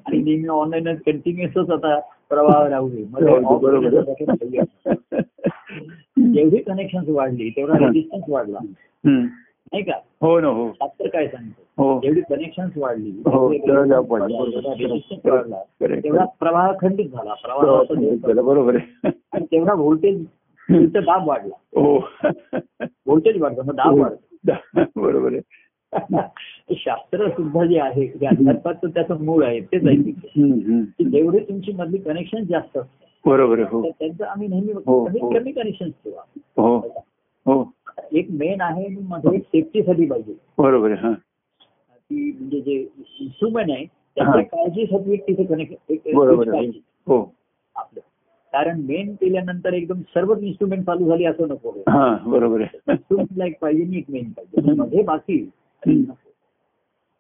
आणि 0.06 0.18
नेहमी 0.18 0.48
ऑनलाईन 0.48 0.96
कंटिन्युअसच 0.96 1.72
आता 1.72 2.00
प्रवाह 2.30 2.68
राहू 2.68 2.90
दे. 2.90 3.04
बरोबर. 3.04 5.21
जेवढी 6.34 6.58
कनेक्शन 6.58 7.04
वाढली 7.08 7.50
तेवढा 7.50 7.74
हा. 7.74 7.88
रेजिस्टन्स 7.88 8.24
वाढला. 8.30 8.60
नाही 9.06 9.84
का? 9.84 9.94
हो 10.22 10.40
ना 10.40 10.48
हो. 10.48 10.72
शास्त्र 10.76 11.08
काय 11.08 11.28
सांगतो? 11.28 11.84
हो. 11.84 12.00
जेवढी 12.00 12.22
कनेक्शन 12.22 12.68
वाढली 12.78 13.10
हो, 13.10 13.54
तेवढा 13.54 14.00
वाढला. 15.30 16.26
प्रवाह 16.40 16.72
खंडित 16.82 17.06
झाला. 17.06 17.34
प्रवाह 17.34 18.42
बरोबर 18.42 18.76
आहे. 18.76 19.10
आणि 19.34 19.46
तेवढा 19.46 19.74
व्होल्टेज 19.74 20.26
दाब 20.72 21.28
वाढला. 21.28 21.82
हो. 21.82 22.08
व्होल्टेज 22.80 23.42
वाढलं 23.42 23.64
मग 23.64 23.76
दाब 23.76 24.00
वाढला 24.00 24.84
बरोबर 24.96 25.34
आहे. 25.34 25.42
शास्त्र 26.76 27.30
सुद्धा 27.30 27.66
जे 27.66 27.80
आहे 27.80 28.08
अध्यात्माचं 28.08 28.90
त्याचं 28.90 29.24
मूळ 29.24 29.46
आहे 29.46 29.60
तेच 29.60 29.88
आहे. 29.88 29.96
जेवढे 31.10 31.40
तुमची 31.40 31.72
मधली 31.72 31.98
कनेक्शन 31.98 32.44
जास्त 32.44 32.78
असतात 32.78 33.01
बरोबर 33.26 33.60
हो. 33.60 33.90
त्यांचं 33.90 34.26
आम्ही 34.26 34.48
नेहमी 34.48 34.72
हो, 34.72 35.08
हो. 35.08 35.40
कमी 35.40 35.52
कनेक्शन 35.52 35.90
ठेवा. 35.90 36.22
हो 36.62 36.78
हो. 37.46 37.74
एक 38.12 38.28
मेन 38.30 38.62
आहे 38.62 38.86
आणि 38.86 38.96
मध्ये 39.08 39.36
एक 39.36 39.44
सेफ्टीसाठी 39.44 40.06
पाहिजे. 40.06 40.34
बरोबर 40.58 40.92
आहे 40.92 41.00
हा. 41.02 41.12
की 41.12 42.32
म्हणजे 42.40 42.62
जे 42.62 42.74
इन्स्ट्रुमेंट 43.20 43.72
आहे. 43.72 43.86
त्याच्या 43.86 44.42
काळजीसाठी 44.44 45.14
एक 45.14 45.28
तिथे 45.28 45.44
कनेक्ट 45.44 45.74
एक 45.90 46.02
पाहिजे. 46.16 46.80
हो. 47.08 47.36
आपलं. 47.76 48.00
कारण 48.54 48.82
मेन 48.82 49.14
केल्यानंतर 49.14 49.74
एकदम 49.74 50.02
सर्वच 50.02 50.38
इन्स्ट्रुमेंट 50.42 50.86
चालू 50.86 51.08
झाली 51.08 51.26
असं 51.26 51.48
नको 51.48 51.70
हा 51.70 52.18
बरोबर 52.26 52.62
आहे. 52.62 52.78
इन्स्ट्रुमेंटला 52.88 53.46
एक 53.46 53.60
पाहिजे 53.62 53.98
एक 53.98 54.06
मेन 54.10 54.30
पाहिजे. 54.30 54.72
मध्ये 54.72 55.04
बाकी. 55.04 55.50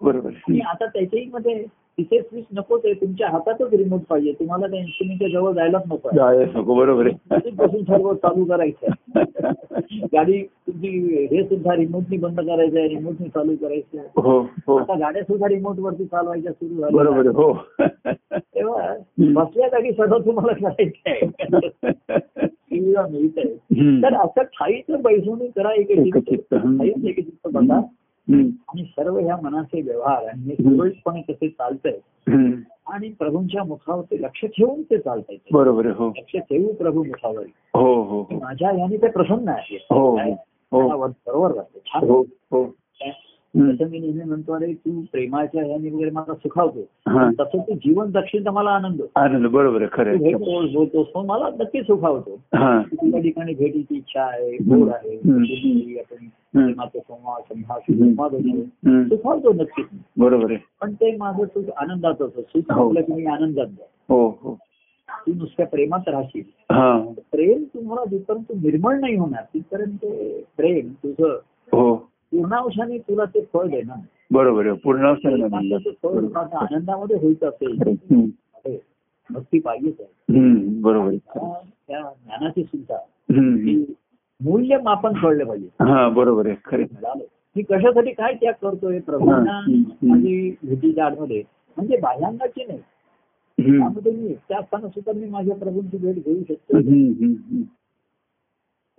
बरोबर 0.02 0.30
आणि 0.30 0.60
आता 0.60 0.86
त्याच्याही 0.86 1.26
मध्ये 1.26 1.66
तिथे 1.98 2.22
स्विच 2.22 2.46
नकोच 2.54 2.82
आहे 2.86 2.94
तुमच्या 2.94 3.30
हातातच 3.30 3.74
रिमोट 3.74 4.02
पाहिजे. 4.10 4.32
तुम्हाला 4.32 4.68
त्या 4.68 4.80
इन्स्ट्रुमेंटच्या 4.80 5.30
जवळ 5.30 5.54
जायलाच 5.54 5.84
नको. 5.92 6.10
नको 6.60 6.76
बरोबर 6.76 7.08
बसून 7.54 7.84
सर्व 7.84 8.14
चालू 8.14 8.46
करायचं 8.46 8.88
गाडी 10.14 10.44
तुमची 10.44 10.88
हे 11.32 11.44
सुद्धा 11.44 11.76
रिमोटनी 11.76 12.18
बंद 12.18 12.39
करायचं 12.39 12.80
आहे 12.80 12.88
रिमोटनी 12.88 13.28
चालू 13.28 13.56
करायचं. 13.56 14.22
हो 14.22 14.39
हो. 14.39 14.78
आता 14.78 14.94
गाड्या 14.94 15.24
सुद्धा 15.24 15.48
रिमोट 15.48 15.80
वरती 15.80 16.06
चालवायच्या 16.06 16.52
सुरू 16.52 16.98
बरोबर 16.98 17.24
झाल्या 17.24 17.30
आहे 17.30 17.30
हो. 17.30 17.54
तेव्हा 18.38 18.96
बसल्या 19.20 19.68
जागी 19.68 19.92
सगळं 19.92 20.26
तुम्हाला 20.26 20.70
करायचं 20.70 21.10
आहे. 21.10 21.30
मिळत. 22.82 23.38
आहे. 23.38 24.02
तर 24.02 24.14
असं 24.14 24.42
ठाईचं 24.42 25.02
बैसून 25.02 25.39
करा 25.39 25.70
एक 25.74 26.02
चित्त 26.02 27.48
बघा. 27.54 27.82
आणि 28.30 28.84
सर्व 28.84 29.19
ह्या 29.19 29.38
मनाचे 29.43 29.82
व्यवहार 29.82 30.26
आणि 30.26 30.43
हे. 30.43 30.55
सुरळीतपणे 30.55 31.22
कसे 31.22 31.47
चालतंय. 31.49 31.97
आणि 32.88 33.09
प्रभूंच्या 33.09 33.63
मुखावर 33.63 34.03
ते 34.11 34.22
लक्ष 34.22 34.45
ठेवून 34.45 34.82
ते 34.82 34.97
चालताय 34.97 35.38
बरोबर 35.51 35.86
हो 35.86 36.09
लक्ष 36.09 36.36
ठेवू 36.36 36.74
प्रभू 36.74 37.03
मुखावर 37.03 37.43
हो 37.74 38.01
हो 38.03 38.39
माझ्या 38.41 38.72
याने 38.72 38.97
ते 38.97 39.07
प्रसन्न 39.07 39.49
आहे 39.49 39.88
हो? 39.91 40.17
हो 40.72 40.88
बरोबर 40.97 41.51
वाटतं 41.51 41.80
छान. 41.86 42.63
तसं 43.58 43.89
मी 43.89 43.99
नेहमी 43.99 44.24
म्हणतो 44.24 44.54
अरे 44.54 44.74
तू 44.74 45.02
प्रेमाच्या 45.12 45.66
ह्याने 45.66 45.91
वगैरे 45.91 46.12
मला 46.12 46.34
सुखावतो. 46.34 46.80
हा. 47.08 47.32
तसं 47.39 47.58
तू 47.58 47.74
जीवन 47.74 48.12
दक्षिण 48.12 48.45
तर 48.45 48.49
मला 48.49 48.70
आनंद. 48.70 49.02
आनंद 49.16 49.45
बरोबर 49.47 49.86
खरं 49.93 50.18
बोलतोस 50.18 51.08
मला 51.16 51.49
नक्की 51.60 51.82
सुखावतो. 51.82 52.39
हा. 52.56 52.82
तुझ्या 52.82 53.22
ठिकाणी 53.22 53.54
भेटीची 53.54 53.95
इच्छा 53.95 54.22
आहे 54.22 54.52
गोड 54.52 54.89
आहे 54.89 55.16
आपण. 55.99 56.26
प्रेमाचं 56.26 56.99
संवाद 56.99 57.54
संभाषण. 57.54 58.14
संवाद. 58.14 58.36
सुखावतो 59.10 59.54
नक्कीच. 59.54 59.86
बरोबर 60.18 60.52
आहे. 60.52 60.60
पण 60.82 60.93
ते 60.93 61.18
माझं 61.18 61.45
सुख 61.45 61.64
आनंदात 61.78 62.24
सुख 62.24 62.72
हो. 62.72 62.91
मी 62.91 63.26
आनंदात 63.26 63.68
जा 63.68 63.84
हो 64.10 64.28
हो. 64.28 64.58
तू 65.28 65.34
नुसत्या 65.34 65.68
प्रेमात 65.68 66.10
राहशील. 66.10 66.43
हा. 66.72 67.14
प्रेम 67.32 67.64
तुम्हाला 67.64 68.06
जिथपर्यंत 68.06 68.43
तू 68.49 68.54
निर्मळ 68.54 68.99
नाही 68.99 69.18
होणार 69.18 69.43
तिथपर्यंत 69.54 70.06
प्रेम 70.58 70.89
तुझं 71.06 71.39
पूर्णांशाने 72.32 72.97
तुला 72.97 73.25
ते 73.25 73.41
फळ 73.53 73.67
देणार 73.67 73.97
बरोबर 74.32 74.65
आहे 74.65 74.75
पूर्ण 74.75 75.13
प्रेमाचं 75.13 75.77
ते 75.86 75.91
फळ 76.03 76.25
आता 76.36 76.59
आनंदामध्ये 76.59 77.17
होईत 77.17 77.43
असेल. 77.43 77.77
भक्ती 79.29 79.59
पाहिजेच 79.59 79.99
आहे. 79.99 80.79
बरोबर. 80.82 81.15
त्या 81.88 82.01
ज्ञानाची 82.01 82.63
सुद्धा. 82.63 82.97
मूल्यमापन 84.39 85.13
कळलं 85.13 85.45
पाहिजे. 85.45 85.67
हा 85.79 86.07
बरोबर 86.09 86.47
आहे 86.47 86.55
खरे 86.65 86.84
मी 87.55 87.63
कशासाठी 87.63 88.11
काय 88.11 88.34
त्याग 88.34 88.53
करतोय? 88.61 88.99
प्रभूंना. 88.99 89.59
माझी 90.03 90.55
भीतीच्या 90.63 91.05
आडमध्ये 91.05 91.41
म्हणजे 91.77 91.97
बाह्यांगाची 91.97 92.65
नाही. 92.67 92.79
त्यामध्ये 93.57 94.11
मी 94.11 94.27
एकटा 94.27 94.57
असताना 94.59 94.88
सुद्धा 94.88 95.11
मी 95.11 95.29
माझ्या 95.29 95.55
प्रभूंची 95.55 95.97
भेट 95.97 96.15
घेऊ 96.15 96.43
शकतो. 96.47 96.79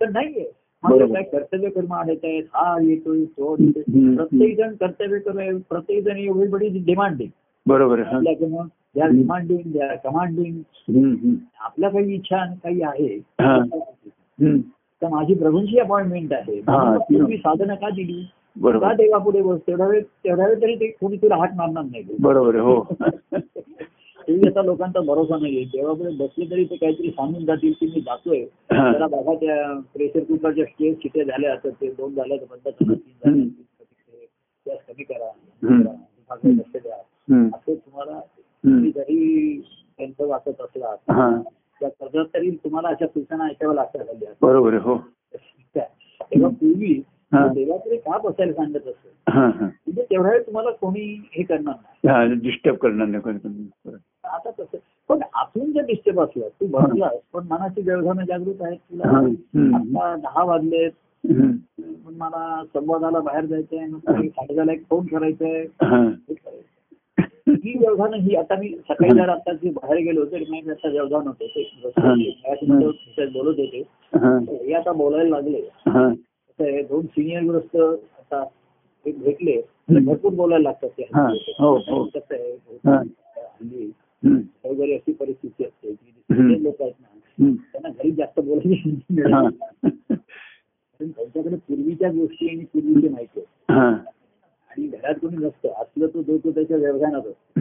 तर 0.01 0.09
नाहीये. 0.09 0.51
काय 0.83 1.21
कर्तव्य 1.23 1.69
कर्म 1.69 1.93
आणत 1.93 2.23
आहेत 2.23 2.43
हा 2.53 2.75
येतोय 2.81 3.23
तो 3.25 3.55
येतोय 3.59 3.83
हम्म. 3.89 4.15
प्रत्येक 4.15 4.57
जण 4.57 4.73
कर्तव्य 4.75 5.19
कर्म 5.19 5.57
प्रत्येक 5.69 6.03
जण 6.05 6.17
एवढी 6.17 6.67
डिमांडिंग 6.79 7.29
बरोबर 7.65 7.99
आहे 7.99 8.15
आपल्याकडनं 8.15 8.57
हम्म. 8.57 9.17
डिमांडिंग 9.17 9.71
द्या 9.71 9.95
कमांडिंग 9.95 10.55
हम्म, 10.89 11.09
हम्म. 11.13 11.35
आपल्या 11.59 11.89
काही 11.89 12.13
इच्छा 12.15 12.45
काही 12.63 12.81
आहे 12.81 13.15
हा. 13.41 13.55
हम्म. 13.55 14.57
तर 15.01 15.07
माझी 15.07 15.33
प्रभूंची 15.35 15.79
अपॉइंटमेंट 15.79 16.33
आहे 16.33 16.59
हा. 16.59 16.95
तुम्ही 16.97 17.37
साधनं 17.37 17.75
का 17.75 17.89
दिली 17.89 18.21
का 18.21 18.61
बरोबर 18.61 18.93
देवापुढे 18.95 19.41
बस 19.41 19.59
तेवढ्या 19.67 19.87
वेळ 19.87 20.01
तेवढ्या 20.01 20.47
वेळ 20.47 20.61
तरी 20.61 20.75
ते 20.75 20.87
कोणी 20.89 21.17
तुला 21.17 21.35
हात 21.35 21.55
मारणार 21.55 21.83
नाही 21.83 22.03
बरोबर 22.19 22.55
हो 22.55 22.75
आता 24.27 24.61
लोकांचा 24.61 24.99
भरोसा 24.99 25.37
नाहीये. 25.37 25.63
देवापुढे 25.63 26.09
बसले 26.15 26.45
तरी 26.51 26.65
ते 26.65 26.75
काहीतरी 26.75 27.09
सांगून 27.11 27.45
जातील 27.45 27.73
की 27.79 27.85
मी 27.85 28.01
जातोय. 28.01 28.43
जरा 28.71 29.07
बघा 29.07 29.33
त्या 29.33 29.79
प्रेशर 29.93 30.23
कुकरच्या 30.23 30.65
स्टेज 30.65 30.95
शिट्या 31.03 31.23
झाल्या 31.23 31.55
तर 31.55 31.69
ते 31.81 31.87
दोन 31.87 32.13
झाल्या 32.15 32.37
तर 32.37 32.45
बंद 32.51 32.67
करा 32.67 32.93
तीन 32.93 33.13
झाल्या 33.23 34.75
कमी 34.87 35.03
करा 35.03 35.31
लक्ष 36.43 36.81
द्या. 36.83 36.95
असं 37.55 37.73
तुम्हाला 37.73 38.19
जरी 38.89 39.61
त्यांचं 39.97 40.27
वाचत 40.27 40.61
असला 40.61 40.95
त्या 41.81 41.89
कर्जात 41.89 42.25
तरी 42.33 42.49
तुम्हाला 42.51 42.87
अशा 42.87 43.07
सूचना 43.07 43.47
ऐकाव्या 43.47 43.75
लागतात. 43.75 44.33
बरोबर 44.41 44.73
हो. 44.73 44.97
तेव्हा 45.75 46.49
पूर्वी. 46.49 47.01
देवाकडे 47.53 47.97
का 47.97 48.17
बसायला 48.17 48.53
सांगत 48.53 48.75
असत? 48.75 49.29
म्हणजे 49.67 50.03
तेवढ्या 50.03 50.31
वेळ 50.31 50.41
तुम्हाला 50.41 50.71
कोणी 50.71 51.21
हे 51.31 51.43
करणार 51.43 51.73
नाही. 51.81 52.07
हा 52.07 52.23
डिस्टर्ब 52.41 52.75
करणार 52.75 53.07
नाही. 53.07 53.69
आता 54.23 54.49
तसं 54.59 54.77
पण 55.09 55.19
आतून 55.33 55.71
जर 55.71 55.81
डिस्टर्ब 55.81 56.21
असलं 56.21 56.47
तू 56.47 56.67
भरलास 56.67 57.11
पण 57.33 57.47
मनाची 57.49 57.81
व्यवधानं 57.81 58.25
जागृत 58.25 58.61
आहेत 58.61 58.77
तुला. 58.77 59.17
आता 59.75 60.15
दहा 60.15 60.43
वाजलेत. 60.43 60.91
पण 62.05 62.13
मला 62.17 62.63
संवादाला 62.73 63.19
बाहेर 63.19 63.45
जायचंय 63.45 63.85
मग 63.85 63.99
साडेदहाला 64.27 64.71
एक 64.73 64.83
फोन 64.89 65.05
करायचंय. 65.05 65.65
हा. 65.81 66.07
हे. 67.19 67.51
ही 67.53 67.77
व्यवधानं 67.77 68.17
ही 68.17 68.35
आता 68.35 68.55
मी 68.55 68.69
सकाळी 68.69 69.11
जर 69.15 69.29
आता 69.29 69.53
जे 69.53 69.69
बाहेर 69.69 69.97
गेलो 69.97 70.25
तरी 70.25 70.45
मी 70.49 70.61
आता 70.69 70.89
व्यवधान 70.89 71.27
होते. 71.27 71.71
बोलत 73.25 73.59
होते. 73.59 73.83
हा. 74.15 74.79
आता 74.79 74.91
बोलायला 74.91 75.29
लागले. 75.29 75.61
कसं 76.59 76.63
आहे, 76.63 76.81
दोन 76.83 77.05
सिनियर 77.05 77.43
ग्रस्त 77.43 77.75
आता 77.75 78.43
भेटले 79.05 79.55
भरपूर 79.89 80.33
बोलायला 80.33 80.63
लागतात 80.63 80.89
ते 80.97 81.03
हा. 81.13 81.27
हो, 81.59 81.75
हो. 81.77 82.03
कसं 82.05 82.35
आहे 82.35 82.77
हा. 82.87 83.01
वगैरे 84.65 84.95
अशी 84.95 85.11
परिस्थिती 85.11 85.63
असते 85.63 85.93
की 85.93 86.63
लोक 86.63 86.81
आहेत 86.81 86.93
ना. 87.01 87.07
त्यांना 87.73 87.89
घरी 87.89 88.11
जास्त 88.11 88.39
बोलायची 88.39 88.95
त्यांच्याकडे 90.99 91.55
पूर्वीच्या 91.57 92.11
गोष्टी 92.11 92.49
आणि 92.49 92.65
पूर्वीची 92.73 93.07
माहिती 93.07 93.39
आहे. 93.39 93.81
आणि 94.71 94.87
घरात 94.87 95.15
कोणी 95.15 95.37
नसतं 95.37 95.81
असलं 95.81 96.07
तो 96.07 96.21
जो 96.21 96.37
तो 96.37 96.51
त्याच्या 96.51 96.77
व्यवधानात 96.77 97.21
असतो. 97.21 97.59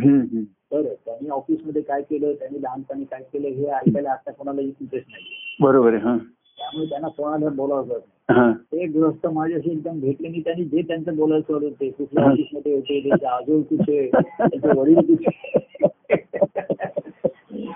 तर 0.72 0.82
त्यांनी 0.82 1.28
ऑफिसमध्ये 1.28 1.82
काय 1.82 2.03
केलं 2.03 2.32
त्यांनी 2.32 2.62
लहानपणी 2.62 3.05
काय 3.05 3.22
केलं 3.22 3.49
हे 3.49 3.66
ऐकायला 3.66 4.11
आता 4.11 4.32
कोणाला 4.32 4.61
इंटरेस्ट 4.61 5.09
नाही 5.11 5.24
बरोबर 5.61 5.95
आहे 5.95 6.16
त्यामुळे 6.59 6.88
त्यांना 6.88 7.09
कोणाला 7.09 7.48
बोलावं 7.48 7.86
लागत. 7.86 8.00
ते 8.72 8.86
गृहस्थ 8.86 9.26
माझ्याशी 9.26 9.70
एकदम 9.70 10.00
भेटले 10.00 10.28
नाही 10.28 10.40
त्यांनी 10.40 10.64
जे 10.64 10.82
त्यांचं 10.82 11.16
बोलायला 11.16 11.42
सोडून 11.42 11.68
होते 11.68 11.90
कुठल्या. 11.90 12.24
ऑफिसमध्ये 12.24 12.74
होते 12.74 13.00
त्यांचे 13.00 13.26
आजोळ 13.26 13.61
कुठे 13.62 14.07
त्यांचे 14.11 14.78
वडील 14.80 15.00
कुठे 15.00 15.50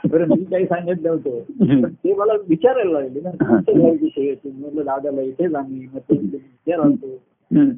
बरं 0.08 0.28
मी 0.28 0.44
काही 0.44 0.66
सांगत 0.66 1.02
नव्हतो 1.02 1.38
पण 1.60 1.92
ते 1.94 2.14
मला 2.14 2.32
विचारायला 2.48 3.00
लागले 3.00 3.20
ना. 3.20 3.30
तुमचं 3.30 3.78
घर 3.78 3.96
कुठे 3.96 4.34
म्हटलं 4.44 4.84
दादाला 4.84 5.20
इथेच 5.20 5.54
आम्ही 5.54 5.86
मग 5.94 5.98
ते 5.98 7.18
हम्म. 7.50 7.70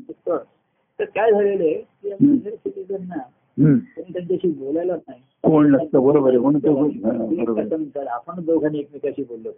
तर 0.98 1.04
काय 1.04 1.30
झालेलं 1.32 1.64
आहे 1.64 1.74
की. 1.74 2.10
सिटीजनना 2.50 3.14
हम्म. 3.14 3.78
कोणी 3.78 4.12
त्यांच्याशी 4.12 4.48
बोलायलाच 4.48 5.00
नाही 5.08 5.20
कोण 5.44 5.70
नसतं 5.70 6.02
बरोबर 6.02 6.34
आहे 6.34 8.06
आपण 8.08 8.44
दोघांनी 8.44 8.78
एकमेकाशी 8.78 9.22
बोललो. 9.22 9.50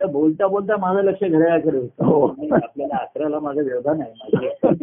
तर 0.00 0.06
बोलता 0.06 0.46
बोलता 0.48 0.76
माझं 0.76 1.02
लक्ष 1.02 1.22
घड्याळाकडे 1.24 1.78
हो. 1.78 2.12
होतं 2.20 2.34
नाही, 2.38 2.50
आपल्याला 2.54 2.96
अकराला 2.96 3.38
माझं 3.40 3.62
व्यवधान 3.62 4.00
आहे 4.00 4.12
माझं 4.14 4.74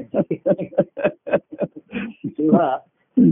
तेव्हा 2.27 2.67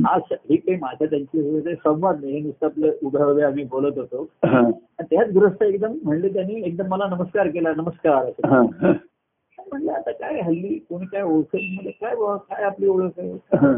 आज 0.10 0.22
हे 0.32 0.56
काही 0.56 0.78
माझ्या 0.78 1.08
त्यांची 1.08 1.76
संवाद 1.76 2.20
नाही 2.22 2.34
हे 2.34 2.40
नुसतं 2.40 2.66
आपलं 2.66 2.92
उभ्या 3.04 3.26
उभ्या 3.26 3.48
आम्ही 3.48 3.64
बोलत 3.64 3.98
होतो 3.98 4.24
हा. 4.46 4.62
त्याच 5.02 5.30
गृहस्थ 5.34 5.64
एकदम 5.64 5.98
म्हणले 6.04 6.30
त्यांनी 6.30 6.62
एकदम 6.64 6.88
मला 6.88 7.08
नमस्कार 7.08 7.48
केला 7.48 7.74
नमस्कार 7.78 8.26
असं. 8.26 8.48
हा. 8.48 8.62
हा. 8.82 8.92
म्हणलं 9.68 9.92
आता 9.92 10.12
काय 10.12 10.40
हल्ली 10.42 10.78
कोणी 10.90 11.06
काय 11.06 11.22
ओळखत 11.22 11.56
म्हणजे 11.56 11.92
काय 11.92 12.16
बुवा, 12.16 12.36
काय 12.38 12.64
आपली 12.64 12.88
ओळख 12.88 13.20
आहे 13.20 13.32
हा. 13.54 13.72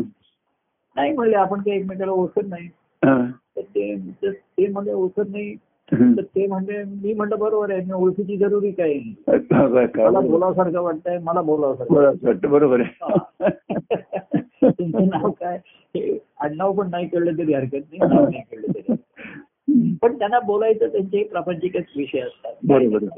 नाही 0.96 1.12
म्हणले 1.14 1.36
आपण 1.36 1.60
काही 1.60 1.78
एकमेकाला 1.80 2.12
ओळखत 2.12 2.48
नाही 2.48 2.68
हा. 3.02 3.18
ते 3.60 4.68
म्हणजे 4.68 4.94
ओळखत 4.94 5.30
नाही. 5.30 5.56
तर 5.92 6.22
ते 6.22 6.46
म्हणजे 6.48 6.84
मी 6.84 7.14
म्हणलं 7.14 7.40
बरोबर 7.40 7.72
आहे 7.72 7.94
ओळखीची 7.94 8.38
जरुरी 8.38 8.72
काय 8.72 8.94
मला. 9.28 10.20
बोलावसारखं 10.20 10.82
वाटतंय 10.82 11.18
मला 11.18 11.42
बोलावसारखं 11.42 11.94
बरोबर 11.94 12.28
वाटतं, 12.28 12.50
बरोबर 12.50 12.80
आहे. 12.80 13.10
तुमचं 14.64 15.08
नाव 15.08 15.30
काय? 15.32 15.58
हे 15.96 16.18
आडनाव 16.40 16.72
पण 16.74 16.90
नाही 16.90 17.08
कळलं 17.08 17.38
तरी 17.38 17.54
हरकत 17.54 17.74
नाही 17.74 18.14
नाव 18.14 18.24
नाही 18.24 18.42
कळलं 18.52 18.72
तरी 18.76 19.96
पण 20.02 20.18
त्यांना 20.18 20.40
बोलायचं 20.40 20.88
त्यांचे 20.88 21.24
प्रापंचिकच 21.24 21.84
विषय 21.98 22.20
असतात. 22.20 22.54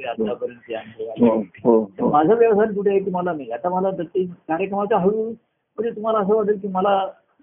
आतापर्यंत 0.09 0.71
हो 1.21 1.35
हो 1.63 1.79
हो. 1.99 2.09
माझं 2.09 2.33
व्यवधान 2.33 2.73
कुठे 2.73 2.89
आहे 2.89 2.99
तुम्हाला 2.99 3.33
नाही 3.33 3.51
आता 3.51 3.69
मला 3.69 3.91
ते 3.91 4.25
कार्यक्रमाचा 4.25 4.97
हळू 4.97 5.23
म्हणजे 5.23 5.91
तुम्हाला 5.91 6.19
असं 6.19 6.35
वाटेल 6.35 6.59
की 6.59 6.67
मला 6.67 6.95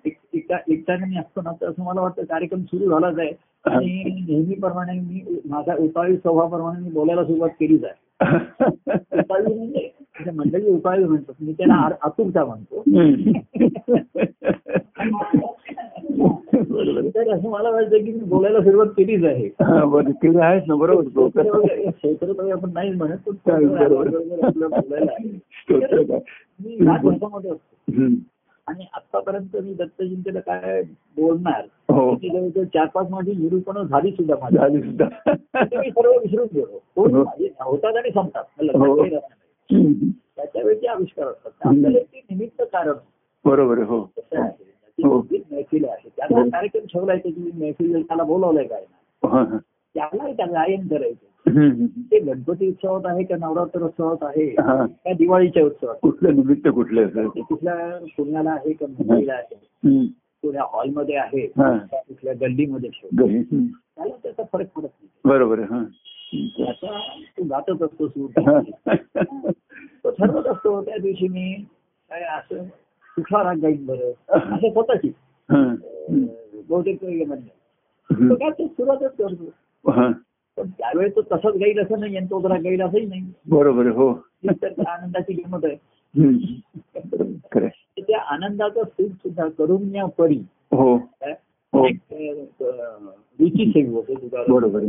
एक- 0.07 0.27
एका 0.33 0.57
एकट्याने 0.69 1.07
मी 1.07 1.19
असतो 1.19 1.41
ना 1.43 1.51
तर 1.61 1.69
असं 1.69 1.85
मला 1.85 2.01
वाटतं 2.01 2.23
कार्यक्रम 2.23 2.61
सुरू 2.63 2.91
झालाच 2.91 3.19
आहे. 3.19 3.31
आणि 3.65 4.03
नेहमीप्रमाणे 4.29 4.93
मी 4.93 5.41
माझ्या 5.45 5.75
उपाळी 5.79 6.17
स्वभावाप्रमाणे 6.17 6.81
मी 6.85 6.91
बोलायला 6.91 7.25
सुरुवात 7.25 7.49
केलीच 7.49 7.85
आहे. 7.85 8.07
उपाळी 9.19 9.55
म्हणजे 9.55 9.91
म्हणजे 9.99 10.31
मंडळी 10.31 10.71
उपाळी 10.71 11.05
म्हणतो 11.05 11.33
मी 11.41 11.53
त्याला 11.53 11.75
आतुरता 12.03 12.45
म्हणतो. 12.45 12.83
तर 17.09 17.35
असं 17.35 17.51
मला 17.51 17.71
वाटतं 17.71 17.97
की 17.99 18.13
मी 18.13 18.25
बोलायला 18.25 18.61
सुरुवात 18.61 18.87
केलीच 18.87 19.25
आहे. 19.25 19.49
आहेच 20.41 20.63
ना 20.67 20.75
बरोबर 20.75 21.03
स्तोत्र 21.03 21.51
वगैरे- 21.51 21.91
स्तोत्र 21.91 22.33
तर 22.33 22.53
आपण 22.53 22.71
नाहीच 22.75 22.97
म्हणत 22.97 23.19
पण 23.27 23.35
बोलायला. 24.69 25.13
मी 26.65 26.77
असतो. 26.89 27.31
आणि 28.67 28.85
आतापर्यंत 28.95 29.57
मी 29.57 29.75
दत्तजयंतीला 29.75 30.41
काय 30.41 30.83
बोलणार 31.17 31.65
हो 31.89 32.15
जवळजवळ 32.23 32.65
चार 32.65 32.87
पाच 32.87 33.11
माझी 33.11 33.33
निरूपणं 33.33 33.83
झाली 33.85 34.11
सुद्धा 34.11 34.35
माझी 34.41 34.57
झाली 34.57 34.81
सुद्धा 34.83 35.07
मी 35.75 35.91
सर्व 35.91 36.11
विसरून 36.13 36.47
गेलो 36.55 36.79
हो. 36.97 37.23
माझे 37.25 37.51
होतात 37.61 37.97
आणि 37.97 38.11
संपतात 38.11 38.45
मला 38.59 38.79
हो. 38.79 38.85
लक्षात 38.87 39.13
येत 39.13 39.21
नाही. 39.21 39.83
हम्म. 39.83 40.11
त्याच्या 40.37 40.63
वेळचे 40.63 40.87
आविष्कार 40.87 41.27
असतात 41.27 41.67
आपल्याला 41.67 41.99
ते 41.99 42.21
निमित्त 42.31 42.63
कारण 42.73 42.93
बरोबर 43.45 43.79
आहे 43.79 43.87
हो 43.87 43.99
हो. 44.99 45.21
मैफिल 45.51 45.85
आहे 45.85 46.09
त्याला 46.09 46.39
हो. 46.41 46.49
कार्यक्रम 46.51 46.85
ठेवलाय 46.85 47.19
त्याची 47.19 47.51
मैफिल 47.55 48.03
त्याला 48.03 48.23
बोलवलंय 48.23 48.65
काय 48.65 48.81
ना 48.83 49.29
हा, 49.29 49.43
हा. 49.43 49.59
त्याला 49.95 50.33
त्याला 50.33 50.53
गायन 50.53 50.87
करायचं. 50.89 51.27
ते 51.49 52.19
गणपती 52.21 52.69
उत्सवात 52.69 53.01
आहे 53.05 53.25
का 53.25 53.37
नवरात्र 53.37 53.83
उत्सवात 53.83 54.17
आहे. 54.23 54.47
का 54.87 55.13
दिवाळीच्या 55.13 55.65
उत्सवात? 55.65 55.95
कुठलं 56.03 56.35
निमित्त 56.35 56.69
कुठलं 56.75 57.29
कुठल्या 57.29 57.99
पुण्याला 58.17 58.51
आहे 58.51 58.73
का 58.73 58.87
मुंबईला 58.87 59.33
आहे. 59.33 59.55
कुठल्या 60.07 60.63
हॉलमध्ये 60.73 61.17
आहे 61.17 61.47
कुठल्या 61.93 62.33
गल्लीमध्ये. 62.41 62.91
त्याला 63.15 64.15
त्याचा 64.23 64.43
फरक 64.53 64.67
पडत 64.67 64.83
नाही. 64.83 65.09
बरोबर 65.25 65.59
हा. 65.59 65.85
त्याचा 66.35 66.99
तो 67.39 67.45
गातच 67.45 67.83
असतो 67.83 68.09
सूर. 68.09 68.31
तो 70.05 70.11
ठरवत 70.11 70.47
असतो 70.47 70.85
त्या 70.85 70.97
दिवशी 70.97 71.29
मी 71.29 71.65
काय 72.11 72.21
असं 72.21 72.65
कुठला 73.17 73.43
राग 73.43 73.57
गाईन 73.57 73.87
बरं? 73.87 74.11
असं 74.29 74.73
स्वतःची. 74.73 75.09
हा. 75.51 75.75
बहुतेक 76.69 77.03
तो. 77.03 78.35
काय 78.35 78.67
सुरुवातच 78.67 79.17
करतो. 79.17 79.91
हा. 79.91 80.13
पण 80.57 80.69
त्यावेळेस 80.71 81.17
तो 81.17 81.23
तसाच 81.23 81.55
गाईल 81.55 81.79
असं 81.81 82.01
नाही 82.01 82.17
आणि 82.17 82.27
तो 82.27 82.41
जरा 82.41 82.57
गाईल 82.59 82.83
असंही 82.83 83.07
नाही. 83.07 83.33
बरोबर 83.49 83.87
हो. 83.87 84.09
आनंदाची 84.87 85.33
किंमत 85.33 85.65
आहे. 85.65 85.77
त्या 88.03 88.21
आनंदाचं 88.21 88.83
सुख 88.85 89.09
सुद्धा 89.09 89.49
करून 89.49 89.95
या 89.95 90.07
परी 90.07 90.43
हो? 90.73 90.97
हो. 91.75 91.87
रुची 91.87 93.67
सेवी 93.67 93.95
होते 93.95 94.15
तुझा 94.15 94.43
बरोबर 94.49 94.81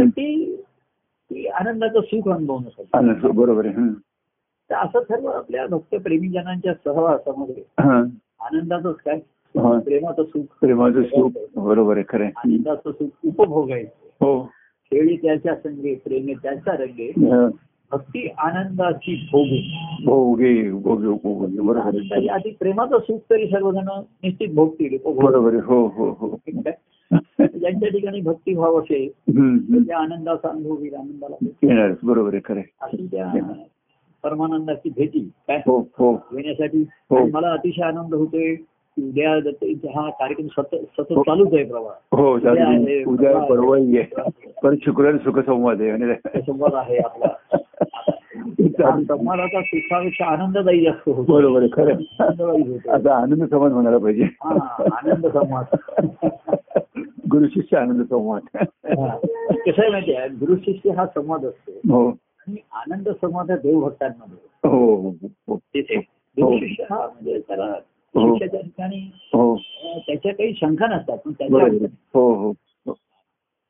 ती 0.00 1.46
आनंदाचं 1.46 2.00
सुख 2.00 2.32
अनुभवण्यासाठी. 2.32 3.28
बरोबर 3.28 3.66
आहे. 3.66 3.94
तर 4.70 4.74
असं 4.74 5.00
सर्व 5.00 5.26
आपल्या 5.26 5.66
भक्त 5.66 5.94
प्रेमीजनांच्या 5.94 6.74
सहवासामध्ये. 6.74 7.64
आनंदाचंच 8.40 8.96
काय. 8.96 9.20
प्रेमाचं 9.56 10.24
सुख. 10.24 10.44
प्रेमाचं 10.60 11.02
सुख. 11.02 11.30
बरोबर 11.56 11.96
आहे 11.96 12.04
खरं 12.08 12.24
आहे. 12.24 12.32
आनंदाचं 12.36 12.90
सुख 12.92 13.08
उपभोगायचं 13.24 14.26
हो. 14.26 14.42
खेळी 14.84 15.16
त्याच्या 15.16 15.54
संगे 15.54 15.94
प्रेमे 15.94 16.32
त्याच्या 16.32 16.72
रंगे. 16.76 17.12
भक्ती 17.92 18.28
आनंदाची 18.38 19.28
भोगे 19.32 19.74
भोगे 20.04 20.70
भोगे 20.70 21.06
भोगे 21.06 21.60
बरोबर 21.60 21.76
आहे. 21.76 22.26
आधी 22.26 22.50
प्रेमाचं 22.60 22.98
सुख 22.98 23.18
तरी 23.30 23.46
सर्वजण 23.46 23.88
निश्चित 23.98 24.48
भोगतील 24.54 24.98
उपभोग. 25.04 25.24
बरोबर 25.24 25.52
आहे. 25.52 25.62
हो 25.64 25.86
हो 25.86 26.10
हो. 26.10 26.38
आहे? 26.66 26.72
ज्यांच्या 27.58 27.88
ठिकाणी 27.88 28.20
भक्तिभाव 28.20 28.78
असेल 28.78 29.08
हं, 29.38 29.58
तर 29.58 29.74
हं. 29.74 29.82
त्या 29.82 29.98
आनंदाचा 29.98 30.48
अनुभव 30.48 30.74
होईल 30.74 30.94
आनंदाला 30.94 31.94
बरोबर 32.02 32.34
आहे 32.34 32.42
खरं 32.44 32.58
आहे. 32.58 32.74
अशी 32.82 33.06
त्या 33.06 33.32
परमानंदाची 34.22 34.88
भेटी. 34.96 35.30
काय? 35.48 35.56
हो 35.66 35.78
हो. 35.80 36.14
घेण्यासाठी. 36.14 36.82
हो. 36.82 37.26
मला 37.32 37.52
अतिशय 37.52 37.82
आनंद 37.82 38.14
होतोय. 38.14 38.54
उद्या 38.98 39.30
हा 40.00 40.10
कार्यक्रम 40.10 40.46
सतत 40.46 40.74
सतत 40.74 41.12
चालूच 41.12 41.54
आहे 41.54 41.64
प्रवाह. 41.64 42.16
हो 42.16 42.34
उद्या 42.34 42.68
आहे, 42.68 43.04
परवा 43.04 43.38
आहे. 43.38 43.48
परवाही 43.48 43.98
आहे. 43.98 44.30
परत 44.62 44.76
शुक्रवारी 44.84 45.18
सुखसंवाद 45.18 45.80
आहे 45.80 45.90
आणि 45.90 46.14
संवाद 46.42 46.74
आहे 46.74 46.98
आपला. 46.98 47.26
हा 48.86 49.02
संवादाचा 49.02 49.60
सुखापेक्षा 49.62 50.24
आनंददायी 50.24 50.84
जास्त 50.84 51.08
होतो. 51.08 51.22
बरोबर 51.22 51.60
आहे 51.60 51.68
खरं. 51.72 51.94
आहे. 52.20 52.90
आता 52.90 53.14
आनंद 53.14 53.44
संवाद 53.44 53.72
म्हणायला 53.72 53.98
पाहिजे. 53.98 54.22
हा 54.22 54.84
आनंद 54.92 55.26
संवाद. 55.26 55.76
गुरु 57.30 57.46
शिष्य 57.46 57.76
आनंद 57.76 58.02
संवाद. 58.02 58.42
हा. 58.56 59.16
कसं 59.66 59.82
आहे 59.82 59.90
माहिती 59.90 60.14
आहे? 60.14 60.28
गुरु 60.28 60.56
शिष्य 60.56 60.90
हा 60.90 61.06
संवाद 61.06 61.44
असतो. 61.44 61.72
हो. 61.72 62.08
आणि 62.08 62.56
आनंद 62.72 63.08
संवाद 63.08 63.50
हा 63.50 63.56
देवभक्तांमध्ये 63.56 64.70
हो. 64.70 64.94
हो 64.94 65.10
हो. 65.48 65.54
गुरु 66.36 66.58
शिष्य 66.58 66.84
हा 66.90 66.98
म्हणजे 66.98 67.38
त्याला 67.38 67.72
हो. 68.14 68.34
शिष्याच्या 68.34 68.60
ठिकाणी 68.60 69.10
हो. 69.32 69.56
त्याच्या 69.98 70.34
काही 70.34 70.54
शंका 70.54 70.86
नसतात 70.86 71.18
पण 71.18 71.32
त्याच्या. 71.32 71.86
हो 72.14 72.34
हो 72.34 72.52
हो. 72.86 72.94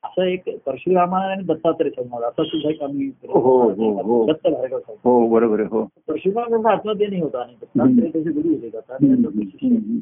असं 0.04 0.22
एक 0.22 0.42
परशुरामा 0.66 1.18
आणि 1.18 1.42
दत्तात्रय 1.42 1.90
संवाद 1.90 2.22
असा 2.22 2.44
सुद्धा 2.44 2.70
एक 2.70 2.82
आम्ही 2.82 3.10
हो, 3.28 3.68
हो, 3.70 4.02
हो. 4.02 4.26
दत्त 4.26 4.48
भार्गव 4.48 4.78
हो 5.04 5.28
बरोबर 5.28 5.60
हो. 5.60 5.84
परशुराम 6.08 6.66
नाही 6.66 7.20
होता 7.20 7.42
आणि 7.42 7.52
दत्तात्रय 7.52 8.08
त्याचे 8.08 8.30
गुरु 8.30 8.48
होते 8.48 8.68
दत्तात्रय 8.68 9.98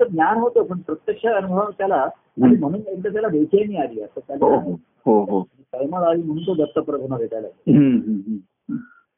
तर 0.00 0.08
ज्ञान 0.08 0.38
होतं 0.38 0.62
पण 0.62 0.78
प्रत्यक्ष 0.78 1.26
अनुभव 1.26 1.70
त्याला 1.78 2.08
म्हणून 2.38 2.80
एकदा 2.86 3.08
त्याला 3.08 3.28
बेचैनी 3.28 3.76
आली. 3.76 4.00
असं 4.00 4.20
हो 4.20 4.20
त्याला 4.28 4.46
हो 4.46 4.72
हो. 5.06 5.24
हो 5.24 5.42
तळमळ 5.74 5.98
आली 5.98 6.22
म्हणून 6.22 6.46
तो 6.46 6.54
दत्तप्रभूंना 6.54 7.16
भेटायला. 7.16 7.48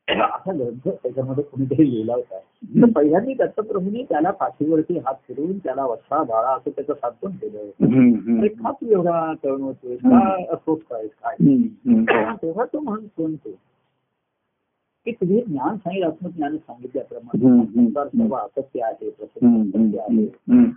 असा 0.09 0.53
ग्रंथ 0.53 0.89
त्याच्यामध्ये 0.89 1.45
कुणीतरी 1.45 1.91
लिहिला 1.91 2.15
होता. 2.15 2.39
तर 2.75 2.91
पहिल्यांदा 2.91 3.45
दत्तप्रभूंनी 3.45 4.03
त्याला 4.03 4.31
पाठीवरती 4.31 4.99
हात 4.99 5.15
फिरवून 5.29 5.59
त्याला 5.59 5.85
वत्सा 5.87 6.23
बाळा 6.23 6.49
असं 6.49 6.71
त्याचं 6.71 6.95
सांत्वन 6.95 7.31
केलं 7.31 7.59
हम्म, 7.59 8.15
हम्म. 8.15 8.39
अरे 8.39 8.49
का 8.49 8.71
तू 8.71 8.87
एवढा 8.91 9.33
तळमळतोय 9.45 9.97
काय 9.97 10.45
अस्वस्थ 10.45 10.93
आहेस 10.93 11.11
काय? 11.11 11.37
हम्म, 11.41 11.93
हम्म. 11.93 12.35
तेव्हा 12.43 12.65
तो 12.65 12.81
म्हणून 12.81 13.07
कोणतो 13.07 13.51
की 15.07 15.13
तुम्ही 15.13 15.43
ज्ञान 15.49 15.77
सांगितलं 15.77 16.07
आत्मज्ञान 16.07 16.51
हम्म, 16.51 16.73
सांगितल्याप्रमाणे. 16.73 17.47
हम्म. 17.47 17.87
सर्व 17.87 18.35
असत्य 18.37 18.83
आहे 18.83 19.11
प्रसंग 19.11 19.49
हम्म, 19.49 19.71
हम्म, 19.75 19.99
आहे. 19.99 20.25
हम्म. 20.25 20.71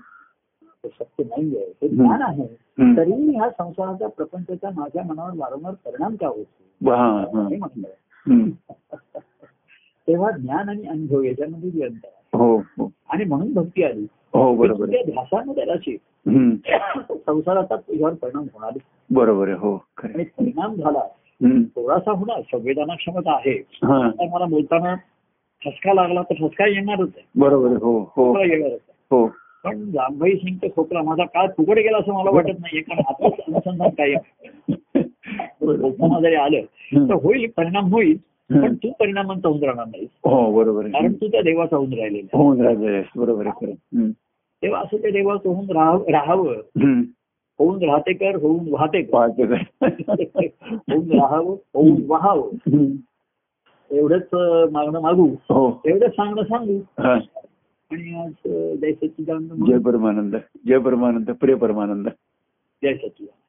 ते 0.84 1.23
नाही 1.23 1.57
आहे 1.57 1.65
हे 1.65 1.88
ज्ञान 1.88 2.21
आहे. 2.21 2.43
हम्म. 2.43 2.97
तरीही 2.97 3.36
ह्या 3.36 3.49
संसाराच्या 3.49 4.07
प्रपंचाचा 4.07 4.69
माझ्या 4.69 5.03
मनावर 5.03 5.32
वारंवार 5.36 5.73
परिणाम 5.86 6.15
का 6.15 6.28
होतो? 6.28 6.91
हा, 6.91 7.25
हा. 7.34 7.47
तेव्हा 10.07 10.32
ज्ञान 10.32 10.69
आणि 10.69 10.88
अनुभव 10.88 11.21
याच्यामध्ये 11.21 11.69
जे 11.69 11.84
अंतर 11.84 12.38
हो 12.38 12.57
हो. 12.57 12.91
आणि 13.09 13.25
म्हणून 13.25 13.53
भक्ती 13.53 13.84
आली. 13.84 14.07
हो 14.34 14.55
बरोबर 14.55 14.86
ध्यासामध्ये 14.86 15.93
हम्म. 16.28 16.55
संसाराचा 17.09 17.75
तुझ्यावर 17.75 18.13
परिणाम 18.13 18.43
होणार 18.43 18.71
बरोबर 19.09 19.47
आहे 19.47 19.57
हो 19.57 19.86
आणि. 20.03 20.23
परिणाम 20.23 20.75
झाला. 20.75 20.99
थोडासा 21.75 22.11
होणार 22.11 22.41
संवेदना 22.41 22.95
क्षमता 22.95 23.36
आहे 23.36 23.63
मला 24.28 24.45
बोलताना 24.45 24.95
ठसका 25.65 25.93
लागला 25.93 26.21
तर 26.21 26.34
ठसका 26.34 26.67
येणारच 26.67 27.09
आहे. 27.17 27.25
बरोबर 27.36 27.67
हो 27.67 27.99
हो. 28.15 28.39
येणारच 28.39 28.80
हो. 29.11 29.28
पण 29.63 29.91
जांभई 29.91 30.36
सिंग 30.36 30.57
ते 30.57 30.67
खोकला 30.75 31.01
माझा 31.01 31.25
काळ 31.25 31.47
फुकट 31.57 31.78
गेला 31.78 31.97
असं 31.97 32.13
मला 32.13 32.32
वाटत 32.32 32.59
नाहीये 32.59 32.82
कारण 32.82 32.99
हातच 32.99 33.34
अनुसंधान 33.47 33.89
काय 33.89 34.13
बोलताना 35.62 36.20
जरी 36.20 36.36
आलं 36.36 36.62
तर 37.10 37.14
होईल 37.14 37.49
परिणाम 37.58 37.93
होईल 37.93 38.18
पण 38.51 38.76
तू 38.76 38.91
परिणामांचा 38.99 39.49
होऊन 39.49 39.64
राहणार 39.64 39.86
नाही. 39.86 40.03
हो 40.03 40.51
बरोबर 40.51 40.84
आहे. 40.84 40.93
कारण 40.93 41.14
तू 41.14 41.28
त्या 41.28 41.41
देवाचा 41.41 41.78
होऊन 41.78 41.93
राहिलेला 41.93 42.38
होऊन 42.38 42.62
राहिलं 42.62 43.01
बरोबर. 43.16 43.47
तेव्हा 44.62 44.82
असं 44.82 44.97
त्या 44.97 45.12
देवाचं 45.12 45.49
होऊन 45.49 45.70
राहावं. 46.10 46.53
होऊन 47.60 47.84
राहते 47.84 48.14
कर 48.14 48.36
होऊन 48.36 48.66
वाहते 48.70 49.01
कर. 49.01 49.18
होऊन 50.74 51.12
राहावं 51.12 51.55
होऊन 51.74 52.01
वाहावं. 52.08 52.86
एवढंच 53.91 54.28
मागणं 54.72 55.01
मागू. 55.01 55.26
हो. 55.26 55.82
एवढंच 55.86 56.12
सांगणं 56.12 56.43
सांगू. 56.43 56.80
आणि 57.91 58.16
आज 58.16 58.32
जय 58.82 58.91
सच्चिदानंद 58.91 59.66
जय 59.68 59.78
परमानंद. 59.78 60.36
जय 60.68 60.78
परमानंद. 60.78 61.32
प्रिय 61.32 61.55
परमानंद. 61.55 62.05
जय 62.84 62.93
सच्चिदानंद. 62.93 63.46